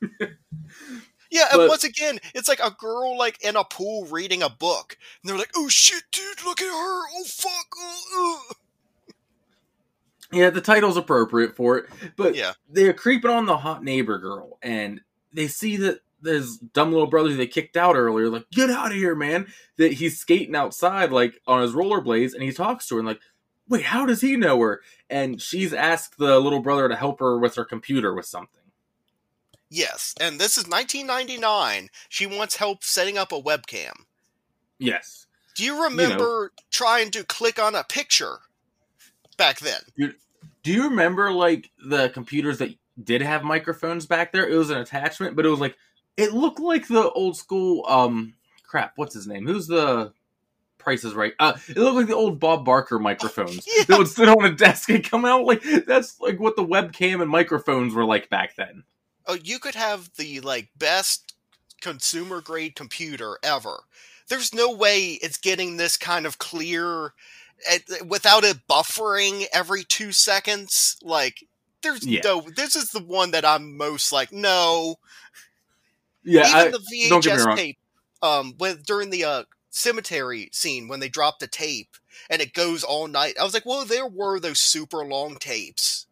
yeah, 1.30 1.48
and 1.52 1.58
But- 1.58 1.68
once 1.68 1.84
again, 1.84 2.18
it's 2.34 2.48
like 2.48 2.60
a 2.60 2.70
girl 2.70 3.16
like 3.18 3.42
in 3.44 3.56
a 3.56 3.64
pool 3.64 4.06
reading 4.06 4.42
a 4.42 4.48
book, 4.50 4.96
and 5.22 5.28
they're 5.30 5.38
like, 5.38 5.52
"Oh 5.56 5.68
shit, 5.68 6.02
dude, 6.12 6.44
look 6.44 6.60
at 6.60 6.66
her! 6.66 6.70
Oh 7.16 7.24
fuck!" 7.26 7.66
Oh, 7.76 8.42
ugh." 8.50 8.56
Yeah, 10.34 10.50
the 10.50 10.60
title's 10.60 10.96
appropriate 10.96 11.56
for 11.56 11.78
it, 11.78 11.86
but 12.16 12.34
Yeah. 12.34 12.52
they're 12.68 12.92
creeping 12.92 13.30
on 13.30 13.46
the 13.46 13.58
hot 13.58 13.82
neighbor 13.84 14.18
girl, 14.18 14.58
and 14.62 15.00
they 15.32 15.48
see 15.48 15.76
that 15.78 16.00
there's 16.20 16.56
dumb 16.58 16.90
little 16.92 17.06
brother 17.06 17.34
they 17.34 17.46
kicked 17.46 17.76
out 17.76 17.96
earlier. 17.96 18.28
Like, 18.28 18.50
get 18.50 18.70
out 18.70 18.92
of 18.92 18.96
here, 18.96 19.14
man! 19.14 19.52
That 19.76 19.92
he's 19.94 20.18
skating 20.18 20.56
outside, 20.56 21.12
like 21.12 21.40
on 21.46 21.60
his 21.62 21.72
rollerblades, 21.72 22.34
and 22.34 22.42
he 22.42 22.52
talks 22.52 22.86
to 22.88 22.94
her, 22.94 23.00
and 23.00 23.08
like, 23.08 23.20
wait, 23.68 23.84
how 23.84 24.06
does 24.06 24.20
he 24.20 24.36
know 24.36 24.58
her? 24.60 24.82
And 25.10 25.40
she's 25.40 25.72
asked 25.72 26.18
the 26.18 26.38
little 26.40 26.60
brother 26.60 26.88
to 26.88 26.96
help 26.96 27.20
her 27.20 27.38
with 27.38 27.54
her 27.56 27.64
computer 27.64 28.14
with 28.14 28.26
something. 28.26 28.60
Yes, 29.70 30.14
and 30.20 30.38
this 30.38 30.56
is 30.56 30.68
1999. 30.68 31.90
She 32.08 32.26
wants 32.26 32.56
help 32.56 32.84
setting 32.84 33.18
up 33.18 33.32
a 33.32 33.40
webcam. 33.42 33.92
Yes. 34.78 35.26
Do 35.56 35.64
you 35.64 35.84
remember 35.84 36.52
trying 36.70 37.10
to 37.12 37.24
click 37.24 37.58
on 37.58 37.74
a 37.74 37.84
picture 37.84 38.38
back 39.34 39.58
then? 39.60 39.80
Do 40.62 40.72
you 40.72 40.84
remember 40.84 41.30
like 41.32 41.70
the 41.84 42.08
computers 42.10 42.58
that 42.58 42.74
did 43.02 43.22
have 43.22 43.42
microphones 43.44 44.06
back 44.06 44.32
there? 44.32 44.48
It 44.48 44.56
was 44.56 44.70
an 44.70 44.78
attachment, 44.78 45.36
but 45.36 45.44
it 45.46 45.50
was 45.50 45.60
like 45.60 45.76
it 46.16 46.32
looked 46.32 46.60
like 46.60 46.88
the 46.88 47.10
old 47.10 47.36
school 47.36 47.84
um 47.86 48.34
crap, 48.62 48.92
what's 48.96 49.14
his 49.14 49.26
name? 49.26 49.46
Who's 49.46 49.66
the 49.66 50.12
Price 50.78 51.04
is 51.04 51.14
Right? 51.14 51.32
Uh 51.38 51.54
it 51.68 51.76
looked 51.76 51.96
like 51.96 52.06
the 52.06 52.14
old 52.14 52.38
Bob 52.40 52.64
Barker 52.64 52.98
microphones 52.98 53.66
Yeah. 53.76 53.84
that 53.84 53.98
would 53.98 54.08
sit 54.08 54.28
on 54.28 54.44
a 54.44 54.52
desk 54.52 54.88
and 54.90 55.02
come 55.02 55.24
out 55.24 55.44
like 55.44 55.62
that's 55.86 56.20
like 56.20 56.38
what 56.40 56.56
the 56.56 56.64
webcam 56.64 57.20
and 57.22 57.30
microphones 57.30 57.94
were 57.94 58.04
like 58.04 58.28
back 58.30 58.56
then. 58.56 58.84
Oh, 59.26 59.38
you 59.42 59.58
could 59.58 59.74
have 59.74 60.10
the 60.16 60.40
like 60.40 60.68
best 60.76 61.34
consumer 61.80 62.40
grade 62.40 62.74
computer 62.76 63.38
ever. 63.42 63.80
There's 64.28 64.54
no 64.54 64.72
way 64.72 65.12
it's 65.22 65.36
getting 65.38 65.76
this 65.76 65.96
kind 65.96 66.24
of 66.26 66.38
clear 66.38 67.12
eh, 67.68 67.78
without 68.06 68.44
it 68.44 68.66
buffering 68.68 69.46
every 69.52 69.84
two 69.84 70.12
seconds. 70.12 70.96
Like, 71.02 71.44
there's 71.82 72.06
Yeah. 72.06 72.20
no. 72.24 72.40
This 72.56 72.76
is 72.76 72.90
the 72.90 73.02
one 73.02 73.30
that 73.32 73.44
I'm 73.44 73.76
most 73.76 74.12
like, 74.12 74.32
no. 74.32 74.96
Yeah, 76.22 76.48
Even 76.48 76.54
I, 76.54 76.64
the 76.70 77.08
don't 77.08 77.24
get 77.24 77.36
me 77.36 77.42
VHS 77.42 77.46
wrong. 77.46 77.56
tape, 77.56 77.78
um, 78.22 78.54
with 78.58 78.86
during 78.86 79.10
the 79.10 79.24
uh, 79.24 79.44
cemetery 79.70 80.48
scene 80.52 80.88
when 80.88 81.00
they 81.00 81.08
drop 81.08 81.38
the 81.38 81.46
tape 81.46 81.96
and 82.30 82.40
it 82.40 82.54
goes 82.54 82.82
all 82.82 83.08
night. 83.08 83.34
I 83.38 83.44
was 83.44 83.52
like, 83.54 83.66
well, 83.66 83.84
there 83.84 84.06
were 84.06 84.40
those 84.40 84.60
super 84.60 85.04
long 85.04 85.36
tapes. 85.36 86.06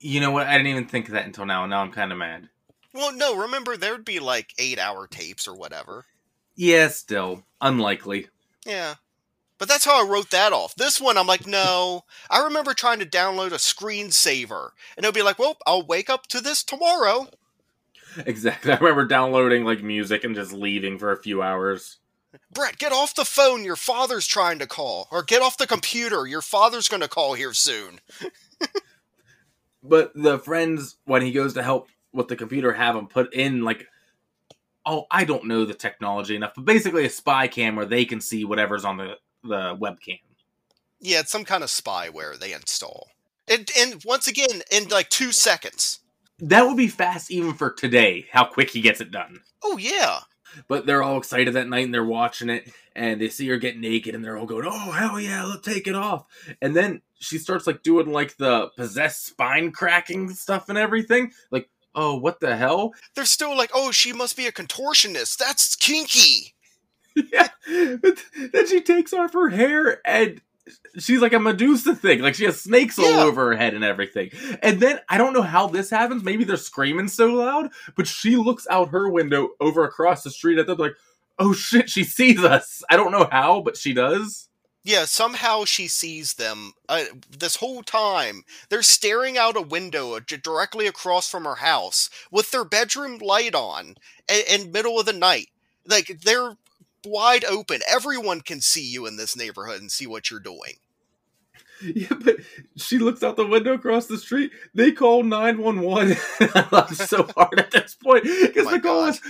you 0.00 0.20
know 0.20 0.30
what? 0.30 0.46
I 0.46 0.52
didn't 0.52 0.68
even 0.68 0.86
think 0.86 1.06
of 1.08 1.12
that 1.14 1.26
until 1.26 1.44
now, 1.44 1.64
and 1.64 1.70
now 1.70 1.82
I'm 1.82 1.90
kind 1.92 2.12
of 2.12 2.18
mad. 2.18 2.48
Well, 2.94 3.12
no, 3.12 3.36
remember 3.36 3.76
there'd 3.76 4.04
be 4.04 4.20
like 4.20 4.54
eight 4.58 4.78
hour 4.78 5.06
tapes 5.06 5.46
or 5.48 5.54
whatever. 5.54 6.06
Yeah, 6.54 6.88
still 6.88 7.44
unlikely. 7.60 8.28
Yeah. 8.66 8.94
But 9.58 9.68
that's 9.68 9.84
how 9.84 10.04
I 10.04 10.08
wrote 10.08 10.30
that 10.30 10.52
off. 10.52 10.74
This 10.76 11.00
one, 11.00 11.18
I'm 11.18 11.26
like, 11.26 11.46
no. 11.46 12.04
I 12.30 12.44
remember 12.44 12.74
trying 12.74 13.00
to 13.00 13.06
download 13.06 13.48
a 13.48 13.56
screensaver, 13.56 14.70
and 14.96 15.04
it'll 15.04 15.12
be 15.12 15.22
like, 15.22 15.38
well, 15.38 15.56
I'll 15.66 15.84
wake 15.84 16.08
up 16.08 16.28
to 16.28 16.40
this 16.40 16.62
tomorrow. 16.62 17.26
Exactly. 18.24 18.72
I 18.72 18.76
remember 18.76 19.04
downloading 19.04 19.64
like 19.64 19.82
music 19.82 20.22
and 20.22 20.34
just 20.34 20.52
leaving 20.52 20.98
for 20.98 21.10
a 21.10 21.20
few 21.20 21.42
hours. 21.42 21.98
Brett, 22.52 22.78
get 22.78 22.92
off 22.92 23.14
the 23.14 23.24
phone. 23.24 23.64
Your 23.64 23.76
father's 23.76 24.26
trying 24.26 24.60
to 24.60 24.66
call. 24.66 25.08
Or 25.10 25.22
get 25.22 25.42
off 25.42 25.58
the 25.58 25.66
computer. 25.66 26.26
Your 26.26 26.42
father's 26.42 26.88
going 26.88 27.02
to 27.02 27.08
call 27.08 27.34
here 27.34 27.54
soon. 27.54 28.00
But 29.82 30.12
the 30.14 30.38
friends, 30.38 30.96
when 31.04 31.22
he 31.22 31.32
goes 31.32 31.54
to 31.54 31.62
help 31.62 31.88
with 32.12 32.28
the 32.28 32.36
computer, 32.36 32.72
have 32.72 32.96
him 32.96 33.06
put 33.06 33.32
in 33.32 33.62
like, 33.62 33.86
oh, 34.88 35.06
I 35.10 35.24
don't 35.24 35.44
know 35.44 35.64
the 35.64 35.74
technology 35.74 36.34
enough, 36.34 36.52
but 36.56 36.64
basically 36.64 37.04
a 37.04 37.10
spy 37.10 37.46
cam 37.46 37.76
where 37.76 37.86
they 37.86 38.04
can 38.04 38.20
see 38.20 38.44
whatever's 38.44 38.84
on 38.84 38.96
the 38.96 39.14
the 39.44 39.76
webcam. 39.76 40.20
Yeah, 41.00 41.20
it's 41.20 41.30
some 41.30 41.44
kind 41.44 41.62
of 41.62 41.68
spyware 41.68 42.38
they 42.38 42.52
install. 42.52 43.10
And, 43.46 43.70
and 43.78 44.02
once 44.04 44.26
again, 44.26 44.62
in 44.70 44.88
like 44.88 45.08
two 45.10 45.32
seconds. 45.32 46.00
That 46.40 46.62
would 46.62 46.76
be 46.76 46.88
fast 46.88 47.30
even 47.30 47.54
for 47.54 47.70
today. 47.70 48.26
How 48.32 48.44
quick 48.44 48.70
he 48.70 48.80
gets 48.80 49.00
it 49.00 49.10
done. 49.10 49.40
Oh, 49.62 49.76
yeah. 49.76 50.20
But 50.66 50.86
they're 50.86 51.02
all 51.02 51.18
excited 51.18 51.54
that 51.54 51.68
night 51.68 51.84
and 51.84 51.94
they're 51.94 52.04
watching 52.04 52.48
it 52.50 52.72
and 52.96 53.20
they 53.20 53.28
see 53.28 53.48
her 53.48 53.58
get 53.58 53.78
naked 53.78 54.14
and 54.14 54.24
they're 54.24 54.36
all 54.36 54.46
going, 54.46 54.66
"Oh 54.66 54.90
hell 54.90 55.20
yeah, 55.20 55.44
let's 55.44 55.66
take 55.66 55.86
it 55.86 55.94
off!" 55.94 56.24
And 56.60 56.74
then 56.74 57.02
she 57.20 57.38
starts 57.38 57.66
like 57.66 57.82
doing 57.82 58.10
like 58.12 58.36
the 58.38 58.70
possessed 58.76 59.26
spine 59.26 59.70
cracking 59.72 60.30
stuff 60.30 60.68
and 60.68 60.78
everything. 60.78 61.32
Like, 61.50 61.68
oh, 61.98 62.16
what 62.16 62.38
the 62.38 62.56
hell? 62.56 62.94
They're 63.14 63.24
still 63.24 63.56
like, 63.56 63.70
oh, 63.74 63.90
she 63.90 64.12
must 64.12 64.36
be 64.36 64.46
a 64.46 64.52
contortionist. 64.52 65.36
That's 65.36 65.74
kinky. 65.74 66.54
yeah. 67.14 67.48
But 68.00 68.24
then 68.52 68.66
she 68.68 68.80
takes 68.80 69.12
off 69.12 69.32
her 69.32 69.48
hair 69.48 70.00
and 70.06 70.40
she's 70.98 71.20
like 71.20 71.32
a 71.32 71.40
Medusa 71.40 71.96
thing. 71.96 72.20
Like 72.20 72.36
she 72.36 72.44
has 72.44 72.60
snakes 72.60 72.98
all 73.00 73.18
over 73.18 73.50
her 73.50 73.56
head 73.56 73.74
and 73.74 73.82
everything. 73.82 74.30
And 74.62 74.78
then 74.78 75.00
I 75.08 75.18
don't 75.18 75.32
know 75.32 75.42
how 75.42 75.66
this 75.66 75.90
happens. 75.90 76.22
Maybe 76.22 76.44
they're 76.44 76.56
screaming 76.56 77.08
so 77.08 77.26
loud, 77.34 77.70
but 77.96 78.06
she 78.06 78.36
looks 78.36 78.66
out 78.70 78.90
her 78.90 79.08
window 79.08 79.50
over 79.60 79.84
across 79.84 80.22
the 80.22 80.30
street 80.30 80.58
at 80.58 80.68
them 80.68 80.78
like, 80.78 80.94
oh 81.40 81.52
shit, 81.52 81.90
she 81.90 82.04
sees 82.04 82.44
us. 82.44 82.82
I 82.88 82.96
don't 82.96 83.12
know 83.12 83.28
how, 83.30 83.60
but 83.60 83.76
she 83.76 83.92
does. 83.92 84.47
Yeah, 84.84 85.04
somehow 85.04 85.64
she 85.64 85.86
sees 85.88 86.34
them 86.34 86.72
uh, 86.88 87.04
this 87.30 87.56
whole 87.56 87.82
time. 87.82 88.42
They're 88.68 88.82
staring 88.82 89.36
out 89.38 89.56
a 89.56 89.60
window 89.62 90.18
directly 90.20 90.86
across 90.86 91.28
from 91.30 91.44
her 91.44 91.56
house 91.56 92.08
with 92.30 92.50
their 92.50 92.64
bedroom 92.64 93.18
light 93.18 93.54
on 93.54 93.96
in 94.28 94.72
middle 94.72 94.98
of 94.98 95.06
the 95.06 95.12
night. 95.12 95.48
Like 95.86 96.20
they're 96.22 96.56
wide 97.04 97.44
open. 97.44 97.80
Everyone 97.88 98.40
can 98.40 98.60
see 98.60 98.84
you 98.84 99.06
in 99.06 99.16
this 99.16 99.36
neighborhood 99.36 99.80
and 99.80 99.92
see 99.92 100.06
what 100.06 100.30
you're 100.30 100.40
doing. 100.40 100.78
Yeah, 101.94 102.14
but 102.24 102.36
she 102.76 102.98
looks 102.98 103.22
out 103.22 103.36
the 103.36 103.46
window 103.46 103.74
across 103.74 104.06
the 104.06 104.18
street. 104.18 104.52
They 104.74 104.92
call 104.92 105.22
911. 105.22 106.16
I 106.40 106.66
laugh 106.70 106.94
so 106.94 107.28
hard 107.36 107.58
at 107.58 107.70
this 107.70 107.94
point 107.94 108.24
because 108.24 108.66
my 108.66 108.72
the 108.72 108.80
call 108.80 109.06
is, 109.06 109.20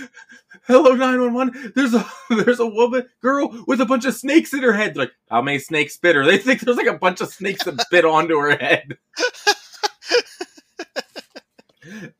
"Hello 0.63 0.93
911. 0.93 1.73
There's 1.75 1.93
a 1.93 2.05
there's 2.29 2.59
a 2.59 2.65
woman 2.67 3.07
girl 3.21 3.63
with 3.67 3.81
a 3.81 3.85
bunch 3.85 4.05
of 4.05 4.15
snakes 4.15 4.53
in 4.53 4.63
her 4.63 4.73
head." 4.73 4.95
They're 4.95 5.03
like, 5.03 5.13
"How 5.29 5.41
many 5.41 5.59
snakes 5.59 5.97
bit 5.97 6.15
her?" 6.15 6.25
They 6.25 6.37
think 6.37 6.61
there's 6.61 6.77
like 6.77 6.87
a 6.87 6.93
bunch 6.97 7.21
of 7.21 7.29
snakes 7.29 7.65
that 7.65 7.85
bit 7.91 8.05
onto 8.05 8.37
her 8.39 8.57
head. 8.57 8.97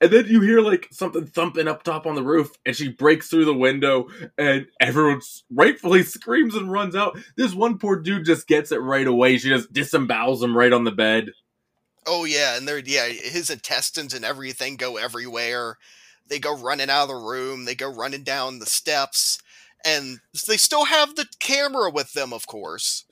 And 0.01 0.11
then 0.11 0.25
you 0.27 0.41
hear 0.41 0.61
like 0.61 0.87
something 0.91 1.25
thumping 1.25 1.67
up 1.67 1.83
top 1.83 2.05
on 2.05 2.15
the 2.15 2.23
roof, 2.23 2.51
and 2.65 2.75
she 2.75 2.89
breaks 2.89 3.29
through 3.29 3.45
the 3.45 3.53
window, 3.53 4.07
and 4.37 4.67
everyone 4.79 5.21
rightfully 5.51 6.03
screams 6.03 6.55
and 6.55 6.71
runs 6.71 6.95
out. 6.95 7.17
This 7.35 7.53
one 7.53 7.77
poor 7.77 7.97
dude 7.97 8.25
just 8.25 8.47
gets 8.47 8.71
it 8.71 8.77
right 8.77 9.07
away. 9.07 9.37
She 9.37 9.49
just 9.49 9.73
disembowels 9.73 10.43
him 10.43 10.57
right 10.57 10.73
on 10.73 10.83
the 10.83 10.91
bed. 10.91 11.31
Oh 12.05 12.25
yeah, 12.25 12.57
and 12.57 12.67
they're 12.67 12.79
yeah, 12.79 13.07
his 13.07 13.49
intestines 13.49 14.13
and 14.13 14.25
everything 14.25 14.75
go 14.75 14.97
everywhere. 14.97 15.77
They 16.27 16.39
go 16.39 16.55
running 16.55 16.89
out 16.89 17.03
of 17.03 17.09
the 17.09 17.15
room. 17.15 17.65
They 17.65 17.75
go 17.75 17.91
running 17.91 18.23
down 18.23 18.59
the 18.59 18.65
steps, 18.65 19.39
and 19.85 20.19
they 20.47 20.57
still 20.57 20.85
have 20.85 21.15
the 21.15 21.27
camera 21.39 21.89
with 21.91 22.13
them, 22.13 22.33
of 22.33 22.47
course. 22.47 23.05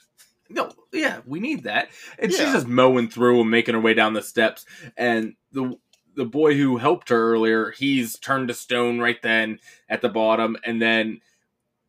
No, 0.50 0.72
yeah, 0.94 1.20
we 1.26 1.40
need 1.40 1.64
that. 1.64 1.90
And 2.18 2.32
she's 2.32 2.52
just 2.52 2.68
mowing 2.68 3.10
through 3.10 3.42
and 3.42 3.52
making 3.52 3.76
her 3.76 3.82
way 3.82 3.94
down 3.94 4.14
the 4.14 4.22
steps. 4.22 4.66
And 4.96 5.36
the 5.52 5.78
the 6.18 6.26
boy 6.26 6.56
who 6.56 6.78
helped 6.78 7.08
her 7.10 7.32
earlier, 7.32 7.72
he's 7.72 8.20
turned 8.20 8.50
to 8.50 8.54
stone 8.54 9.00
right 9.00 9.22
then 9.22 9.60
at 9.88 10.02
the 10.02 10.10
bottom, 10.10 10.58
and 10.66 10.82
then 10.82 11.22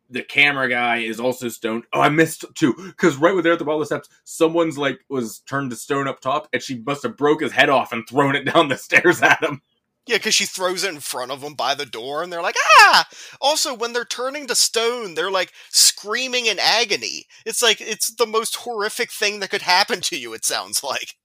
the 0.09 0.23
camera 0.23 0.69
guy 0.69 0.97
is 0.97 1.19
also 1.19 1.49
stoned. 1.49 1.83
Oh, 1.91 2.01
I 2.01 2.09
missed 2.09 2.45
too, 2.55 2.73
because 2.77 3.17
right 3.17 3.33
when 3.33 3.43
they're 3.43 3.53
at 3.53 3.59
the 3.59 3.65
bottom 3.65 3.81
of 3.81 3.89
the 3.89 3.95
steps, 3.95 4.09
someone's 4.23 4.77
like 4.77 4.99
was 5.09 5.39
turned 5.39 5.71
to 5.71 5.75
stone 5.75 6.07
up 6.07 6.21
top, 6.21 6.47
and 6.53 6.61
she 6.61 6.79
must 6.85 7.03
have 7.03 7.17
broke 7.17 7.41
his 7.41 7.51
head 7.51 7.69
off 7.69 7.91
and 7.91 8.07
thrown 8.07 8.35
it 8.35 8.45
down 8.45 8.69
the 8.69 8.77
stairs 8.77 9.21
at 9.21 9.43
him. 9.43 9.61
Yeah, 10.07 10.17
because 10.17 10.33
she 10.33 10.45
throws 10.45 10.83
it 10.83 10.93
in 10.93 11.01
front 11.01 11.31
of 11.31 11.41
them 11.41 11.53
by 11.53 11.75
the 11.75 11.85
door, 11.85 12.23
and 12.23 12.31
they're 12.31 12.41
like, 12.41 12.55
ah! 12.79 13.07
Also, 13.39 13.75
when 13.75 13.93
they're 13.93 14.05
turning 14.05 14.47
to 14.47 14.55
stone, 14.55 15.13
they're 15.13 15.29
like 15.29 15.51
screaming 15.69 16.47
in 16.47 16.57
agony. 16.59 17.27
It's 17.45 17.61
like, 17.61 17.79
it's 17.79 18.15
the 18.15 18.25
most 18.25 18.55
horrific 18.55 19.11
thing 19.11 19.39
that 19.39 19.51
could 19.51 19.61
happen 19.61 20.01
to 20.01 20.17
you, 20.17 20.33
it 20.33 20.45
sounds 20.45 20.83
like. 20.83 21.15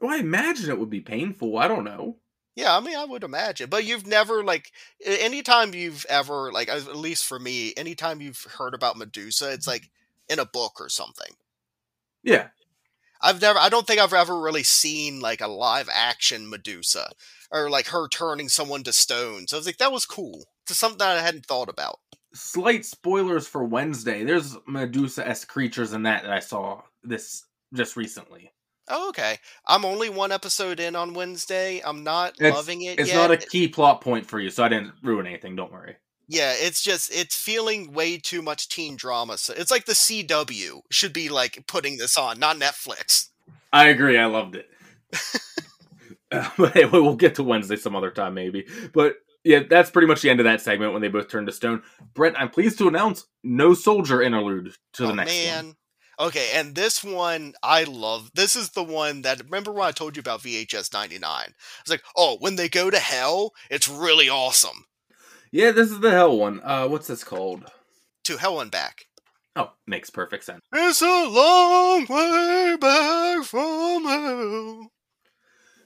Well, 0.00 0.14
I 0.14 0.18
imagine 0.18 0.70
it 0.70 0.78
would 0.78 0.88
be 0.88 1.00
painful. 1.00 1.58
I 1.58 1.68
don't 1.68 1.84
know. 1.84 2.16
Yeah, 2.56 2.76
I 2.76 2.80
mean, 2.80 2.96
I 2.96 3.04
would 3.04 3.24
imagine. 3.24 3.70
But 3.70 3.84
you've 3.84 4.06
never, 4.06 4.44
like, 4.44 4.72
anytime 5.04 5.72
you've 5.74 6.04
ever, 6.08 6.52
like, 6.52 6.68
at 6.68 6.96
least 6.96 7.26
for 7.26 7.38
me, 7.38 7.72
anytime 7.76 8.20
you've 8.20 8.42
heard 8.58 8.74
about 8.74 8.96
Medusa, 8.98 9.52
it's 9.52 9.66
like 9.66 9.90
in 10.28 10.38
a 10.38 10.44
book 10.46 10.80
or 10.80 10.88
something. 10.88 11.34
Yeah, 12.22 12.48
I've 13.22 13.40
never, 13.40 13.58
I 13.58 13.68
don't 13.68 13.86
think 13.86 14.00
I've 14.00 14.14
ever 14.14 14.40
really 14.40 14.62
seen, 14.62 15.20
like, 15.20 15.40
a 15.40 15.48
live 15.48 15.88
action 15.92 16.48
Medusa 16.50 17.12
or, 17.50 17.70
like, 17.70 17.88
her 17.88 18.08
turning 18.08 18.48
someone 18.48 18.82
to 18.84 18.92
stone. 18.92 19.46
So 19.46 19.56
I 19.56 19.60
was 19.60 19.66
like, 19.66 19.78
that 19.78 19.92
was 19.92 20.06
cool. 20.06 20.46
It's 20.68 20.78
something 20.78 20.98
that 20.98 21.18
I 21.18 21.22
hadn't 21.22 21.46
thought 21.46 21.68
about. 21.68 22.00
slight 22.34 22.84
spoilers 22.84 23.46
for 23.46 23.64
Wednesday. 23.64 24.24
There's 24.24 24.56
Medusa 24.66 25.26
esque 25.26 25.48
creatures 25.48 25.92
in 25.92 26.02
that 26.04 26.22
that 26.22 26.32
I 26.32 26.40
saw 26.40 26.82
this 27.02 27.44
just 27.74 27.96
recently. 27.96 28.52
Oh, 28.88 29.08
okay. 29.10 29.38
I'm 29.66 29.84
only 29.84 30.08
one 30.08 30.32
episode 30.32 30.80
in 30.80 30.96
on 30.96 31.14
Wednesday. 31.14 31.80
I'm 31.84 32.02
not 32.02 32.34
It's- 32.40 32.54
loving 32.54 32.82
it 32.82 32.98
It's 32.98 33.08
yet. 33.10 33.16
not 33.16 33.30
a 33.30 33.36
key 33.36 33.68
plot 33.68 34.00
point 34.00 34.26
for 34.26 34.40
you, 34.40 34.50
so 34.50 34.64
I 34.64 34.68
didn't 34.68 34.92
ruin 35.02 35.26
anything. 35.26 35.54
Don't 35.56 35.72
worry. 35.72 35.96
yeah, 36.28 36.54
it's 36.56 36.80
just 36.82 37.12
it's 37.12 37.34
feeling 37.36 37.92
way 37.92 38.16
too 38.16 38.40
much 38.42 38.68
teen 38.68 38.94
drama. 38.96 39.36
So 39.38 39.52
it's 39.56 39.70
like 39.70 39.84
the 39.86 39.94
CW 39.94 40.82
should 40.90 41.12
be 41.12 41.28
like 41.28 41.64
putting 41.66 41.96
this 41.98 42.16
on, 42.16 42.38
not 42.38 42.56
Netflix. 42.56 43.28
I 43.72 43.88
agree. 43.88 44.16
I 44.18 44.26
loved 44.26 44.54
it. 44.56 44.68
Uh, 46.32 46.48
but 46.58 46.76
anyway, 46.76 47.00
we'll 47.00 47.16
get 47.16 47.34
to 47.36 47.42
Wednesday 47.42 47.76
some 47.76 47.96
other 47.96 48.10
time, 48.10 48.34
maybe. 48.34 48.66
But 48.92 49.16
yeah, 49.44 49.60
that's 49.68 49.90
pretty 49.90 50.06
much 50.06 50.22
the 50.22 50.30
end 50.30 50.38
of 50.40 50.44
that 50.44 50.60
segment 50.60 50.92
when 50.92 51.02
they 51.02 51.08
both 51.08 51.28
turn 51.28 51.46
to 51.46 51.52
stone. 51.52 51.82
Brent, 52.14 52.36
I'm 52.38 52.50
pleased 52.50 52.78
to 52.78 52.88
announce 52.88 53.26
no 53.42 53.74
soldier 53.74 54.22
interlude 54.22 54.74
to 54.94 55.02
the 55.06 55.10
oh 55.12 55.14
next 55.14 55.32
man. 55.32 55.66
one. 55.66 55.76
Okay, 56.20 56.50
and 56.52 56.74
this 56.74 57.02
one 57.02 57.54
I 57.62 57.84
love. 57.84 58.30
This 58.34 58.54
is 58.54 58.70
the 58.70 58.84
one 58.84 59.22
that 59.22 59.42
remember 59.42 59.72
when 59.72 59.88
I 59.88 59.90
told 59.90 60.16
you 60.16 60.20
about 60.20 60.42
VHS 60.42 60.92
99. 60.92 61.24
I 61.24 61.46
was 61.46 61.90
like, 61.90 62.02
"Oh, 62.14 62.36
when 62.40 62.56
they 62.56 62.68
go 62.68 62.90
to 62.90 62.98
hell, 62.98 63.54
it's 63.70 63.88
really 63.88 64.28
awesome." 64.28 64.84
Yeah, 65.50 65.70
this 65.70 65.90
is 65.90 66.00
the 66.00 66.10
hell 66.10 66.36
one. 66.36 66.60
Uh, 66.62 66.88
what's 66.88 67.06
this 67.06 67.24
called? 67.24 67.64
To 68.24 68.36
hell 68.36 68.60
and 68.60 68.70
back. 68.70 69.06
Oh, 69.56 69.72
makes 69.86 70.10
perfect 70.10 70.44
sense. 70.44 70.60
It's 70.74 71.00
a 71.00 71.06
long 71.06 72.06
way 72.06 72.76
back 72.78 73.44
from 73.44 74.04
hell. 74.04 74.92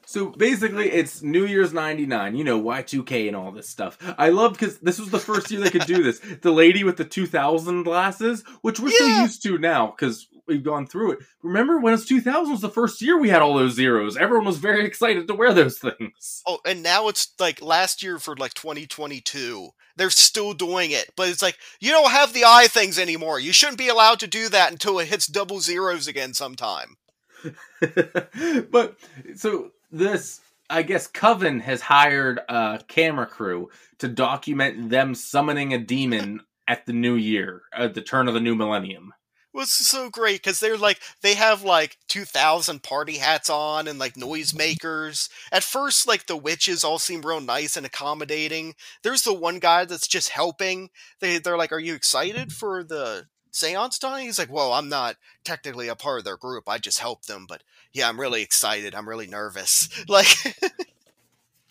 So 0.07 0.27
basically, 0.27 0.91
it's 0.91 1.23
New 1.23 1.47
Year's 1.47 1.73
'99. 1.73 2.37
You 2.37 2.45
know, 2.45 2.61
Y2K 2.63 3.27
and 3.29 3.37
all 3.37 3.53
this 3.53 3.69
stuff. 3.69 3.99
I 4.19 4.29
loved 4.31 4.59
because 4.59 4.79
this 4.79 4.99
was 4.99 5.11
the 5.11 5.19
first 5.19 5.51
year 5.51 5.61
they 5.61 5.71
could 5.71 5.87
do 5.87 6.03
this. 6.03 6.21
The 6.43 6.51
lady 6.53 6.85
with 6.85 6.97
the 6.97 7.05
2000 7.05 7.83
glasses, 7.85 8.45
which 8.63 8.81
we're 8.81 8.91
so 8.91 9.07
Yeah. 9.07 9.23
used 9.23 9.43
to 9.45 9.59
now 9.59 9.89
because 9.97 10.29
we've 10.47 10.63
gone 10.65 10.87
through 10.87 11.13
it. 11.13 11.19
Remember 11.43 11.79
when 11.81 11.93
it 11.93 11.97
was 11.97 12.07
2000 12.07 12.53
was 12.53 12.61
the 12.61 12.69
first 12.69 13.01
year 13.01 13.19
we 13.19 13.31
had 13.31 13.41
all 13.43 13.55
those 13.55 13.75
zeros. 13.75 14.17
Everyone 14.17 14.45
was 14.47 14.59
very 14.59 14.85
excited 14.85 15.27
to 15.27 15.35
wear 15.35 15.55
those 15.55 15.79
things. 15.79 16.43
Oh, 16.47 16.59
and 16.67 16.83
now 16.83 17.09
it's 17.09 17.33
like 17.39 17.63
last 17.63 18.03
year 18.03 18.19
for 18.19 18.37
like 18.37 18.53
2022. 18.55 19.71
They're 19.97 20.11
still 20.11 20.53
doing 20.55 20.91
it, 20.91 21.11
but 21.17 21.29
it's 21.29 21.41
like 21.41 21.57
you 21.81 21.91
don't 21.93 22.11
have 22.11 22.33
the 22.33 22.45
eye 22.45 22.67
things 22.69 22.99
anymore. 22.99 23.39
You 23.39 23.53
shouldn't 23.53 23.79
be 23.79 23.89
allowed 23.89 24.21
to 24.21 24.27
do 24.27 24.49
that 24.49 24.73
until 24.73 24.99
it 24.99 25.09
hits 25.09 25.27
double 25.27 25.61
zeros 25.61 26.07
again 26.09 26.35
sometime. 26.35 26.97
but 28.71 28.97
so 29.37 29.71
this, 29.95 30.41
I 30.69 30.83
guess, 30.83 31.07
Coven 31.07 31.61
has 31.61 31.81
hired 31.81 32.41
a 32.49 32.81
camera 32.89 33.27
crew 33.27 33.71
to 33.99 34.09
document 34.09 34.91
them 34.91 35.15
summoning 35.15 35.73
a 35.73 35.79
demon 35.79 36.41
at 36.67 36.87
the 36.87 36.93
new 36.93 37.15
year, 37.15 37.63
at 37.73 37.95
the 37.95 38.03
turn 38.03 38.29
of 38.29 38.35
the 38.35 38.41
new 38.41 38.55
millennium. 38.55 39.13
It's 39.57 39.87
so 39.87 40.11
great 40.11 40.43
because 40.43 40.59
they're 40.59 40.77
like 40.77 41.01
they 41.23 41.35
have 41.35 41.63
like 41.63 41.97
2000 42.09 42.83
party 42.83 43.19
hats 43.19 43.49
on 43.49 43.87
and 43.87 44.01
like 44.01 44.15
noisemakers. 44.15 45.29
At 45.53 45.63
first, 45.63 46.09
like 46.09 46.27
the 46.27 46.37
witches 46.37 46.83
all 46.83 46.99
seem 46.99 47.23
real 47.23 47.41
nice 47.41 47.77
and 47.77 47.87
accommodating. 47.87 48.75
There's 49.05 49.23
the 49.23 49.33
one 49.33 49.61
guy 49.61 49.85
that's 49.85 50.09
just 50.09 50.31
helping. 50.31 50.91
They 51.21 51.39
they're 51.39 51.57
like, 51.57 51.71
"Are 51.71 51.79
you 51.79 51.95
excited 51.95 52.53
for 52.53 52.83
the 52.83 53.27
seance 53.55 53.99
tonight?" 53.99 54.23
He's 54.23 54.39
like, 54.39 54.51
"Well, 54.53 54.73
I'm 54.73 54.89
not 54.89 55.17
technically 55.45 55.89
a 55.89 55.97
part 55.97 56.19
of 56.19 56.25
their 56.25 56.37
group. 56.37 56.69
I 56.69 56.79
just 56.79 56.99
help 56.99 57.27
them, 57.27 57.47
but 57.49 57.63
yeah, 57.93 58.09
I'm 58.09 58.21
really 58.21 58.43
excited. 58.43 58.95
I'm 58.95 59.09
really 59.09 59.27
nervous." 59.27 59.89
Like, 60.09 60.27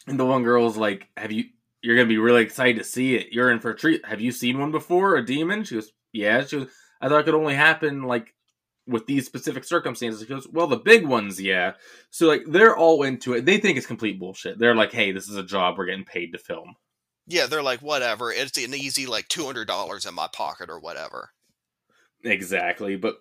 And 0.07 0.19
the 0.19 0.25
one 0.25 0.43
girl's 0.43 0.77
like, 0.77 1.09
"Have 1.17 1.31
you? 1.31 1.45
You're 1.81 1.95
gonna 1.95 2.07
be 2.07 2.17
really 2.17 2.43
excited 2.43 2.77
to 2.77 2.83
see 2.83 3.15
it. 3.15 3.31
You're 3.31 3.51
in 3.51 3.59
for 3.59 3.71
a 3.71 3.75
treat. 3.77 4.05
Have 4.05 4.21
you 4.21 4.31
seen 4.31 4.59
one 4.59 4.71
before? 4.71 5.15
A 5.15 5.25
demon?" 5.25 5.63
She 5.63 5.75
goes, 5.75 5.91
"Yeah." 6.11 6.43
She 6.45 6.57
goes, 6.59 6.69
"I 7.01 7.07
thought 7.09 7.21
it 7.21 7.23
could 7.23 7.35
only 7.35 7.55
happen 7.55 8.03
like 8.03 8.33
with 8.87 9.05
these 9.05 9.25
specific 9.25 9.63
circumstances." 9.63 10.21
He 10.21 10.27
goes, 10.27 10.47
"Well, 10.51 10.67
the 10.67 10.77
big 10.77 11.05
ones, 11.07 11.39
yeah." 11.41 11.73
So 12.09 12.27
like 12.27 12.43
they're 12.47 12.75
all 12.75 13.03
into 13.03 13.33
it. 13.33 13.45
They 13.45 13.57
think 13.57 13.77
it's 13.77 13.87
complete 13.87 14.19
bullshit. 14.19 14.59
They're 14.59 14.75
like, 14.75 14.91
"Hey, 14.91 15.11
this 15.11 15.29
is 15.29 15.37
a 15.37 15.43
job. 15.43 15.77
We're 15.77 15.85
getting 15.85 16.05
paid 16.05 16.33
to 16.33 16.37
film." 16.37 16.75
yeah, 17.27 17.45
they're 17.47 17.63
like, 17.63 17.81
"Whatever. 17.81 18.31
It's 18.31 18.57
an 18.57 18.73
easy 18.73 19.05
like 19.05 19.29
$200 19.29 20.07
in 20.07 20.13
my 20.13 20.27
pocket 20.27 20.69
or 20.69 20.79
whatever." 20.79 21.31
Exactly, 22.23 22.95
but 22.95 23.17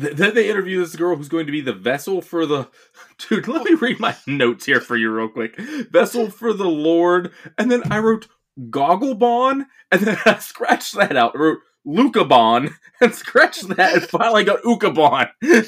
th- 0.00 0.16
then 0.16 0.34
they 0.34 0.50
interview 0.50 0.80
this 0.80 0.96
girl 0.96 1.16
who's 1.16 1.28
going 1.28 1.46
to 1.46 1.52
be 1.52 1.60
the 1.60 1.72
vessel 1.72 2.22
for 2.22 2.46
the 2.46 2.68
dude. 3.28 3.48
Let 3.48 3.64
me 3.64 3.74
read 3.74 4.00
my 4.00 4.16
notes 4.26 4.66
here 4.66 4.80
for 4.80 4.96
you 4.96 5.10
real 5.12 5.28
quick. 5.28 5.58
Vessel 5.90 6.30
for 6.30 6.52
the 6.52 6.68
Lord, 6.68 7.32
and 7.58 7.70
then 7.70 7.82
I 7.92 7.98
wrote 8.00 8.28
Gogglebon, 8.70 9.66
and 9.92 10.00
then 10.02 10.18
I 10.26 10.38
scratched 10.38 10.94
that 10.96 11.16
out. 11.16 11.36
I 11.36 11.38
wrote 11.38 11.58
Lucabon, 11.86 12.72
and 13.00 13.14
scratched 13.14 13.68
that, 13.76 13.94
and 13.94 14.02
finally 14.04 14.44
got 14.44 14.62
Ukabon. 14.62 15.28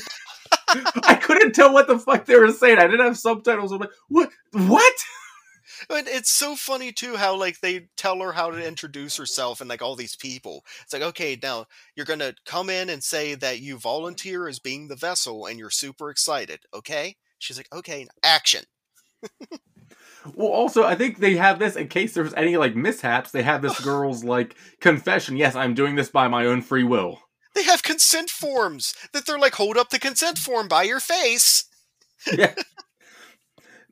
I 1.05 1.15
couldn't 1.17 1.55
tell 1.55 1.73
what 1.73 1.89
the 1.89 1.99
fuck 1.99 2.27
they 2.27 2.37
were 2.37 2.53
saying. 2.53 2.79
I 2.79 2.87
didn't 2.87 3.07
have 3.07 3.19
subtitles. 3.19 3.73
I'm 3.73 3.79
like, 3.81 3.91
what? 4.09 4.31
What? 4.53 4.95
And 5.89 6.09
it's 6.09 6.31
so 6.31 6.57
funny 6.57 6.93
too 6.93 7.17
how 7.17 7.37
like 7.37 7.61
they 7.61 7.89
tell 7.97 8.21
her 8.21 8.33
how 8.33 8.51
to 8.51 8.67
introduce 8.67 9.17
herself 9.17 9.61
and 9.61 9.71
like 9.71 9.83
all 9.83 9.97
these 9.97 10.17
people. 10.17 10.65
It's 10.83 10.93
like, 10.93 11.03
okay, 11.03 11.39
now 11.43 11.67
you're 11.95 12.07
gonna 12.07 12.35
come 12.45 12.69
in 12.69 12.91
and 12.91 13.03
say 13.03 13.35
that 13.35 13.61
you 13.61 13.79
volunteer 13.79 14.49
as 14.49 14.59
being 14.59 14.89
the 14.89 14.97
vessel 14.97 15.47
and 15.47 15.59
you're 15.59 15.71
super 15.71 16.11
excited, 16.11 16.61
okay? 16.75 17.17
She's 17.39 17.57
like, 17.57 17.73
okay, 17.73 18.07
action. 18.23 18.65
Well, 20.35 20.49
also, 20.49 20.85
I 20.85 20.95
think 20.95 21.19
they 21.19 21.37
have 21.37 21.59
this 21.59 21.77
in 21.77 21.89
case 21.89 22.13
there's 22.13 22.35
any 22.35 22.57
like 22.57 22.77
mishaps. 22.77 23.31
They 23.31 23.43
have 23.43 23.63
this 23.63 23.81
girl's 23.81 24.23
like 24.23 24.55
confession. 24.81 25.37
Yes, 25.37 25.55
I'm 25.55 25.75
doing 25.75 25.95
this 25.95 26.11
by 26.11 26.29
my 26.29 26.47
own 26.47 26.63
free 26.63 26.85
will. 26.85 27.21
They 27.55 27.65
have 27.65 27.83
consent 27.83 28.31
forms 28.31 28.95
that 29.13 29.27
they're 29.27 29.39
like, 29.39 29.55
hold 29.55 29.77
up 29.77 29.91
the 29.91 29.99
consent 29.99 30.39
form 30.39 30.69
by 30.69 30.83
your 30.83 31.01
face. 31.01 31.65
yeah. 32.33 32.55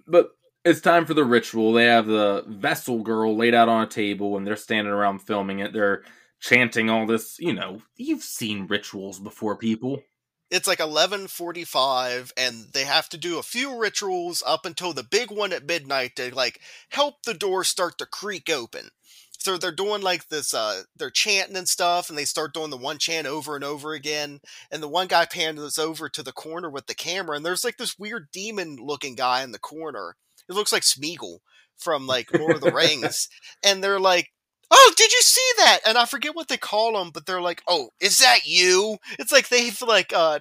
But 0.06 0.30
it's 0.68 0.80
time 0.80 1.06
for 1.06 1.14
the 1.14 1.24
ritual. 1.24 1.72
They 1.72 1.86
have 1.86 2.06
the 2.06 2.44
vessel 2.46 3.02
girl 3.02 3.36
laid 3.36 3.54
out 3.54 3.68
on 3.68 3.82
a 3.84 3.86
table 3.86 4.36
and 4.36 4.46
they're 4.46 4.56
standing 4.56 4.92
around 4.92 5.20
filming 5.20 5.60
it. 5.60 5.72
They're 5.72 6.02
chanting 6.40 6.90
all 6.90 7.06
this, 7.06 7.38
you 7.38 7.52
know, 7.52 7.82
you've 7.96 8.22
seen 8.22 8.66
rituals 8.66 9.18
before, 9.20 9.56
people. 9.56 10.02
it's 10.50 10.66
like 10.68 10.78
11:45 10.80 12.32
and 12.36 12.72
they 12.72 12.84
have 12.84 13.08
to 13.10 13.18
do 13.18 13.38
a 13.38 13.42
few 13.42 13.78
rituals 13.78 14.42
up 14.46 14.64
until 14.64 14.92
the 14.92 15.02
big 15.02 15.30
one 15.30 15.52
at 15.52 15.66
midnight 15.66 16.16
to 16.16 16.34
like 16.34 16.60
help 16.90 17.22
the 17.24 17.34
door 17.34 17.64
start 17.64 17.98
to 17.98 18.06
creak 18.06 18.48
open. 18.50 18.90
So 19.38 19.56
they're 19.56 19.72
doing 19.72 20.02
like 20.02 20.28
this 20.28 20.54
uh 20.54 20.82
they're 20.96 21.10
chanting 21.10 21.56
and 21.56 21.68
stuff 21.68 22.08
and 22.08 22.18
they 22.18 22.24
start 22.24 22.54
doing 22.54 22.70
the 22.70 22.76
one 22.76 22.98
chant 22.98 23.26
over 23.26 23.54
and 23.56 23.64
over 23.64 23.92
again 23.94 24.40
and 24.70 24.82
the 24.82 24.88
one 24.88 25.06
guy 25.08 25.26
pans 25.26 25.78
over 25.78 26.08
to 26.08 26.22
the 26.22 26.32
corner 26.32 26.70
with 26.70 26.86
the 26.86 26.94
camera 26.94 27.36
and 27.36 27.44
there's 27.46 27.64
like 27.64 27.76
this 27.76 27.98
weird 27.98 28.28
demon 28.32 28.76
looking 28.76 29.14
guy 29.14 29.42
in 29.42 29.52
the 29.52 29.58
corner. 29.58 30.16
It 30.48 30.54
looks 30.54 30.72
like 30.72 30.82
Smeagol 30.82 31.38
from 31.76 32.06
like 32.06 32.32
Lord 32.36 32.56
of 32.56 32.60
the 32.60 32.72
Rings 32.74 33.28
and 33.64 33.82
they're 33.82 34.00
like 34.00 34.30
oh, 34.70 34.92
did 34.96 35.12
you 35.12 35.20
see 35.22 35.50
that? 35.58 35.80
And 35.86 35.96
I 35.96 36.04
forget 36.04 36.34
what 36.34 36.48
they 36.48 36.56
call 36.56 36.92
them, 36.92 37.10
but 37.10 37.26
they're 37.26 37.40
like, 37.40 37.62
oh, 37.66 37.90
is 38.00 38.18
that 38.18 38.40
you? 38.44 38.98
It's 39.18 39.32
like 39.32 39.48
they've 39.48 39.80
like 39.82 40.12
uh 40.12 40.40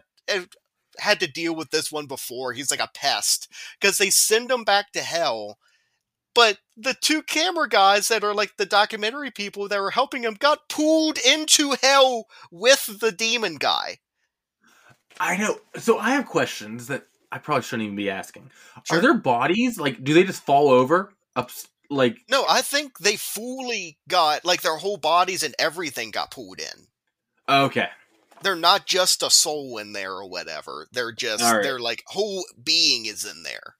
had 0.99 1.19
to 1.19 1.27
deal 1.27 1.55
with 1.55 1.69
this 1.71 1.91
one 1.91 2.07
before. 2.07 2.53
He's 2.53 2.71
like 2.71 2.79
a 2.79 2.89
pest 2.93 3.51
because 3.79 3.97
they 3.97 4.09
send 4.09 4.51
him 4.51 4.63
back 4.63 4.91
to 4.93 5.01
hell. 5.01 5.57
But 6.33 6.59
the 6.75 6.95
two 6.99 7.23
camera 7.23 7.67
guys 7.67 8.09
that 8.09 8.23
are 8.23 8.33
like 8.33 8.57
the 8.57 8.65
documentary 8.65 9.31
people 9.31 9.67
that 9.67 9.79
were 9.79 9.91
helping 9.91 10.23
him 10.23 10.35
got 10.35 10.69
pulled 10.69 11.17
into 11.17 11.75
hell 11.81 12.25
with 12.51 12.99
the 12.99 13.11
demon 13.11 13.55
guy. 13.55 13.97
I 15.19 15.37
know. 15.37 15.59
So 15.75 15.97
I 15.97 16.11
have 16.11 16.27
questions 16.27 16.87
that 16.87 17.03
I 17.31 17.39
probably 17.39 17.63
shouldn't 17.63 17.85
even 17.85 17.95
be 17.95 18.09
asking. 18.09 18.51
Sure. 18.83 18.97
Are 18.97 19.01
their 19.01 19.13
bodies 19.13 19.79
like? 19.79 20.03
Do 20.03 20.13
they 20.13 20.23
just 20.23 20.43
fall 20.43 20.69
over? 20.69 21.13
Up 21.35 21.51
like 21.89 22.17
No, 22.29 22.45
I 22.49 22.61
think 22.61 22.97
they 22.99 23.15
fully 23.15 23.97
got 24.07 24.43
like 24.43 24.61
their 24.61 24.77
whole 24.77 24.97
bodies 24.97 25.43
and 25.43 25.55
everything 25.59 26.11
got 26.11 26.31
pulled 26.31 26.59
in. 26.59 26.87
okay. 27.49 27.89
They're 28.43 28.55
not 28.55 28.85
just 28.85 29.23
a 29.23 29.31
soul 29.31 29.79
in 29.79 29.93
there 29.93 30.13
or 30.13 30.29
whatever. 30.29 30.87
They're 30.91 31.11
just 31.11 31.43
they're 31.43 31.79
like 31.79 32.03
whole 32.05 32.45
being 32.63 33.07
is 33.07 33.25
in 33.25 33.41
there. 33.43 33.75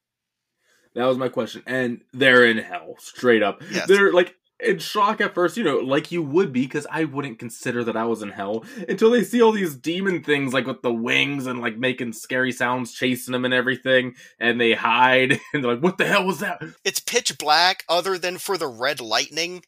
That 0.96 1.06
was 1.06 1.20
my 1.20 1.30
question. 1.30 1.62
And 1.68 2.02
they're 2.12 2.44
in 2.44 2.58
hell, 2.58 2.96
straight 2.98 3.44
up. 3.44 3.62
Yes. 3.70 3.88
They're 3.88 4.12
like 4.12 4.36
in 4.60 4.80
shock 4.80 5.22
at 5.22 5.36
first, 5.36 5.58
you 5.58 5.64
know, 5.64 5.78
like 5.78 6.12
you 6.12 6.24
would 6.24 6.52
be, 6.52 6.64
because 6.64 6.88
I 6.92 7.04
wouldn't 7.04 7.40
consider 7.40 7.84
that 7.84 7.98
I 7.98 8.06
was 8.06 8.22
in 8.22 8.30
hell 8.30 8.66
until 8.88 9.12
they 9.12 9.24
see 9.24 9.42
all 9.42 9.52
these 9.52 9.76
demon 9.76 10.24
things, 10.24 10.54
like 10.54 10.66
with 10.66 10.82
the 10.82 10.94
wings 10.94 11.46
and 11.46 11.62
like 11.62 11.78
making 11.78 12.14
scary 12.14 12.52
sounds, 12.52 12.94
chasing 12.94 13.34
them 13.34 13.46
and 13.46 13.54
everything, 13.54 14.16
and 14.40 14.60
they 14.60 14.74
hide, 14.74 15.40
and 15.54 15.64
they're 15.64 15.74
like, 15.74 15.84
"What 15.84 15.98
the 15.98 16.08
hell 16.08 16.26
was 16.26 16.40
that?" 16.40 16.62
It's 16.84 17.00
pitch 17.00 17.38
black 17.38 17.84
other 17.88 18.18
than 18.18 18.38
for 18.38 18.58
the 18.58 18.68
red 18.68 19.00
lightning. 19.00 19.64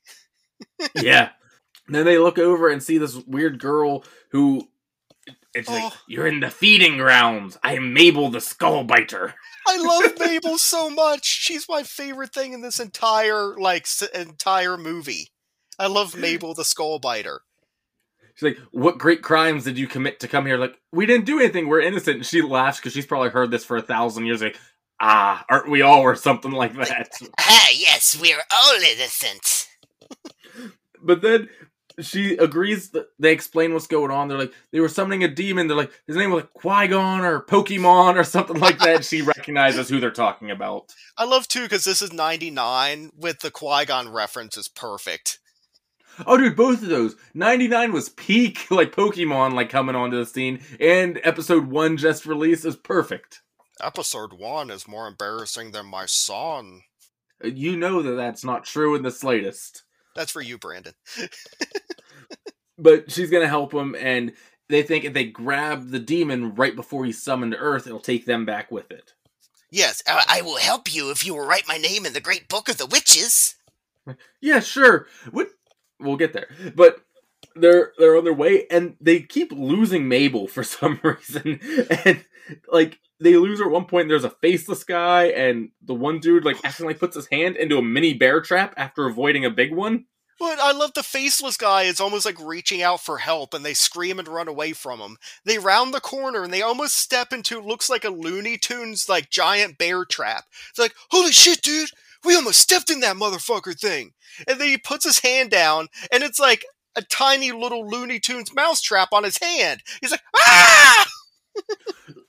yeah. 0.96 1.30
And 1.88 1.96
then 1.96 2.06
they 2.06 2.18
look 2.18 2.38
over 2.38 2.70
and 2.70 2.84
see 2.84 2.98
this 2.98 3.16
weird 3.16 3.60
girl 3.60 4.04
who. 4.32 4.68
It's 5.54 5.68
like, 5.70 5.84
Oh. 5.86 5.98
you're 6.08 6.28
in 6.28 6.40
the 6.42 6.50
feeding 6.50 6.98
grounds. 6.98 7.58
I 7.64 7.74
am 7.76 7.94
Mabel 7.94 8.30
the 8.30 8.42
Skull 8.42 8.84
Biter. 8.84 9.34
I 9.68 9.78
love 9.78 10.14
Mabel 10.20 10.58
so 10.58 10.90
much. 10.90 11.26
She's 11.26 11.68
my 11.68 11.84
favorite 11.84 12.34
thing 12.34 12.54
in 12.54 12.62
this 12.62 12.80
entire 12.80 13.56
like 13.58 13.84
s- 13.84 14.04
entire 14.14 14.78
movie. 14.78 15.30
I 15.78 15.88
love 15.88 16.16
Mabel 16.16 16.54
the 16.54 16.64
Skullbiter. 16.64 17.40
She's 18.36 18.44
like, 18.44 18.58
"What 18.72 18.98
great 18.98 19.22
crimes 19.22 19.64
did 19.66 19.78
you 19.78 19.88
commit 19.88 20.20
to 20.22 20.28
come 20.28 20.46
here?" 20.46 20.58
Like, 20.58 20.76
we 20.92 21.06
didn't 21.06 21.26
do 21.26 21.40
anything. 21.40 21.68
We're 21.68 21.82
innocent. 21.82 22.18
And 22.18 22.26
she 22.26 22.42
laughs 22.42 22.80
because 22.80 22.94
she's 22.94 23.06
probably 23.06 23.30
heard 23.30 23.52
this 23.52 23.66
for 23.66 23.78
a 23.78 23.82
thousand 23.82 24.26
years. 24.26 24.42
Like, 24.42 24.58
ah, 25.00 25.44
aren't 25.50 25.70
we 25.70 25.82
all, 25.82 26.02
or 26.02 26.16
something 26.16 26.52
like 26.52 26.74
that? 26.76 27.10
Ah, 27.40 27.68
yes, 27.74 28.18
we're 28.22 28.42
all 28.52 28.74
innocent. 28.82 29.68
but 31.02 31.22
then 31.22 31.50
she 32.02 32.38
agrees. 32.38 32.90
That 32.92 33.08
they 33.20 33.32
explain 33.32 33.74
what's 33.74 33.88
going 33.88 34.12
on. 34.12 34.28
They're 34.28 34.38
like, 34.38 34.54
they 34.72 34.80
were 34.80 34.90
summoning 34.90 35.24
a 35.24 35.28
demon. 35.28 35.68
They're 35.68 35.78
like, 35.78 35.92
his 36.08 36.16
name 36.16 36.32
was 36.32 36.44
like 36.44 36.54
Qui 36.54 36.88
Gon 36.88 37.22
or 37.22 37.42
Pokemon 37.42 38.16
or 38.16 38.24
something 38.24 38.60
like 38.60 38.80
that. 38.80 39.06
she 39.06 39.22
recognizes 39.38 39.90
who 39.90 40.00
they're 40.00 40.12
talking 40.12 40.52
about. 40.52 40.94
I 41.18 41.26
love 41.26 41.48
too 41.48 41.64
because 41.64 41.86
this 41.86 42.02
is 42.02 42.14
'99 42.14 43.12
with 43.18 43.40
the 43.40 43.52
Qui 43.52 43.86
Gon 43.86 44.10
reference 44.10 44.58
is 44.58 44.68
perfect. 44.68 45.40
Oh, 46.26 46.38
dude, 46.38 46.56
both 46.56 46.82
of 46.82 46.90
those. 46.90 47.16
99 47.34 47.94
was 47.94 48.10
peak, 48.10 48.70
like 48.72 48.94
Pokemon, 48.94 49.54
like 49.54 49.70
coming 49.70 49.96
onto 49.96 50.18
the 50.18 50.26
scene, 50.26 50.60
and 50.80 51.20
episode 51.24 51.68
one 51.68 51.98
just 51.98 52.26
released 52.26 52.66
is 52.66 52.76
perfect. 52.76 53.42
Episode 53.82 54.34
one 54.34 54.70
is 54.70 54.88
more 54.88 55.08
embarrassing 55.08 55.72
than 55.72 55.86
my 55.86 56.06
son. 56.06 56.82
Uh, 57.44 57.48
you 57.48 57.78
know 57.78 58.02
that 58.02 58.16
that's 58.16 58.44
not 58.44 58.66
true 58.66 58.96
in 58.96 59.04
the 59.04 59.12
slightest. 59.12 59.84
That's 60.16 60.32
for 60.32 60.42
you, 60.42 60.58
Brandon. 60.58 60.94
But 62.78 63.12
she's 63.12 63.30
gonna 63.30 63.48
help 63.48 63.74
him, 63.74 63.96
and 64.00 64.34
they 64.70 64.84
think 64.84 65.04
if 65.04 65.14
they 65.14 65.26
grab 65.26 65.90
the 65.90 66.00
demon 66.00 66.56
right 66.56 66.76
before 66.76 67.06
he's 67.06 67.22
summoned 67.22 67.52
to 67.52 67.58
Earth, 67.58 67.88
it'll 67.88 68.00
take 68.00 68.26
them 68.26 68.46
back 68.46 68.72
with 68.72 68.90
it. 68.92 69.14
Yes, 69.72 70.02
I, 70.08 70.24
I 70.28 70.42
will 70.42 70.58
help 70.58 70.94
you 70.94 71.12
if 71.12 71.26
you 71.26 71.36
will 71.36 71.46
write 71.46 71.68
my 71.68 71.78
name 71.78 72.06
in 72.06 72.14
the 72.14 72.22
Great 72.22 72.48
Book 72.48 72.70
of 72.70 72.78
the 72.78 72.86
Witches. 72.86 73.56
Yeah, 74.42 74.62
sure. 74.62 75.08
What? 75.32 75.50
We'll 76.00 76.16
get 76.16 76.34
there. 76.34 76.48
But 76.76 77.02
they're 77.56 77.94
they're 77.98 78.18
on 78.18 78.24
their 78.24 78.34
way, 78.34 78.66
and 78.70 78.96
they 79.02 79.22
keep 79.22 79.52
losing 79.52 80.08
Mabel 80.08 80.48
for 80.48 80.64
some 80.66 81.00
reason, 81.04 81.60
and 82.06 82.26
like 82.72 83.00
they 83.20 83.36
lose 83.36 83.60
her 83.60 83.66
at 83.66 83.72
one 83.72 83.86
point. 83.86 84.08
There's 84.08 84.24
a 84.24 84.30
faceless 84.30 84.84
guy, 84.84 85.26
and 85.26 85.70
the 85.82 85.94
one 85.94 86.20
dude 86.20 86.46
like 86.46 86.58
accidentally 86.64 87.00
puts 87.00 87.16
his 87.16 87.28
hand 87.28 87.58
into 87.58 87.78
a 87.78 87.82
mini 87.82 88.14
bear 88.14 88.42
trap 88.42 88.74
after 88.78 89.06
avoiding 89.06 89.46
a 89.46 89.50
big 89.50 89.74
one. 89.74 90.06
But 90.40 90.58
I 90.58 90.72
love 90.72 90.94
the 90.94 91.04
faceless 91.04 91.58
guy 91.58 91.84
is 91.84 92.00
almost 92.00 92.26
like 92.26 92.40
reaching 92.40 92.82
out 92.82 93.02
for 93.02 93.18
help 93.18 93.54
and 93.54 93.66
they 93.66 93.74
scream 93.74 94.20
and 94.20 94.28
run 94.28 94.48
away 94.48 94.72
from 94.72 95.02
him. 95.02 95.18
They 95.44 95.58
round 95.58 95.94
the 95.94 96.00
corner 96.00 96.44
and 96.44 96.54
they 96.54 96.62
almost 96.62 96.96
step 96.96 97.34
into 97.34 97.60
looks 97.60 97.90
like 97.90 98.06
a 98.06 98.10
Looney 98.10 98.58
Tunes 98.58 99.10
like 99.10 99.30
giant 99.30 99.78
bear 99.78 100.06
trap. 100.06 100.46
It's 100.70 100.80
like, 100.80 100.96
holy 101.12 101.34
shit, 101.34 101.62
dude, 101.62 101.90
we 102.24 102.38
almost 102.38 102.62
stepped 102.62 102.90
in 102.90 103.02
that 103.02 103.18
motherfucker 103.18 103.78
thing. 103.78 104.14
And 104.48 104.62
then 104.62 104.70
he 104.70 104.78
puts 104.78 105.04
his 105.04 105.20
hand 105.20 105.50
down 105.50 105.90
and 106.10 106.24
it's 106.24 106.40
like 106.40 106.64
a 107.00 107.06
tiny 107.06 107.52
little 107.52 107.88
Looney 107.88 108.20
Tunes 108.20 108.54
mouse 108.54 108.82
trap 108.82 109.10
on 109.14 109.24
his 109.24 109.38
hand. 109.42 109.82
He's 110.02 110.12
like, 110.12 110.22
ah! 110.36 111.06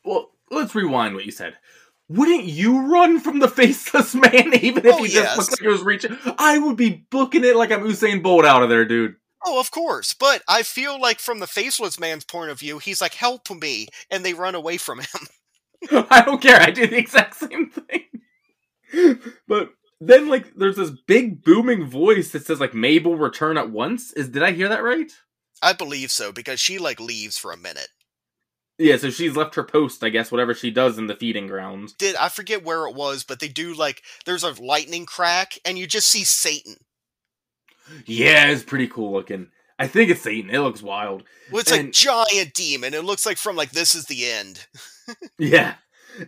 Well, 0.05 0.31
let's 0.51 0.75
rewind 0.75 1.15
what 1.15 1.25
you 1.27 1.31
said. 1.31 1.55
Wouldn't 2.09 2.45
you 2.45 2.87
run 2.93 3.21
from 3.21 3.39
the 3.39 3.47
faceless 3.49 4.15
man 4.15 4.55
even 4.61 4.85
if 4.85 4.95
Oh, 4.95 5.05
he 5.05 5.13
yes. 5.13 5.37
just 5.37 5.39
looked 5.39 5.51
like 5.53 5.61
he 5.61 5.69
was 5.69 5.83
reaching? 5.83 6.17
I 6.39 6.59
would 6.59 6.77
be 6.77 7.07
booking 7.11 7.45
it 7.45 7.55
like 7.55 7.71
I'm 7.71 7.83
Usain 7.83 8.23
Bolt 8.23 8.45
out 8.45 8.63
of 8.63 8.69
there, 8.69 8.85
dude. 8.85 9.15
Oh, 9.47 9.61
of 9.61 9.71
course. 9.71 10.13
But 10.13 10.43
I 10.49 10.63
feel 10.65 11.01
like 11.01 11.21
from 11.21 11.39
the 11.39 11.47
faceless 11.47 12.01
man's 12.01 12.25
point 12.25 12.51
of 12.51 12.59
view, 12.59 12.79
he's 12.79 13.01
like, 13.01 13.15
help 13.15 13.49
me. 13.51 13.87
And 14.11 14.25
they 14.25 14.35
run 14.35 14.55
away 14.57 14.77
from 14.77 14.99
him. 15.01 15.29
I 16.11 16.23
don't 16.23 16.43
care. 16.43 16.61
I 16.61 16.71
do 16.71 16.87
the 16.87 16.99
exact 16.99 17.37
same 17.37 17.71
thing. 17.71 19.21
But 19.47 19.71
then, 20.01 20.29
like, 20.29 20.55
there's 20.55 20.77
this 20.77 20.91
big 21.07 21.45
booming 21.45 21.85
voice 21.89 22.31
that 22.33 22.45
says, 22.47 22.59
like, 22.61 22.75
Mabel 22.75 23.17
return 23.17 23.57
at 23.59 23.71
once. 23.71 24.13
Is 24.15 24.29
did 24.29 24.43
I 24.43 24.53
hear 24.53 24.69
that 24.69 24.83
right? 24.83 25.13
I 25.63 25.73
believe 25.75 26.11
so 26.11 26.33
because 26.33 26.59
she 26.59 26.79
like 26.79 26.99
leaves 26.99 27.37
for 27.37 27.53
a 27.53 27.57
minute. 27.57 27.89
Yeah. 28.79 28.97
So 28.97 29.11
she's 29.11 29.37
left 29.37 29.57
her 29.57 29.63
post, 29.63 30.03
I 30.03 30.09
guess, 30.09 30.33
whatever 30.33 30.55
she 30.55 30.71
does 30.71 30.97
in 30.97 31.07
the 31.07 31.15
feeding 31.15 31.47
grounds. 31.49 31.93
did 31.93 32.17
I 32.17 32.31
forget 32.31 32.65
where 32.65 32.87
it 32.87 32.95
was, 32.95 33.25
but 33.25 33.41
they 33.41 33.49
do 33.49 33.75
like 33.75 34.03
there's 34.25 34.43
a 34.43 34.53
lightning 34.63 35.05
crack 35.05 35.59
and 35.67 35.79
you 35.79 35.87
just 35.87 36.09
see 36.09 36.25
Satan. 36.25 36.77
Yeah, 38.07 38.47
it's 38.47 38.63
pretty 38.63 38.87
cool 38.89 39.13
looking. 39.13 39.49
I 39.79 39.87
think 39.87 40.11
it's 40.11 40.23
Satan. 40.23 40.49
It 40.51 40.61
looks 40.61 40.83
wild. 40.83 41.25
Well, 41.51 41.61
it's 41.61 41.71
like 41.71 41.81
And- 41.81 41.93
giant 41.93 42.55
demon. 42.55 42.95
It 42.95 43.05
looks 43.05 43.27
like 43.27 43.37
from 43.37 43.57
like 43.57 43.73
this 43.73 43.95
is 43.95 44.07
the 44.07 44.31
end. 44.31 44.67
Yeah. 45.39 45.75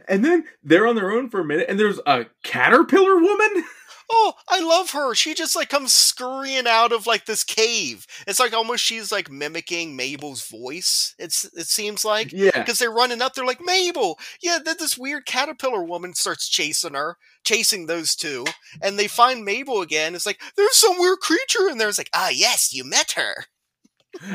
And 0.08 0.24
then 0.24 0.44
they're 0.62 0.86
on 0.86 0.96
their 0.96 1.10
own 1.10 1.28
for 1.30 1.40
a 1.40 1.44
minute, 1.44 1.66
and 1.68 1.78
there's 1.78 2.00
a 2.06 2.26
caterpillar 2.42 3.16
woman. 3.16 3.64
Oh, 4.14 4.34
I 4.46 4.60
love 4.60 4.90
her. 4.90 5.14
She 5.14 5.32
just 5.32 5.56
like 5.56 5.70
comes 5.70 5.94
scurrying 5.94 6.66
out 6.66 6.92
of 6.92 7.06
like 7.06 7.24
this 7.24 7.42
cave. 7.44 8.06
It's 8.26 8.38
like 8.40 8.52
almost 8.52 8.84
she's 8.84 9.10
like 9.10 9.30
mimicking 9.30 9.96
Mabel's 9.96 10.46
voice. 10.48 11.14
It's 11.18 11.44
it 11.56 11.66
seems 11.68 12.04
like 12.04 12.30
Yeah. 12.30 12.50
because 12.52 12.78
they're 12.78 12.90
running 12.92 13.22
up. 13.22 13.32
They're 13.32 13.46
like 13.46 13.62
Mabel. 13.64 14.18
Yeah, 14.42 14.58
then 14.62 14.76
this 14.78 14.98
weird 14.98 15.24
caterpillar 15.24 15.82
woman 15.82 16.12
starts 16.12 16.46
chasing 16.46 16.92
her, 16.92 17.16
chasing 17.42 17.86
those 17.86 18.14
two, 18.14 18.44
and 18.82 18.98
they 18.98 19.08
find 19.08 19.46
Mabel 19.46 19.80
again. 19.80 20.14
It's 20.14 20.26
like 20.26 20.42
there's 20.58 20.76
some 20.76 20.98
weird 20.98 21.20
creature 21.20 21.70
in 21.70 21.78
there. 21.78 21.88
It's 21.88 21.96
like 21.96 22.10
ah 22.12 22.28
yes, 22.28 22.74
you 22.74 22.84
met 22.84 23.12
her. 23.12 23.46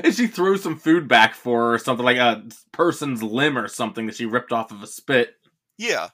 And 0.03 0.13
she 0.13 0.27
throws 0.27 0.63
some 0.63 0.77
food 0.77 1.07
back 1.07 1.35
for 1.35 1.61
her 1.61 1.73
or 1.75 1.79
something, 1.79 2.05
like 2.05 2.17
a 2.17 2.43
person's 2.71 3.21
limb 3.21 3.57
or 3.57 3.67
something 3.67 4.07
that 4.07 4.15
she 4.15 4.25
ripped 4.25 4.51
off 4.51 4.71
of 4.71 4.81
a 4.81 4.87
spit. 4.87 5.35
Yeah. 5.77 6.09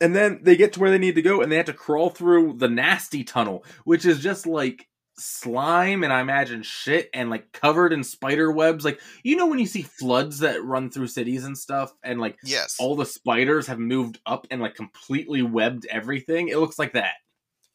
And 0.00 0.14
then 0.14 0.40
they 0.42 0.56
get 0.56 0.74
to 0.74 0.80
where 0.80 0.90
they 0.90 0.98
need 0.98 1.14
to 1.14 1.22
go, 1.22 1.40
and 1.40 1.50
they 1.50 1.56
have 1.56 1.66
to 1.66 1.72
crawl 1.72 2.10
through 2.10 2.54
the 2.58 2.68
nasty 2.68 3.24
tunnel, 3.24 3.64
which 3.84 4.04
is 4.04 4.20
just 4.20 4.46
like 4.46 4.86
slime 5.16 6.02
and 6.02 6.12
I 6.12 6.20
imagine 6.20 6.62
shit 6.64 7.08
and 7.14 7.30
like 7.30 7.52
covered 7.52 7.92
in 7.92 8.02
spider 8.04 8.50
webs. 8.50 8.84
Like, 8.84 9.00
you 9.22 9.36
know, 9.36 9.46
when 9.46 9.60
you 9.60 9.66
see 9.66 9.82
floods 9.82 10.40
that 10.40 10.62
run 10.64 10.90
through 10.90 11.06
cities 11.06 11.44
and 11.44 11.56
stuff, 11.56 11.92
and 12.02 12.20
like 12.20 12.36
Yes. 12.44 12.76
all 12.78 12.96
the 12.96 13.06
spiders 13.06 13.68
have 13.68 13.78
moved 13.78 14.18
up 14.26 14.46
and 14.50 14.60
like 14.60 14.74
completely 14.74 15.42
webbed 15.42 15.86
everything? 15.86 16.48
It 16.48 16.58
looks 16.58 16.78
like 16.78 16.92
that. 16.92 17.14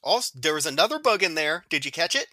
Also, 0.03 0.37
there 0.39 0.53
was 0.53 0.65
another 0.65 0.99
bug 0.99 1.23
in 1.23 1.35
there. 1.35 1.65
Did 1.69 1.85
you 1.85 1.91
catch 1.91 2.15
it? 2.15 2.27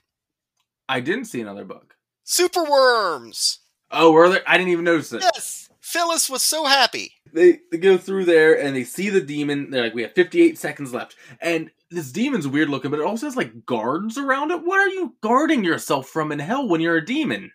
I 0.89 1.01
didn't 1.01 1.25
see 1.25 1.41
another 1.41 1.65
bug. 1.65 1.95
Super 2.29 2.65
worms. 2.65 3.61
Oh, 3.89 4.11
were 4.11 4.29
there? 4.29 4.43
I 4.49 4.59
didn't 4.59 4.73
even 4.73 4.85
notice 4.85 5.13
it. 5.13 5.23
Yes. 5.23 5.71
Phyllis 5.81 6.29
was 6.29 6.43
so 6.43 6.65
happy. 6.65 7.13
They, 7.33 7.61
they 7.71 7.79
go 7.79 7.97
through 7.97 8.25
there 8.25 8.61
and 8.61 8.75
they 8.75 8.83
see 8.83 9.11
the 9.11 9.21
demon. 9.21 9.71
They're 9.71 9.85
like, 9.85 9.95
we 9.95 10.03
have 10.03 10.13
58 10.13 10.59
seconds 10.59 10.93
left. 10.93 11.15
And 11.41 11.71
this 11.89 12.11
demon's 12.11 12.49
weird 12.49 12.69
looking, 12.69 12.91
but 12.91 12.99
it 12.99 13.07
also 13.07 13.27
has 13.27 13.37
like 13.37 13.65
guards 13.65 14.19
around 14.19 14.51
it. 14.51 14.65
What 14.65 14.81
are 14.81 14.89
you 14.89 15.15
guarding 15.23 15.63
yourself 15.63 16.09
from 16.09 16.33
in 16.33 16.41
hell 16.41 16.69
when 16.69 16.81
you're 16.81 16.97
a 16.97 17.05
demon? 17.05 17.53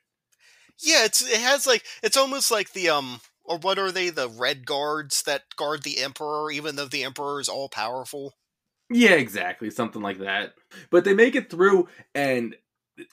Yeah, 0.80 1.03
it's 1.03 1.22
it 1.22 1.41
has 1.41 1.67
like 1.67 1.84
it's 2.01 2.15
almost 2.15 2.49
like 2.49 2.72
the 2.72 2.89
um 2.89 3.19
or 3.43 3.57
what 3.57 3.78
are 3.78 3.91
they 3.91 4.09
the 4.09 4.30
red 4.30 4.65
guards 4.65 5.24
that 5.24 5.43
guard 5.57 5.84
the 5.84 5.99
emperor 5.99 6.49
even 6.49 6.78
though 6.78 6.86
the 6.86 7.03
emperor 7.03 7.41
is 7.41 7.49
all 7.49 7.67
powerful. 7.67 8.36
Yeah, 8.89 9.11
exactly, 9.11 9.69
something 9.69 10.01
like 10.01 10.19
that. 10.19 10.53
But 10.89 11.03
they 11.03 11.13
make 11.13 11.36
it 11.36 11.49
through, 11.49 11.88
and 12.15 12.55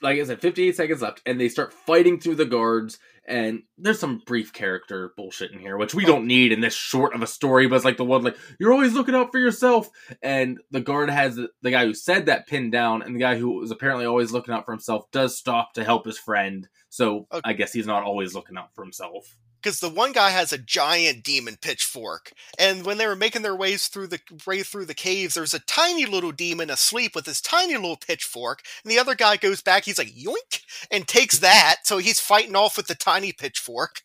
like 0.01 0.19
I 0.19 0.23
said, 0.23 0.41
58 0.41 0.75
seconds 0.75 1.01
left, 1.01 1.21
and 1.25 1.39
they 1.39 1.49
start 1.49 1.73
fighting 1.73 2.19
through 2.19 2.35
the 2.35 2.45
guards. 2.45 2.99
And 3.27 3.61
there's 3.77 3.99
some 3.99 4.23
brief 4.25 4.53
character 4.53 5.13
bullshit 5.15 5.51
in 5.51 5.59
here, 5.59 5.77
which 5.77 5.93
we 5.93 6.03
oh. 6.05 6.07
don't 6.07 6.25
need 6.25 6.51
in 6.51 6.61
this 6.61 6.73
short 6.73 7.13
of 7.13 7.21
a 7.21 7.27
story. 7.27 7.67
But 7.67 7.75
it's 7.75 7.85
like 7.85 7.97
the 7.97 8.05
one 8.05 8.23
like 8.23 8.37
you're 8.59 8.73
always 8.73 8.93
looking 8.93 9.13
out 9.13 9.31
for 9.31 9.39
yourself, 9.39 9.89
and 10.23 10.59
the 10.71 10.81
guard 10.81 11.09
has 11.09 11.35
the, 11.35 11.49
the 11.61 11.71
guy 11.71 11.85
who 11.85 11.93
said 11.93 12.25
that 12.25 12.47
pinned 12.47 12.71
down, 12.71 13.01
and 13.03 13.15
the 13.15 13.19
guy 13.19 13.37
who 13.37 13.59
was 13.59 13.71
apparently 13.71 14.05
always 14.05 14.31
looking 14.31 14.53
out 14.53 14.65
for 14.65 14.71
himself 14.71 15.09
does 15.11 15.37
stop 15.37 15.73
to 15.73 15.83
help 15.83 16.05
his 16.05 16.17
friend. 16.17 16.67
So 16.89 17.27
Okay. 17.31 17.41
I 17.43 17.53
guess 17.53 17.71
he's 17.71 17.87
not 17.87 18.03
always 18.03 18.33
looking 18.33 18.57
out 18.57 18.73
for 18.73 18.83
himself. 18.83 19.37
Because 19.61 19.79
the 19.79 19.89
one 19.89 20.11
guy 20.11 20.29
has 20.29 20.53
a 20.53 20.57
giant 20.57 21.23
demon 21.23 21.57
pitchfork, 21.61 22.31
and 22.57 22.85
when 22.85 22.97
they 22.97 23.07
were 23.07 23.15
making 23.15 23.41
their 23.41 23.55
ways 23.55 23.87
through 23.87 24.07
the 24.07 24.19
way 24.47 24.63
through 24.63 24.85
the 24.85 24.93
caves, 24.93 25.33
there's 25.33 25.53
a 25.53 25.59
tiny 25.59 26.05
little 26.05 26.31
demon 26.31 26.69
asleep 26.69 27.15
with 27.15 27.25
his 27.25 27.41
tiny 27.41 27.75
little 27.75 27.97
pitchfork, 27.97 28.61
and 28.83 28.91
the 28.91 28.99
other 28.99 29.15
guy 29.15 29.37
goes 29.37 29.61
back. 29.61 29.85
He's 29.85 29.97
like 29.97 30.15
yoink 30.15 30.61
and 30.91 31.07
takes 31.07 31.39
that, 31.39 31.77
so 31.83 31.97
he's 31.97 32.19
fighting 32.19 32.55
off 32.55 32.77
with 32.77 32.87
the 32.87 32.95
tiny 32.95 33.31
pitchfork. 33.31 34.01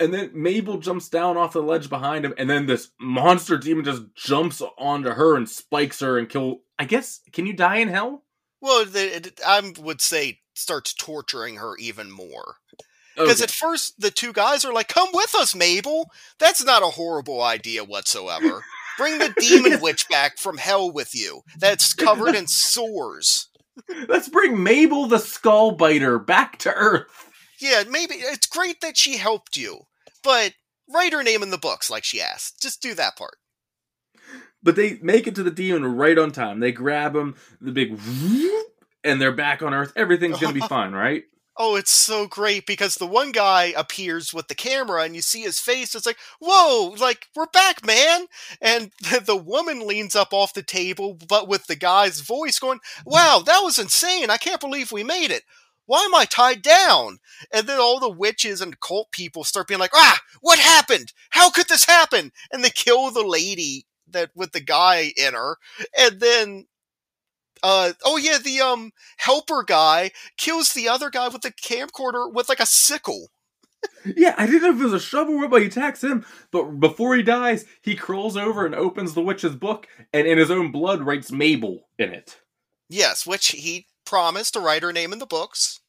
And 0.00 0.12
then 0.12 0.30
Mabel 0.34 0.78
jumps 0.78 1.08
down 1.08 1.36
off 1.36 1.52
the 1.52 1.62
ledge 1.62 1.88
behind 1.88 2.24
him, 2.24 2.34
and 2.36 2.50
then 2.50 2.66
this 2.66 2.90
monster 3.00 3.56
demon 3.56 3.84
just 3.84 4.02
jumps 4.16 4.60
onto 4.76 5.10
her 5.10 5.36
and 5.36 5.48
spikes 5.48 6.00
her 6.00 6.18
and 6.18 6.28
kill. 6.28 6.62
I 6.78 6.84
guess 6.84 7.20
can 7.32 7.46
you 7.46 7.52
die 7.52 7.76
in 7.76 7.88
hell? 7.88 8.24
Well, 8.60 8.86
I 9.46 9.72
would 9.78 10.00
say 10.00 10.40
starts 10.54 10.94
torturing 10.94 11.56
her 11.56 11.76
even 11.76 12.10
more 12.10 12.56
Oh, 13.16 13.24
because 13.24 13.40
Okay. 13.40 13.44
at 13.44 13.50
first 13.50 14.00
the 14.00 14.10
two 14.10 14.32
guys 14.32 14.64
are 14.64 14.72
like, 14.72 14.88
"Come 14.88 15.08
with 15.12 15.34
us, 15.34 15.54
Mabel." 15.54 16.10
That's 16.38 16.62
not 16.64 16.82
a 16.82 16.86
horrible 16.86 17.42
idea 17.42 17.84
whatsoever. 17.84 18.64
Bring 18.98 19.18
the 19.18 19.34
demon 19.40 19.80
witch 19.80 20.08
back 20.08 20.38
from 20.38 20.56
hell 20.58 20.90
with 20.90 21.14
you. 21.14 21.42
That's 21.58 21.92
covered 21.94 22.34
in 22.34 22.46
sores. 22.46 23.48
Let's 24.08 24.28
bring 24.28 24.62
Mabel 24.62 25.06
the 25.06 25.18
Skull 25.18 25.72
Biter 25.72 26.18
back 26.18 26.58
to 26.60 26.72
Earth. 26.72 27.28
Yeah, 27.58 27.82
maybe 27.88 28.14
it's 28.14 28.46
great 28.46 28.80
that 28.82 28.96
she 28.96 29.16
helped 29.16 29.56
you, 29.56 29.82
but 30.22 30.52
write 30.88 31.12
her 31.12 31.22
name 31.22 31.42
in 31.42 31.50
the 31.50 31.58
books 31.58 31.90
like 31.90 32.04
she 32.04 32.20
asked. 32.20 32.60
Just 32.62 32.82
do 32.82 32.94
that 32.94 33.16
part. 33.16 33.36
But 34.62 34.76
they 34.76 34.98
make 35.02 35.26
it 35.26 35.34
to 35.36 35.42
the 35.42 35.50
demon 35.50 35.96
right 35.96 36.16
on 36.18 36.30
time. 36.32 36.60
They 36.60 36.72
grab 36.72 37.14
him, 37.14 37.34
the 37.60 37.72
big, 37.72 37.98
and 39.04 39.20
they're 39.20 39.32
back 39.32 39.62
on 39.62 39.74
Earth. 39.74 39.92
Everything's 39.96 40.38
gonna 40.38 40.52
be 40.54 40.60
fine, 40.68 40.92
right? 40.92 41.24
Oh, 41.56 41.76
it's 41.76 41.90
so 41.92 42.26
great 42.26 42.66
because 42.66 42.96
the 42.96 43.06
one 43.06 43.30
guy 43.30 43.72
appears 43.76 44.34
with 44.34 44.48
the 44.48 44.56
camera 44.56 45.02
and 45.04 45.14
you 45.14 45.22
see 45.22 45.42
his 45.42 45.60
face. 45.60 45.94
It's 45.94 46.06
like, 46.06 46.18
whoa, 46.40 46.94
like, 46.98 47.28
we're 47.36 47.46
back, 47.46 47.86
man. 47.86 48.26
And 48.60 48.90
the, 49.00 49.20
the 49.20 49.36
woman 49.36 49.86
leans 49.86 50.16
up 50.16 50.32
off 50.32 50.52
the 50.54 50.62
table, 50.64 51.16
but 51.28 51.46
with 51.46 51.66
the 51.66 51.76
guy's 51.76 52.20
voice 52.20 52.58
going, 52.58 52.80
wow, 53.06 53.42
that 53.46 53.60
was 53.62 53.78
insane. 53.78 54.30
I 54.30 54.36
can't 54.36 54.60
believe 54.60 54.90
we 54.90 55.04
made 55.04 55.30
it. 55.30 55.44
Why 55.86 56.00
am 56.02 56.14
I 56.14 56.24
tied 56.24 56.62
down? 56.62 57.18
And 57.52 57.66
then 57.68 57.78
all 57.78 58.00
the 58.00 58.10
witches 58.10 58.60
and 58.60 58.80
cult 58.80 59.12
people 59.12 59.44
start 59.44 59.68
being 59.68 59.80
like, 59.80 59.94
ah, 59.94 60.18
what 60.40 60.58
happened? 60.58 61.12
How 61.30 61.50
could 61.50 61.68
this 61.68 61.84
happen? 61.84 62.32
And 62.50 62.64
they 62.64 62.70
kill 62.70 63.10
the 63.10 63.22
lady 63.22 63.86
that 64.08 64.30
with 64.34 64.52
the 64.52 64.60
guy 64.60 65.12
in 65.16 65.34
her. 65.34 65.58
And 65.98 66.20
then 66.20 66.66
uh 67.64 67.94
oh 68.04 68.18
yeah, 68.18 68.38
the 68.38 68.60
um 68.60 68.92
helper 69.16 69.64
guy 69.64 70.12
kills 70.36 70.74
the 70.74 70.88
other 70.88 71.10
guy 71.10 71.28
with 71.28 71.42
the 71.42 71.50
camcorder 71.50 72.32
with 72.32 72.48
like 72.48 72.60
a 72.60 72.66
sickle. 72.66 73.30
Yeah, 74.04 74.34
I 74.38 74.46
didn't 74.46 74.62
know 74.62 74.70
if 74.70 74.80
it 74.80 74.84
was 74.84 74.92
a 74.92 75.00
shovel 75.00 75.36
or 75.36 75.48
but 75.48 75.62
he 75.62 75.68
attacks 75.68 76.04
him. 76.04 76.24
But 76.50 76.78
before 76.78 77.16
he 77.16 77.22
dies, 77.22 77.64
he 77.82 77.96
crawls 77.96 78.36
over 78.36 78.66
and 78.66 78.74
opens 78.74 79.14
the 79.14 79.22
witch's 79.22 79.56
book, 79.56 79.88
and 80.12 80.26
in 80.26 80.38
his 80.38 80.50
own 80.50 80.70
blood 80.72 81.02
writes 81.02 81.32
Mabel 81.32 81.88
in 81.98 82.12
it. 82.12 82.40
Yes, 82.88 83.26
which 83.26 83.48
he 83.48 83.86
promised 84.04 84.54
to 84.54 84.60
write 84.60 84.82
her 84.82 84.92
name 84.92 85.12
in 85.12 85.18
the 85.18 85.26
books. 85.26 85.80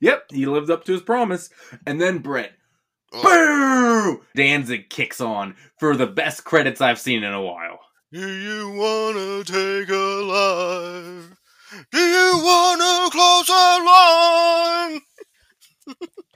Yep, 0.00 0.26
he 0.30 0.46
lived 0.46 0.70
up 0.70 0.84
to 0.84 0.92
his 0.92 1.02
promise. 1.02 1.50
And 1.86 2.00
then 2.00 2.18
Brett, 2.18 2.52
Ugh. 3.12 3.22
boo! 3.22 4.24
Danzig 4.34 4.90
kicks 4.90 5.20
on 5.20 5.56
for 5.78 5.96
the 5.96 6.06
best 6.06 6.44
credits 6.44 6.80
I've 6.80 7.00
seen 7.00 7.22
in 7.22 7.32
a 7.32 7.42
while. 7.42 7.80
Do 8.12 8.28
you 8.28 8.70
wanna 8.72 9.44
take 9.44 9.88
a 9.88 9.94
life? 9.94 11.36
Do 11.92 11.98
you 11.98 12.40
wanna 12.42 13.10
close 13.10 13.48
a 13.48 13.78
line? 13.84 15.00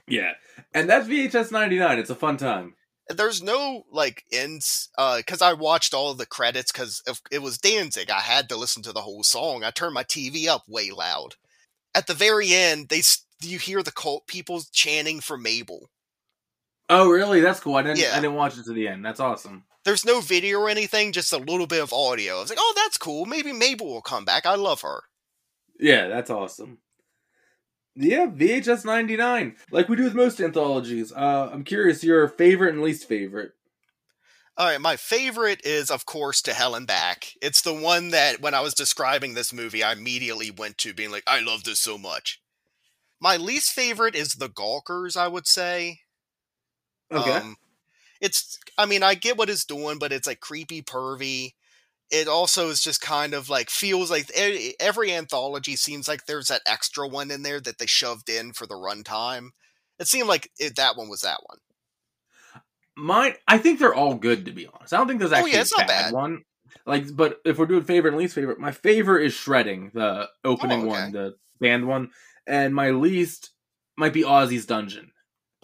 Yeah, 0.07 0.31
and 0.73 0.89
that's 0.89 1.07
VHS 1.07 1.51
99. 1.51 1.99
It's 1.99 2.09
a 2.09 2.15
fun 2.15 2.37
time. 2.37 2.75
There's 3.09 3.43
no 3.43 3.83
like 3.91 4.23
ends 4.31 4.89
uh 4.97 5.21
cuz 5.27 5.41
I 5.41 5.53
watched 5.53 5.93
all 5.93 6.11
of 6.11 6.17
the 6.17 6.25
credits 6.25 6.71
cuz 6.71 7.01
it 7.31 7.39
was 7.39 7.57
Danzig 7.57 8.09
I 8.09 8.21
had 8.21 8.47
to 8.49 8.55
listen 8.55 8.81
to 8.83 8.93
the 8.93 9.01
whole 9.01 9.23
song. 9.23 9.63
I 9.63 9.71
turned 9.71 9.93
my 9.93 10.03
TV 10.03 10.47
up 10.47 10.63
way 10.67 10.91
loud. 10.91 11.35
At 11.93 12.07
the 12.07 12.13
very 12.13 12.53
end 12.53 12.89
they 12.89 13.01
you 13.41 13.59
hear 13.59 13.83
the 13.83 13.91
cult 13.91 14.27
people 14.27 14.63
chanting 14.71 15.19
for 15.19 15.37
Mabel. 15.37 15.89
Oh, 16.87 17.09
really? 17.09 17.41
That's 17.41 17.59
cool. 17.59 17.75
I 17.75 17.81
didn't. 17.81 17.99
Yeah. 17.99 18.13
I 18.13 18.21
didn't 18.21 18.35
watch 18.35 18.57
it 18.57 18.65
to 18.65 18.73
the 18.73 18.87
end. 18.87 19.03
That's 19.03 19.19
awesome. 19.19 19.65
There's 19.85 20.05
no 20.05 20.19
video 20.19 20.59
or 20.59 20.69
anything, 20.69 21.11
just 21.11 21.31
a 21.31 21.37
little 21.37 21.67
bit 21.67 21.81
of 21.81 21.93
audio. 21.93 22.37
I 22.37 22.41
was 22.41 22.49
like, 22.49 22.59
"Oh, 22.61 22.73
that's 22.75 22.97
cool. 22.97 23.25
Maybe 23.25 23.53
Mabel 23.53 23.87
will 23.87 24.01
come 24.01 24.25
back. 24.25 24.45
I 24.45 24.55
love 24.55 24.81
her." 24.81 25.03
Yeah, 25.79 26.07
that's 26.07 26.29
awesome. 26.29 26.79
Yeah, 27.95 28.27
VHS 28.27 28.83
99. 28.83 29.55
Like 29.71 29.87
we 29.87 29.95
do 29.95 30.03
with 30.03 30.15
most 30.15 30.41
anthologies. 30.41 31.13
Uh, 31.13 31.49
I'm 31.51 31.63
curious 31.63 32.03
your 32.03 32.27
favorite 32.27 32.73
and 32.73 32.83
least 32.83 33.07
favorite. 33.07 33.53
All 34.57 34.67
right, 34.67 34.79
my 34.79 34.95
favorite 34.95 35.65
is, 35.65 35.91
of 35.91 36.05
course, 36.05 36.41
To 36.43 36.53
Hell 36.53 36.75
and 36.75 36.87
Back. 36.87 37.33
It's 37.41 37.61
the 37.61 37.73
one 37.73 38.11
that, 38.11 38.39
when 38.39 38.53
I 38.53 38.61
was 38.61 38.73
describing 38.73 39.33
this 39.33 39.51
movie, 39.51 39.83
I 39.83 39.91
immediately 39.91 40.49
went 40.49 40.77
to 40.79 40.93
being 40.93 41.11
like, 41.11 41.23
I 41.27 41.41
love 41.41 41.65
this 41.65 41.81
so 41.81 41.97
much. 41.97 42.41
My 43.19 43.35
least 43.35 43.71
favorite 43.71 44.15
is 44.15 44.33
The 44.33 44.47
Gawkers, 44.47 45.17
I 45.17 45.27
would 45.27 45.45
say. 45.45 45.99
Okay. 47.11 47.31
Um, 47.31 47.57
it's, 48.25 48.59
I 48.77 48.85
mean, 48.85 49.03
I 49.03 49.13
get 49.13 49.37
what 49.37 49.49
it's 49.49 49.65
doing, 49.65 49.99
but 49.99 50.11
it's 50.11 50.27
like 50.27 50.39
creepy, 50.39 50.81
pervy. 50.81 51.51
It 52.11 52.27
also 52.27 52.69
is 52.69 52.81
just 52.81 53.01
kind 53.01 53.33
of 53.33 53.49
like 53.49 53.69
feels 53.69 54.11
like 54.11 54.29
every 54.79 55.13
anthology 55.13 55.75
seems 55.75 56.07
like 56.07 56.25
there's 56.25 56.47
that 56.47 56.61
extra 56.67 57.07
one 57.07 57.31
in 57.31 57.43
there 57.43 57.59
that 57.61 57.77
they 57.77 57.85
shoved 57.85 58.29
in 58.29 58.53
for 58.53 58.67
the 58.67 58.75
runtime. 58.75 59.49
It 59.99 60.07
seemed 60.07 60.27
like 60.27 60.51
it, 60.59 60.75
that 60.75 60.97
one 60.97 61.09
was 61.09 61.21
that 61.21 61.39
one. 61.45 61.59
Mine, 62.97 63.35
I 63.47 63.57
think 63.57 63.79
they're 63.79 63.93
all 63.93 64.15
good 64.15 64.45
to 64.45 64.51
be 64.51 64.67
honest. 64.67 64.93
I 64.93 64.97
don't 64.97 65.07
think 65.07 65.19
there's 65.19 65.31
Oh, 65.31 65.35
actually 65.35 65.53
yeah, 65.53 65.61
it's 65.61 65.73
a 65.73 65.77
bad, 65.77 65.87
bad. 65.87 66.13
one. 66.13 66.43
Like, 66.85 67.15
but 67.15 67.39
if 67.45 67.57
we're 67.57 67.65
doing 67.65 67.83
favorite 67.83 68.11
and 68.11 68.19
least 68.19 68.35
favorite, 68.35 68.59
my 68.59 68.71
favorite 68.71 69.25
is 69.25 69.33
Shredding, 69.33 69.91
the 69.93 70.29
opening 70.43 70.81
Oh, 70.81 70.89
okay. 70.89 71.05
one, 71.05 71.11
the 71.11 71.35
band 71.59 71.87
one, 71.87 72.11
and 72.47 72.73
my 72.73 72.91
least 72.91 73.51
might 73.97 74.13
be 74.13 74.23
Ozzy's 74.23 74.65
Dungeon. 74.65 75.11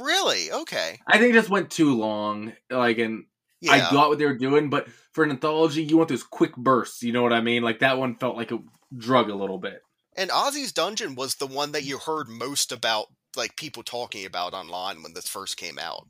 Really? 0.02 0.52
Okay. 0.52 1.00
I 1.08 1.18
think 1.18 1.32
it 1.32 1.38
just 1.38 1.50
went 1.50 1.70
too 1.72 1.96
long. 1.98 2.54
Like, 2.70 2.98
and 2.98 3.26
Yeah. 3.60 3.74
I 3.74 3.80
got 3.92 4.10
what 4.10 4.18
they 4.20 4.26
were 4.26 4.38
doing, 4.38 4.70
but 4.70 4.88
for 5.14 5.24
an 5.24 5.30
anthology, 5.32 5.84
you 5.84 5.98
want 5.98 6.10
those 6.10 6.24
quick 6.24 6.56
bursts. 6.56 7.04
You 7.04 7.14
know 7.14 7.24
what 7.24 7.34
I 7.34 7.42
mean? 7.42 7.64
Like 7.64 7.80
that 7.80 7.98
one 7.98 8.16
felt 8.16 8.36
like 8.38 8.52
a 8.52 8.60
drug 8.98 9.30
a 9.30 9.36
little 9.36 9.58
bit. 9.60 9.82
And 10.16 10.30
Ozzy's 10.30 10.74
Dungeon 10.74 11.16
was 11.16 11.36
the 11.36 11.48
one 11.48 11.72
that 11.72 11.84
you 11.84 11.98
heard 11.98 12.28
most 12.28 12.72
about, 12.72 13.08
like 13.36 13.56
people 13.56 13.84
talking 13.84 14.26
about 14.26 14.54
online 14.54 15.04
when 15.04 15.14
this 15.14 15.28
first 15.28 15.56
came 15.58 15.80
out. 15.80 16.08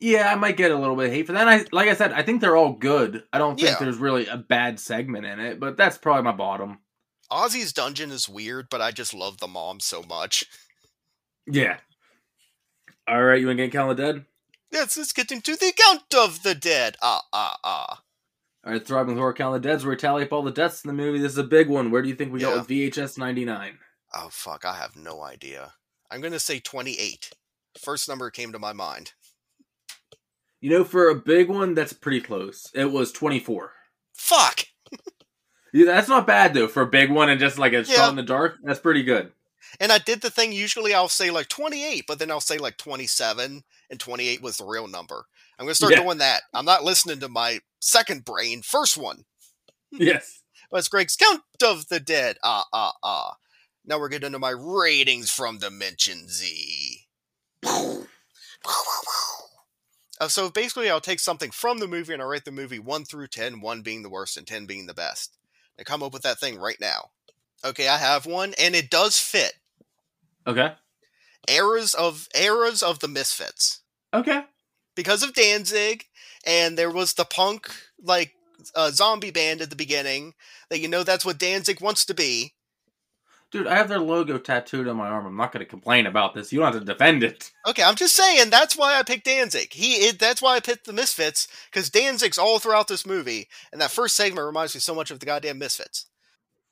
Yeah, 0.00 0.30
I 0.30 0.34
might 0.34 0.56
get 0.56 0.72
a 0.72 0.76
little 0.78 0.96
bit 0.96 1.06
of 1.06 1.12
hate 1.12 1.26
for 1.26 1.32
that. 1.32 1.46
And 1.48 1.50
I, 1.50 1.64
like 1.72 1.88
I 1.88 1.94
said, 1.94 2.12
I 2.12 2.22
think 2.22 2.40
they're 2.40 2.56
all 2.56 2.72
good. 2.72 3.22
I 3.32 3.38
don't 3.38 3.56
think 3.56 3.68
Yeah. 3.70 3.76
there's 3.78 3.96
really 3.98 4.26
a 4.26 4.36
bad 4.36 4.78
segment 4.80 5.24
in 5.26 5.38
it, 5.40 5.60
but 5.60 5.76
that's 5.76 5.96
probably 5.96 6.24
my 6.24 6.32
bottom. 6.32 6.78
Ozzy's 7.30 7.72
Dungeon 7.72 8.10
is 8.10 8.28
weird, 8.28 8.66
but 8.70 8.80
I 8.80 8.90
just 8.90 9.14
love 9.14 9.38
the 9.38 9.46
mom 9.48 9.80
so 9.80 10.02
much. 10.02 10.44
Yeah. 11.46 11.78
All 13.08 13.22
right, 13.22 13.40
you 13.40 13.46
want 13.46 13.58
to 13.58 13.64
get 13.64 13.72
Count 13.72 13.90
of 13.90 13.96
the 13.96 14.02
Dead? 14.02 14.24
Let's, 14.72 14.96
let's 14.96 15.12
get 15.12 15.30
into 15.30 15.54
the 15.56 15.72
Count 15.76 16.12
of 16.16 16.42
the 16.42 16.54
Dead. 16.54 16.96
Ah, 17.02 17.22
ah, 17.32 17.56
ah. 17.62 18.02
All 18.64 18.72
right, 18.72 18.84
Thriving 18.84 19.16
Horror 19.16 19.32
Count 19.32 19.54
of 19.54 19.62
the 19.62 19.68
Dead's 19.68 19.84
where 19.84 19.92
we 19.92 19.96
tally 19.96 20.24
up 20.24 20.32
all 20.32 20.42
the 20.42 20.50
deaths 20.50 20.84
in 20.84 20.88
the 20.88 20.94
movie. 20.94 21.18
This 21.20 21.32
is 21.32 21.38
a 21.38 21.44
big 21.44 21.68
one. 21.68 21.90
Where 21.90 22.02
do 22.02 22.08
you 22.08 22.16
think 22.16 22.32
we 22.32 22.40
Yeah. 22.40 22.50
go 22.50 22.58
with 22.58 22.68
VHS 22.68 23.16
99? 23.16 23.78
Oh, 24.14 24.28
fuck, 24.30 24.64
I 24.64 24.74
have 24.76 24.96
no 24.96 25.22
idea. 25.22 25.74
I'm 26.10 26.20
going 26.20 26.32
to 26.32 26.40
say 26.40 26.58
28. 26.58 27.30
First 27.80 28.08
number 28.08 28.30
came 28.30 28.50
to 28.52 28.58
my 28.58 28.72
mind. 28.72 29.12
You 30.60 30.70
know, 30.70 30.84
for 30.84 31.08
a 31.08 31.14
big 31.14 31.48
one, 31.48 31.74
that's 31.74 31.92
pretty 31.92 32.20
close. 32.20 32.70
It 32.74 32.86
was 32.90 33.12
24. 33.12 33.72
Fuck! 34.14 34.64
Yeah, 35.72 35.84
that's 35.86 36.08
not 36.08 36.26
bad, 36.26 36.54
though, 36.54 36.68
for 36.68 36.82
a 36.82 36.86
big 36.86 37.10
one 37.10 37.28
and 37.28 37.38
just 37.38 37.58
like 37.58 37.72
a 37.74 37.78
Yeah. 37.78 37.82
shot 37.82 38.08
in 38.10 38.16
the 38.16 38.22
dark. 38.22 38.56
That's 38.62 38.78
pretty 38.80 39.02
good. 39.02 39.32
And 39.80 39.92
I 39.92 39.98
did 39.98 40.20
the 40.22 40.30
thing, 40.30 40.52
usually 40.52 40.94
I'll 40.94 41.08
say 41.08 41.30
like 41.30 41.48
28, 41.48 42.04
but 42.06 42.18
then 42.18 42.30
I'll 42.30 42.40
say 42.40 42.58
like 42.58 42.76
27. 42.76 43.62
and 43.90 44.00
28 44.00 44.42
was 44.42 44.56
the 44.56 44.64
real 44.64 44.88
number. 44.88 45.26
I'm 45.58 45.64
going 45.66 45.70
to 45.72 45.74
start 45.76 45.92
Yeah. 45.92 46.02
doing 46.02 46.18
that. 46.18 46.42
I'm 46.52 46.64
not 46.64 46.84
listening 46.84 47.20
to 47.20 47.28
my 47.28 47.60
second 47.80 48.24
brain, 48.24 48.62
first 48.62 48.96
one. 48.96 49.24
Yes. 49.92 50.42
That's 50.72 50.88
Greg's 50.88 51.16
Count 51.16 51.42
of 51.62 51.88
the 51.88 52.00
Dead. 52.00 52.36
Ah, 52.42 52.64
ah, 52.72 52.92
ah. 53.02 53.36
Now 53.84 53.98
we're 54.00 54.08
getting 54.08 54.26
into 54.26 54.38
my 54.40 54.50
ratings 54.50 55.30
from 55.30 55.58
Dimension 55.58 56.28
Z. 56.28 57.06
Uh, 60.18 60.28
so 60.28 60.48
basically, 60.50 60.88
I'll 60.90 61.00
take 61.00 61.20
something 61.20 61.50
from 61.50 61.78
the 61.78 61.86
movie 61.86 62.12
and 62.14 62.22
I'll 62.22 62.28
rate 62.28 62.44
the 62.46 62.50
movie 62.50 62.78
1 62.78 63.04
through 63.04 63.28
10, 63.28 63.60
1 63.60 63.82
being 63.82 64.02
the 64.02 64.08
worst 64.08 64.36
and 64.36 64.46
10 64.46 64.64
being 64.66 64.86
the 64.86 64.94
best. 64.94 65.36
I 65.78 65.82
come 65.84 66.02
up 66.02 66.12
with 66.12 66.22
that 66.22 66.40
thing 66.40 66.58
right 66.58 66.80
now. 66.80 67.10
Okay, 67.64 67.86
I 67.88 67.98
have 67.98 68.24
one, 68.26 68.54
and 68.58 68.74
it 68.74 68.90
does 68.90 69.18
fit. 69.18 69.54
Okay. 70.46 70.72
Eras 71.48 71.94
of 71.94 72.28
eras 72.34 72.82
of 72.82 73.00
the 73.00 73.08
Misfits. 73.08 73.82
Okay. 74.12 74.44
Because 74.94 75.22
of 75.22 75.34
Danzig, 75.34 76.04
and 76.46 76.78
there 76.78 76.90
was 76.90 77.14
the 77.14 77.24
punk 77.24 77.70
like 78.02 78.32
uh, 78.74 78.90
zombie 78.90 79.30
band 79.30 79.60
at 79.60 79.70
the 79.70 79.76
beginning. 79.76 80.34
That 80.70 80.80
you 80.80 80.88
know 80.88 81.02
that's 81.02 81.24
what 81.24 81.38
Danzig 81.38 81.80
wants 81.80 82.04
to 82.06 82.14
be. 82.14 82.54
Dude, 83.52 83.68
I 83.68 83.76
have 83.76 83.88
their 83.88 84.00
logo 84.00 84.38
tattooed 84.38 84.88
on 84.88 84.96
my 84.96 85.06
arm. 85.06 85.24
I'm 85.24 85.36
not 85.36 85.52
going 85.52 85.64
to 85.64 85.70
complain 85.70 86.06
about 86.06 86.34
this. 86.34 86.52
You 86.52 86.58
don't 86.58 86.72
have 86.72 86.82
to 86.82 86.84
defend 86.84 87.22
it. 87.22 87.52
Okay, 87.66 87.82
I'm 87.82 87.94
just 87.94 88.16
saying 88.16 88.50
that's 88.50 88.76
why 88.76 88.98
I 88.98 89.04
picked 89.04 89.24
Danzig. 89.24 89.72
He 89.72 89.94
it, 90.06 90.18
that's 90.18 90.42
why 90.42 90.56
I 90.56 90.60
picked 90.60 90.84
the 90.84 90.92
Misfits 90.92 91.46
because 91.70 91.88
Danzig's 91.88 92.38
all 92.38 92.58
throughout 92.58 92.88
this 92.88 93.06
movie, 93.06 93.48
and 93.70 93.80
that 93.80 93.92
first 93.92 94.16
segment 94.16 94.46
reminds 94.46 94.74
me 94.74 94.80
so 94.80 94.94
much 94.94 95.10
of 95.10 95.20
the 95.20 95.26
goddamn 95.26 95.58
Misfits. 95.58 96.06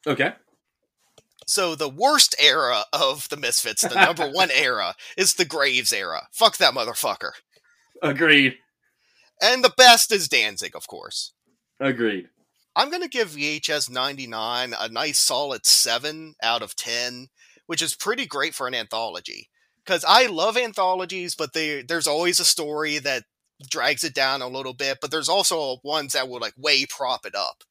Okay. 0.06 0.34
So 1.46 1.74
the 1.74 1.88
worst 1.88 2.34
era 2.38 2.84
of 2.92 3.28
the 3.28 3.36
Misfits, 3.36 3.82
the 3.82 3.94
number 3.94 4.28
one 4.32 4.50
era, 4.50 4.94
is 5.16 5.34
the 5.34 5.44
Graves 5.44 5.92
era. 5.92 6.28
Fuck 6.32 6.56
that 6.58 6.74
motherfucker. 6.74 7.32
Agreed. 8.02 8.56
And 9.42 9.64
the 9.64 9.72
best 9.76 10.12
is 10.12 10.28
Danzig, 10.28 10.76
of 10.76 10.86
course. 10.86 11.32
Agreed. 11.80 12.28
I'm 12.76 12.90
gonna 12.90 13.08
give 13.08 13.30
VHS 13.30 13.90
99 13.90 14.74
a 14.78 14.88
nice 14.88 15.18
solid 15.18 15.64
seven 15.64 16.34
out 16.42 16.62
of 16.62 16.74
ten, 16.74 17.28
which 17.66 17.82
is 17.82 17.94
pretty 17.94 18.26
great 18.26 18.54
for 18.54 18.66
an 18.66 18.74
anthology. 18.74 19.48
Because 19.84 20.04
I 20.06 20.26
love 20.26 20.56
anthologies, 20.56 21.34
but 21.34 21.52
they, 21.52 21.82
there's 21.82 22.06
always 22.06 22.40
a 22.40 22.44
story 22.44 22.98
that 22.98 23.24
drags 23.70 24.02
it 24.02 24.14
down 24.14 24.42
a 24.42 24.48
little 24.48 24.72
bit, 24.72 24.98
but 25.00 25.10
there's 25.10 25.28
also 25.28 25.78
ones 25.84 26.14
that 26.14 26.28
will 26.28 26.40
like 26.40 26.54
way 26.56 26.86
prop 26.86 27.26
it 27.26 27.34
up. 27.34 27.62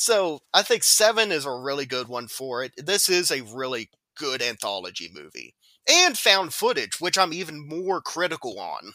So 0.00 0.40
I 0.54 0.62
think 0.62 0.82
seven 0.82 1.30
is 1.30 1.44
a 1.44 1.52
really 1.52 1.84
good 1.84 2.08
one 2.08 2.26
for 2.26 2.64
it. 2.64 2.72
This 2.78 3.10
is 3.10 3.30
a 3.30 3.42
really 3.42 3.90
good 4.16 4.40
anthology 4.40 5.10
movie. 5.12 5.54
And 5.86 6.16
found 6.16 6.54
footage, 6.54 7.00
which 7.00 7.18
I'm 7.18 7.34
even 7.34 7.68
more 7.68 8.00
critical 8.00 8.58
on. 8.58 8.94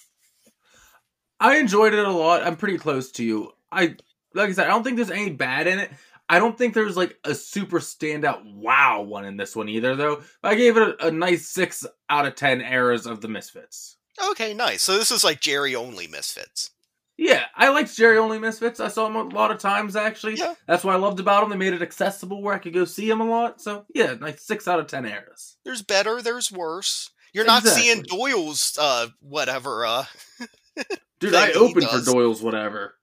I 1.39 1.57
enjoyed 1.57 1.93
it 1.93 2.03
a 2.03 2.11
lot. 2.11 2.41
I'm 2.41 2.55
pretty 2.55 2.79
close 2.79 3.11
to 3.13 3.23
you. 3.23 3.51
I 3.71 3.97
like 4.33 4.49
I 4.49 4.53
said, 4.53 4.65
I 4.65 4.69
don't 4.69 4.83
think 4.83 4.95
there's 4.95 5.11
any 5.11 5.29
bad 5.29 5.67
in 5.67 5.77
it. 5.77 5.91
I 6.27 6.39
don't 6.39 6.57
think 6.57 6.73
there's 6.73 6.97
like 6.97 7.19
a 7.23 7.35
super 7.35 7.79
standout 7.79 8.43
wow 8.43 9.03
one 9.03 9.25
in 9.25 9.37
this 9.37 9.55
one 9.55 9.69
either, 9.69 9.95
though. 9.95 10.23
I 10.43 10.55
gave 10.55 10.75
it 10.75 10.95
a, 10.99 11.09
a 11.09 11.11
nice 11.11 11.47
six 11.47 11.85
out 12.09 12.25
of 12.25 12.33
ten 12.33 12.61
eras 12.61 13.05
of 13.05 13.21
the 13.21 13.27
Misfits. 13.27 13.97
Okay, 14.31 14.55
nice. 14.55 14.81
So 14.81 14.97
this 14.97 15.11
is 15.11 15.23
like 15.23 15.39
Jerry 15.39 15.75
Only 15.75 16.07
Misfits. 16.07 16.71
Yeah, 17.17 17.43
I 17.55 17.69
liked 17.69 17.95
Jerry 17.95 18.17
Only 18.17 18.39
Misfits. 18.39 18.79
I 18.81 18.89
saw 18.89 19.07
him 19.07 19.15
a 19.15 19.23
lot 19.23 19.51
of 19.51 19.57
times 19.59 19.95
actually. 19.95 20.35
Yeah. 20.35 20.53
That's 20.67 20.83
what 20.83 20.93
I 20.93 20.97
loved 20.97 21.19
about 21.21 21.43
him. 21.43 21.49
They 21.49 21.55
made 21.55 21.73
it 21.73 21.81
accessible 21.81 22.41
where 22.41 22.53
I 22.53 22.59
could 22.59 22.73
go 22.73 22.83
see 22.85 23.09
him 23.09 23.21
a 23.21 23.25
lot. 23.25 23.61
So 23.61 23.85
yeah, 23.95 24.15
like 24.19 24.37
six 24.39 24.67
out 24.67 24.79
of 24.79 24.87
ten 24.87 25.05
eras. 25.05 25.55
There's 25.63 25.81
better, 25.81 26.21
there's 26.21 26.51
worse. 26.51 27.11
You're 27.33 27.45
not 27.45 27.63
seeing 27.63 28.03
Doyle's 28.03 28.77
uh 28.79 29.07
whatever 29.21 29.85
uh 29.85 30.05
thing 31.19 31.35
I 31.35 31.51
opened 31.53 31.87
for. 31.89 32.01
Doyle's 32.01 32.41
whatever. 32.41 32.95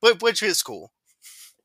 but 0.00 0.22
which 0.22 0.42
is 0.42 0.62
cool. 0.62 0.92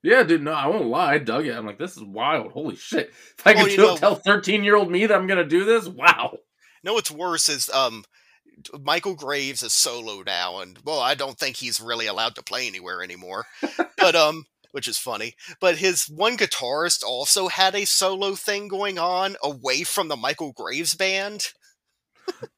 Yeah, 0.01 0.23
dude, 0.23 0.41
no, 0.43 0.51
I 0.51 0.67
won't 0.67 0.87
lie. 0.87 1.13
I 1.13 1.17
dug 1.19 1.45
it. 1.47 1.55
I'm 1.55 1.65
like, 1.65 1.77
this 1.79 1.95
is 1.95 2.03
wild. 2.03 2.51
Holy 2.51 2.75
shit. 2.75 3.09
If 3.37 3.47
I 3.47 3.53
Well, 3.53 3.65
could 3.67 3.75
tell- 3.75 3.87
know- 3.93 3.97
tell 3.97 4.15
13 4.15 4.63
year 4.63 4.75
old 4.75 4.91
me 4.91 5.05
that 5.05 5.15
I'm 5.15 5.27
going 5.27 5.37
to 5.37 5.45
do 5.45 5.63
this, 5.63 5.87
wow. 5.87 6.37
No, 6.83 6.93
what's 6.95 7.09
worse 7.11 7.47
is 7.49 7.69
um 7.69 8.03
Michael 8.81 9.15
Graves 9.15 9.63
is 9.63 9.73
solo 9.73 10.23
now 10.23 10.59
and 10.59 10.79
well, 10.83 10.99
I 10.99 11.15
don't 11.15 11.37
think 11.37 11.57
he's 11.57 11.79
really 11.79 12.07
allowed 12.07 12.35
to 12.35 12.43
play 12.43 12.67
anywhere 12.67 13.01
anymore. 13.03 13.45
but 13.97 14.15
um 14.15 14.45
which 14.71 14.87
is 14.87 14.97
funny. 14.97 15.35
But 15.61 15.77
his 15.77 16.05
one 16.09 16.35
guitarist 16.35 17.03
also 17.03 17.47
had 17.47 17.75
a 17.75 17.85
solo 17.85 18.33
thing 18.33 18.67
going 18.67 18.97
on 18.97 19.35
away 19.43 19.83
from 19.83 20.07
the 20.07 20.15
Michael 20.15 20.51
Graves 20.51 20.95
band. 20.95 21.45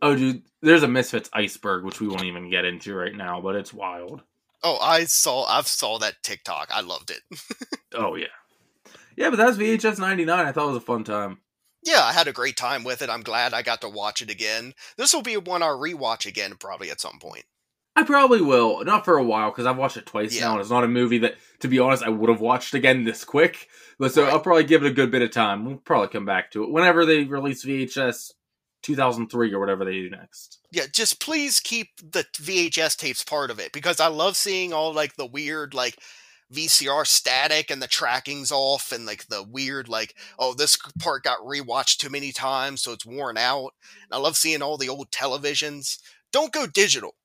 Oh, 0.01 0.15
dude, 0.15 0.43
there's 0.61 0.83
a 0.83 0.87
Misfits 0.87 1.29
iceberg, 1.33 1.83
which 1.83 1.99
we 1.99 2.07
won't 2.07 2.23
even 2.23 2.49
get 2.49 2.65
into 2.65 2.95
right 2.95 3.13
now, 3.13 3.41
but 3.41 3.55
it's 3.55 3.73
wild. 3.73 4.21
Oh, 4.63 4.77
I 4.79 5.03
saw 5.05 5.43
I've 5.45 5.67
saw 5.67 5.99
that 5.99 6.23
TikTok. 6.23 6.69
I 6.71 6.81
loved 6.81 7.11
it. 7.11 7.21
Oh, 7.97 8.15
yeah. 8.15 8.27
Yeah, 9.15 9.29
but 9.29 9.37
that 9.37 9.47
was 9.47 9.57
VHS 9.57 9.99
99. 9.99 10.45
I 10.45 10.51
thought 10.51 10.65
it 10.65 10.73
was 10.73 10.77
a 10.77 10.81
fun 10.81 11.05
time. 11.05 11.37
Yeah, 11.85 12.01
I 12.03 12.13
had 12.13 12.27
a 12.27 12.33
great 12.33 12.57
time 12.57 12.83
with 12.83 13.01
it. 13.01 13.09
I'm 13.09 13.21
glad 13.21 13.53
I 13.53 13.61
got 13.61 13.81
to 13.81 13.89
watch 13.89 14.21
it 14.21 14.29
again. 14.31 14.73
This 14.97 15.13
will 15.13 15.21
be 15.21 15.37
one 15.37 15.61
I'll 15.63 15.79
rewatch 15.79 16.25
again 16.25 16.55
probably 16.59 16.89
at 16.89 16.99
some 16.99 17.19
point. 17.19 17.45
I 17.95 18.03
probably 18.03 18.41
will. 18.41 18.83
Not 18.83 19.05
for 19.05 19.17
a 19.17 19.23
while, 19.23 19.51
because 19.51 19.65
I've 19.65 19.77
watched 19.77 19.95
it 19.95 20.05
twice 20.05 20.35
Yeah. 20.35 20.45
now, 20.47 20.51
and 20.53 20.61
it's 20.61 20.69
not 20.69 20.83
a 20.83 20.87
movie 20.87 21.19
that, 21.19 21.35
to 21.59 21.67
be 21.69 21.79
honest, 21.79 22.03
I 22.03 22.09
would 22.09 22.29
have 22.29 22.41
watched 22.41 22.73
again 22.73 23.05
this 23.05 23.23
quick. 23.23 23.69
But 23.97 24.13
so 24.13 24.23
Right. 24.23 24.33
I'll 24.33 24.41
probably 24.41 24.65
give 24.65 24.83
it 24.83 24.87
a 24.89 24.93
good 24.93 25.11
bit 25.11 25.21
of 25.21 25.31
time. 25.31 25.63
We'll 25.63 25.77
probably 25.77 26.09
come 26.09 26.25
back 26.25 26.51
to 26.51 26.63
it 26.63 26.71
whenever 26.71 27.05
they 27.05 27.23
release 27.23 27.63
VHS 27.63 28.33
2003 28.81 29.53
or 29.53 29.59
whatever 29.59 29.85
they 29.85 29.93
do 29.93 30.09
next. 30.09 30.59
Yeah, 30.71 30.87
just 30.91 31.19
please 31.21 31.59
keep 31.61 31.87
the 32.03 32.25
VHS 32.37 32.97
tapes 32.97 33.23
part 33.23 33.49
of 33.49 33.59
it 33.59 33.71
because 33.71 33.99
I 34.01 34.07
love 34.07 34.35
seeing 34.35 34.73
all 34.73 34.91
like 34.93 35.15
the 35.15 35.25
weird 35.25 35.73
like 35.73 35.97
VCR 36.53 37.05
static 37.07 37.71
and 37.71 37.81
the 37.81 37.87
tracking's 37.87 38.51
off 38.51 38.91
and 38.91 39.05
like 39.05 39.27
the 39.27 39.43
weird 39.43 39.89
like 39.89 40.15
oh 40.37 40.53
this 40.53 40.77
part 40.99 41.23
got 41.23 41.39
rewatched 41.39 41.97
too 41.97 42.09
many 42.09 42.31
times 42.31 42.81
so 42.81 42.91
it's 42.91 43.05
worn 43.05 43.37
out. 43.37 43.73
And 44.03 44.13
I 44.13 44.17
love 44.17 44.37
seeing 44.37 44.61
all 44.61 44.77
the 44.77 44.89
old 44.89 45.11
televisions. 45.11 45.99
Don't 46.31 46.53
go 46.53 46.67
digital. 46.67 47.15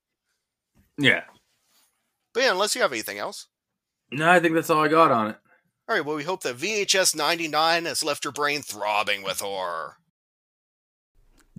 Yeah. 0.98 1.24
But 2.32 2.44
yeah, 2.44 2.52
unless 2.52 2.74
you 2.74 2.82
have 2.82 2.92
anything 2.92 3.18
else. 3.18 3.46
No, 4.12 4.30
I 4.30 4.40
think 4.40 4.54
that's 4.54 4.70
all 4.70 4.84
I 4.84 4.88
got 4.88 5.12
on 5.12 5.30
it. 5.30 5.36
All 5.88 5.96
right, 5.96 6.04
well 6.04 6.16
we 6.16 6.24
hope 6.24 6.42
that 6.42 6.56
VHS 6.56 7.16
99 7.16 7.84
has 7.84 8.04
left 8.04 8.24
your 8.24 8.32
brain 8.32 8.62
throbbing 8.62 9.22
with 9.22 9.40
horror. 9.40 9.96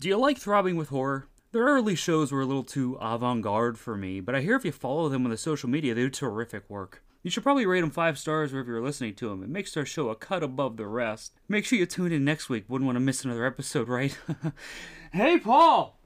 Do 0.02 0.08
you 0.08 0.18
like 0.18 0.40
Throbbing 0.40 0.78
with 0.78 0.90
Horror? 0.90 1.28
Their 1.52 1.66
early 1.66 1.94
shows 1.94 2.32
were 2.32 2.42
a 2.42 2.46
little 2.46 2.64
too 2.64 2.98
avant 3.00 3.44
garde 3.44 3.78
for 3.78 3.96
me, 3.96 4.20
but 4.20 4.34
I 4.34 4.42
hear 4.42 4.56
if 4.56 4.66
you 4.66 4.72
follow 4.72 5.10
them 5.10 5.26
on 5.26 5.30
the 5.30 5.38
social 5.38 5.70
media, 5.70 5.94
they 5.94 6.02
do 6.02 6.10
terrific 6.10 6.68
work. 6.70 7.04
You 7.24 7.30
should 7.30 7.44
probably 7.44 7.66
rate 7.66 7.82
them 7.82 7.92
five 7.92 8.18
stars 8.18 8.52
wherever 8.52 8.72
you're 8.72 8.82
listening 8.82 9.14
to 9.16 9.30
them. 9.30 9.44
It 9.44 9.50
makes 9.50 9.74
their 9.74 9.86
show 9.86 10.10
a 10.10 10.16
cut 10.16 10.42
above 10.42 10.78
the 10.78 10.88
rest. 10.88 11.34
Make 11.48 11.66
sure 11.66 11.78
you 11.78 11.86
tune 11.86 12.12
in 12.12 12.26
next 12.26 12.50
week. 12.50 12.66
Wouldn't 12.68 12.88
want 12.88 12.96
to 12.96 13.02
miss 13.02 13.24
another 13.24 13.46
episode, 13.46 13.88
right? 13.88 14.18
hey, 15.14 15.38
Paul! 15.38 16.00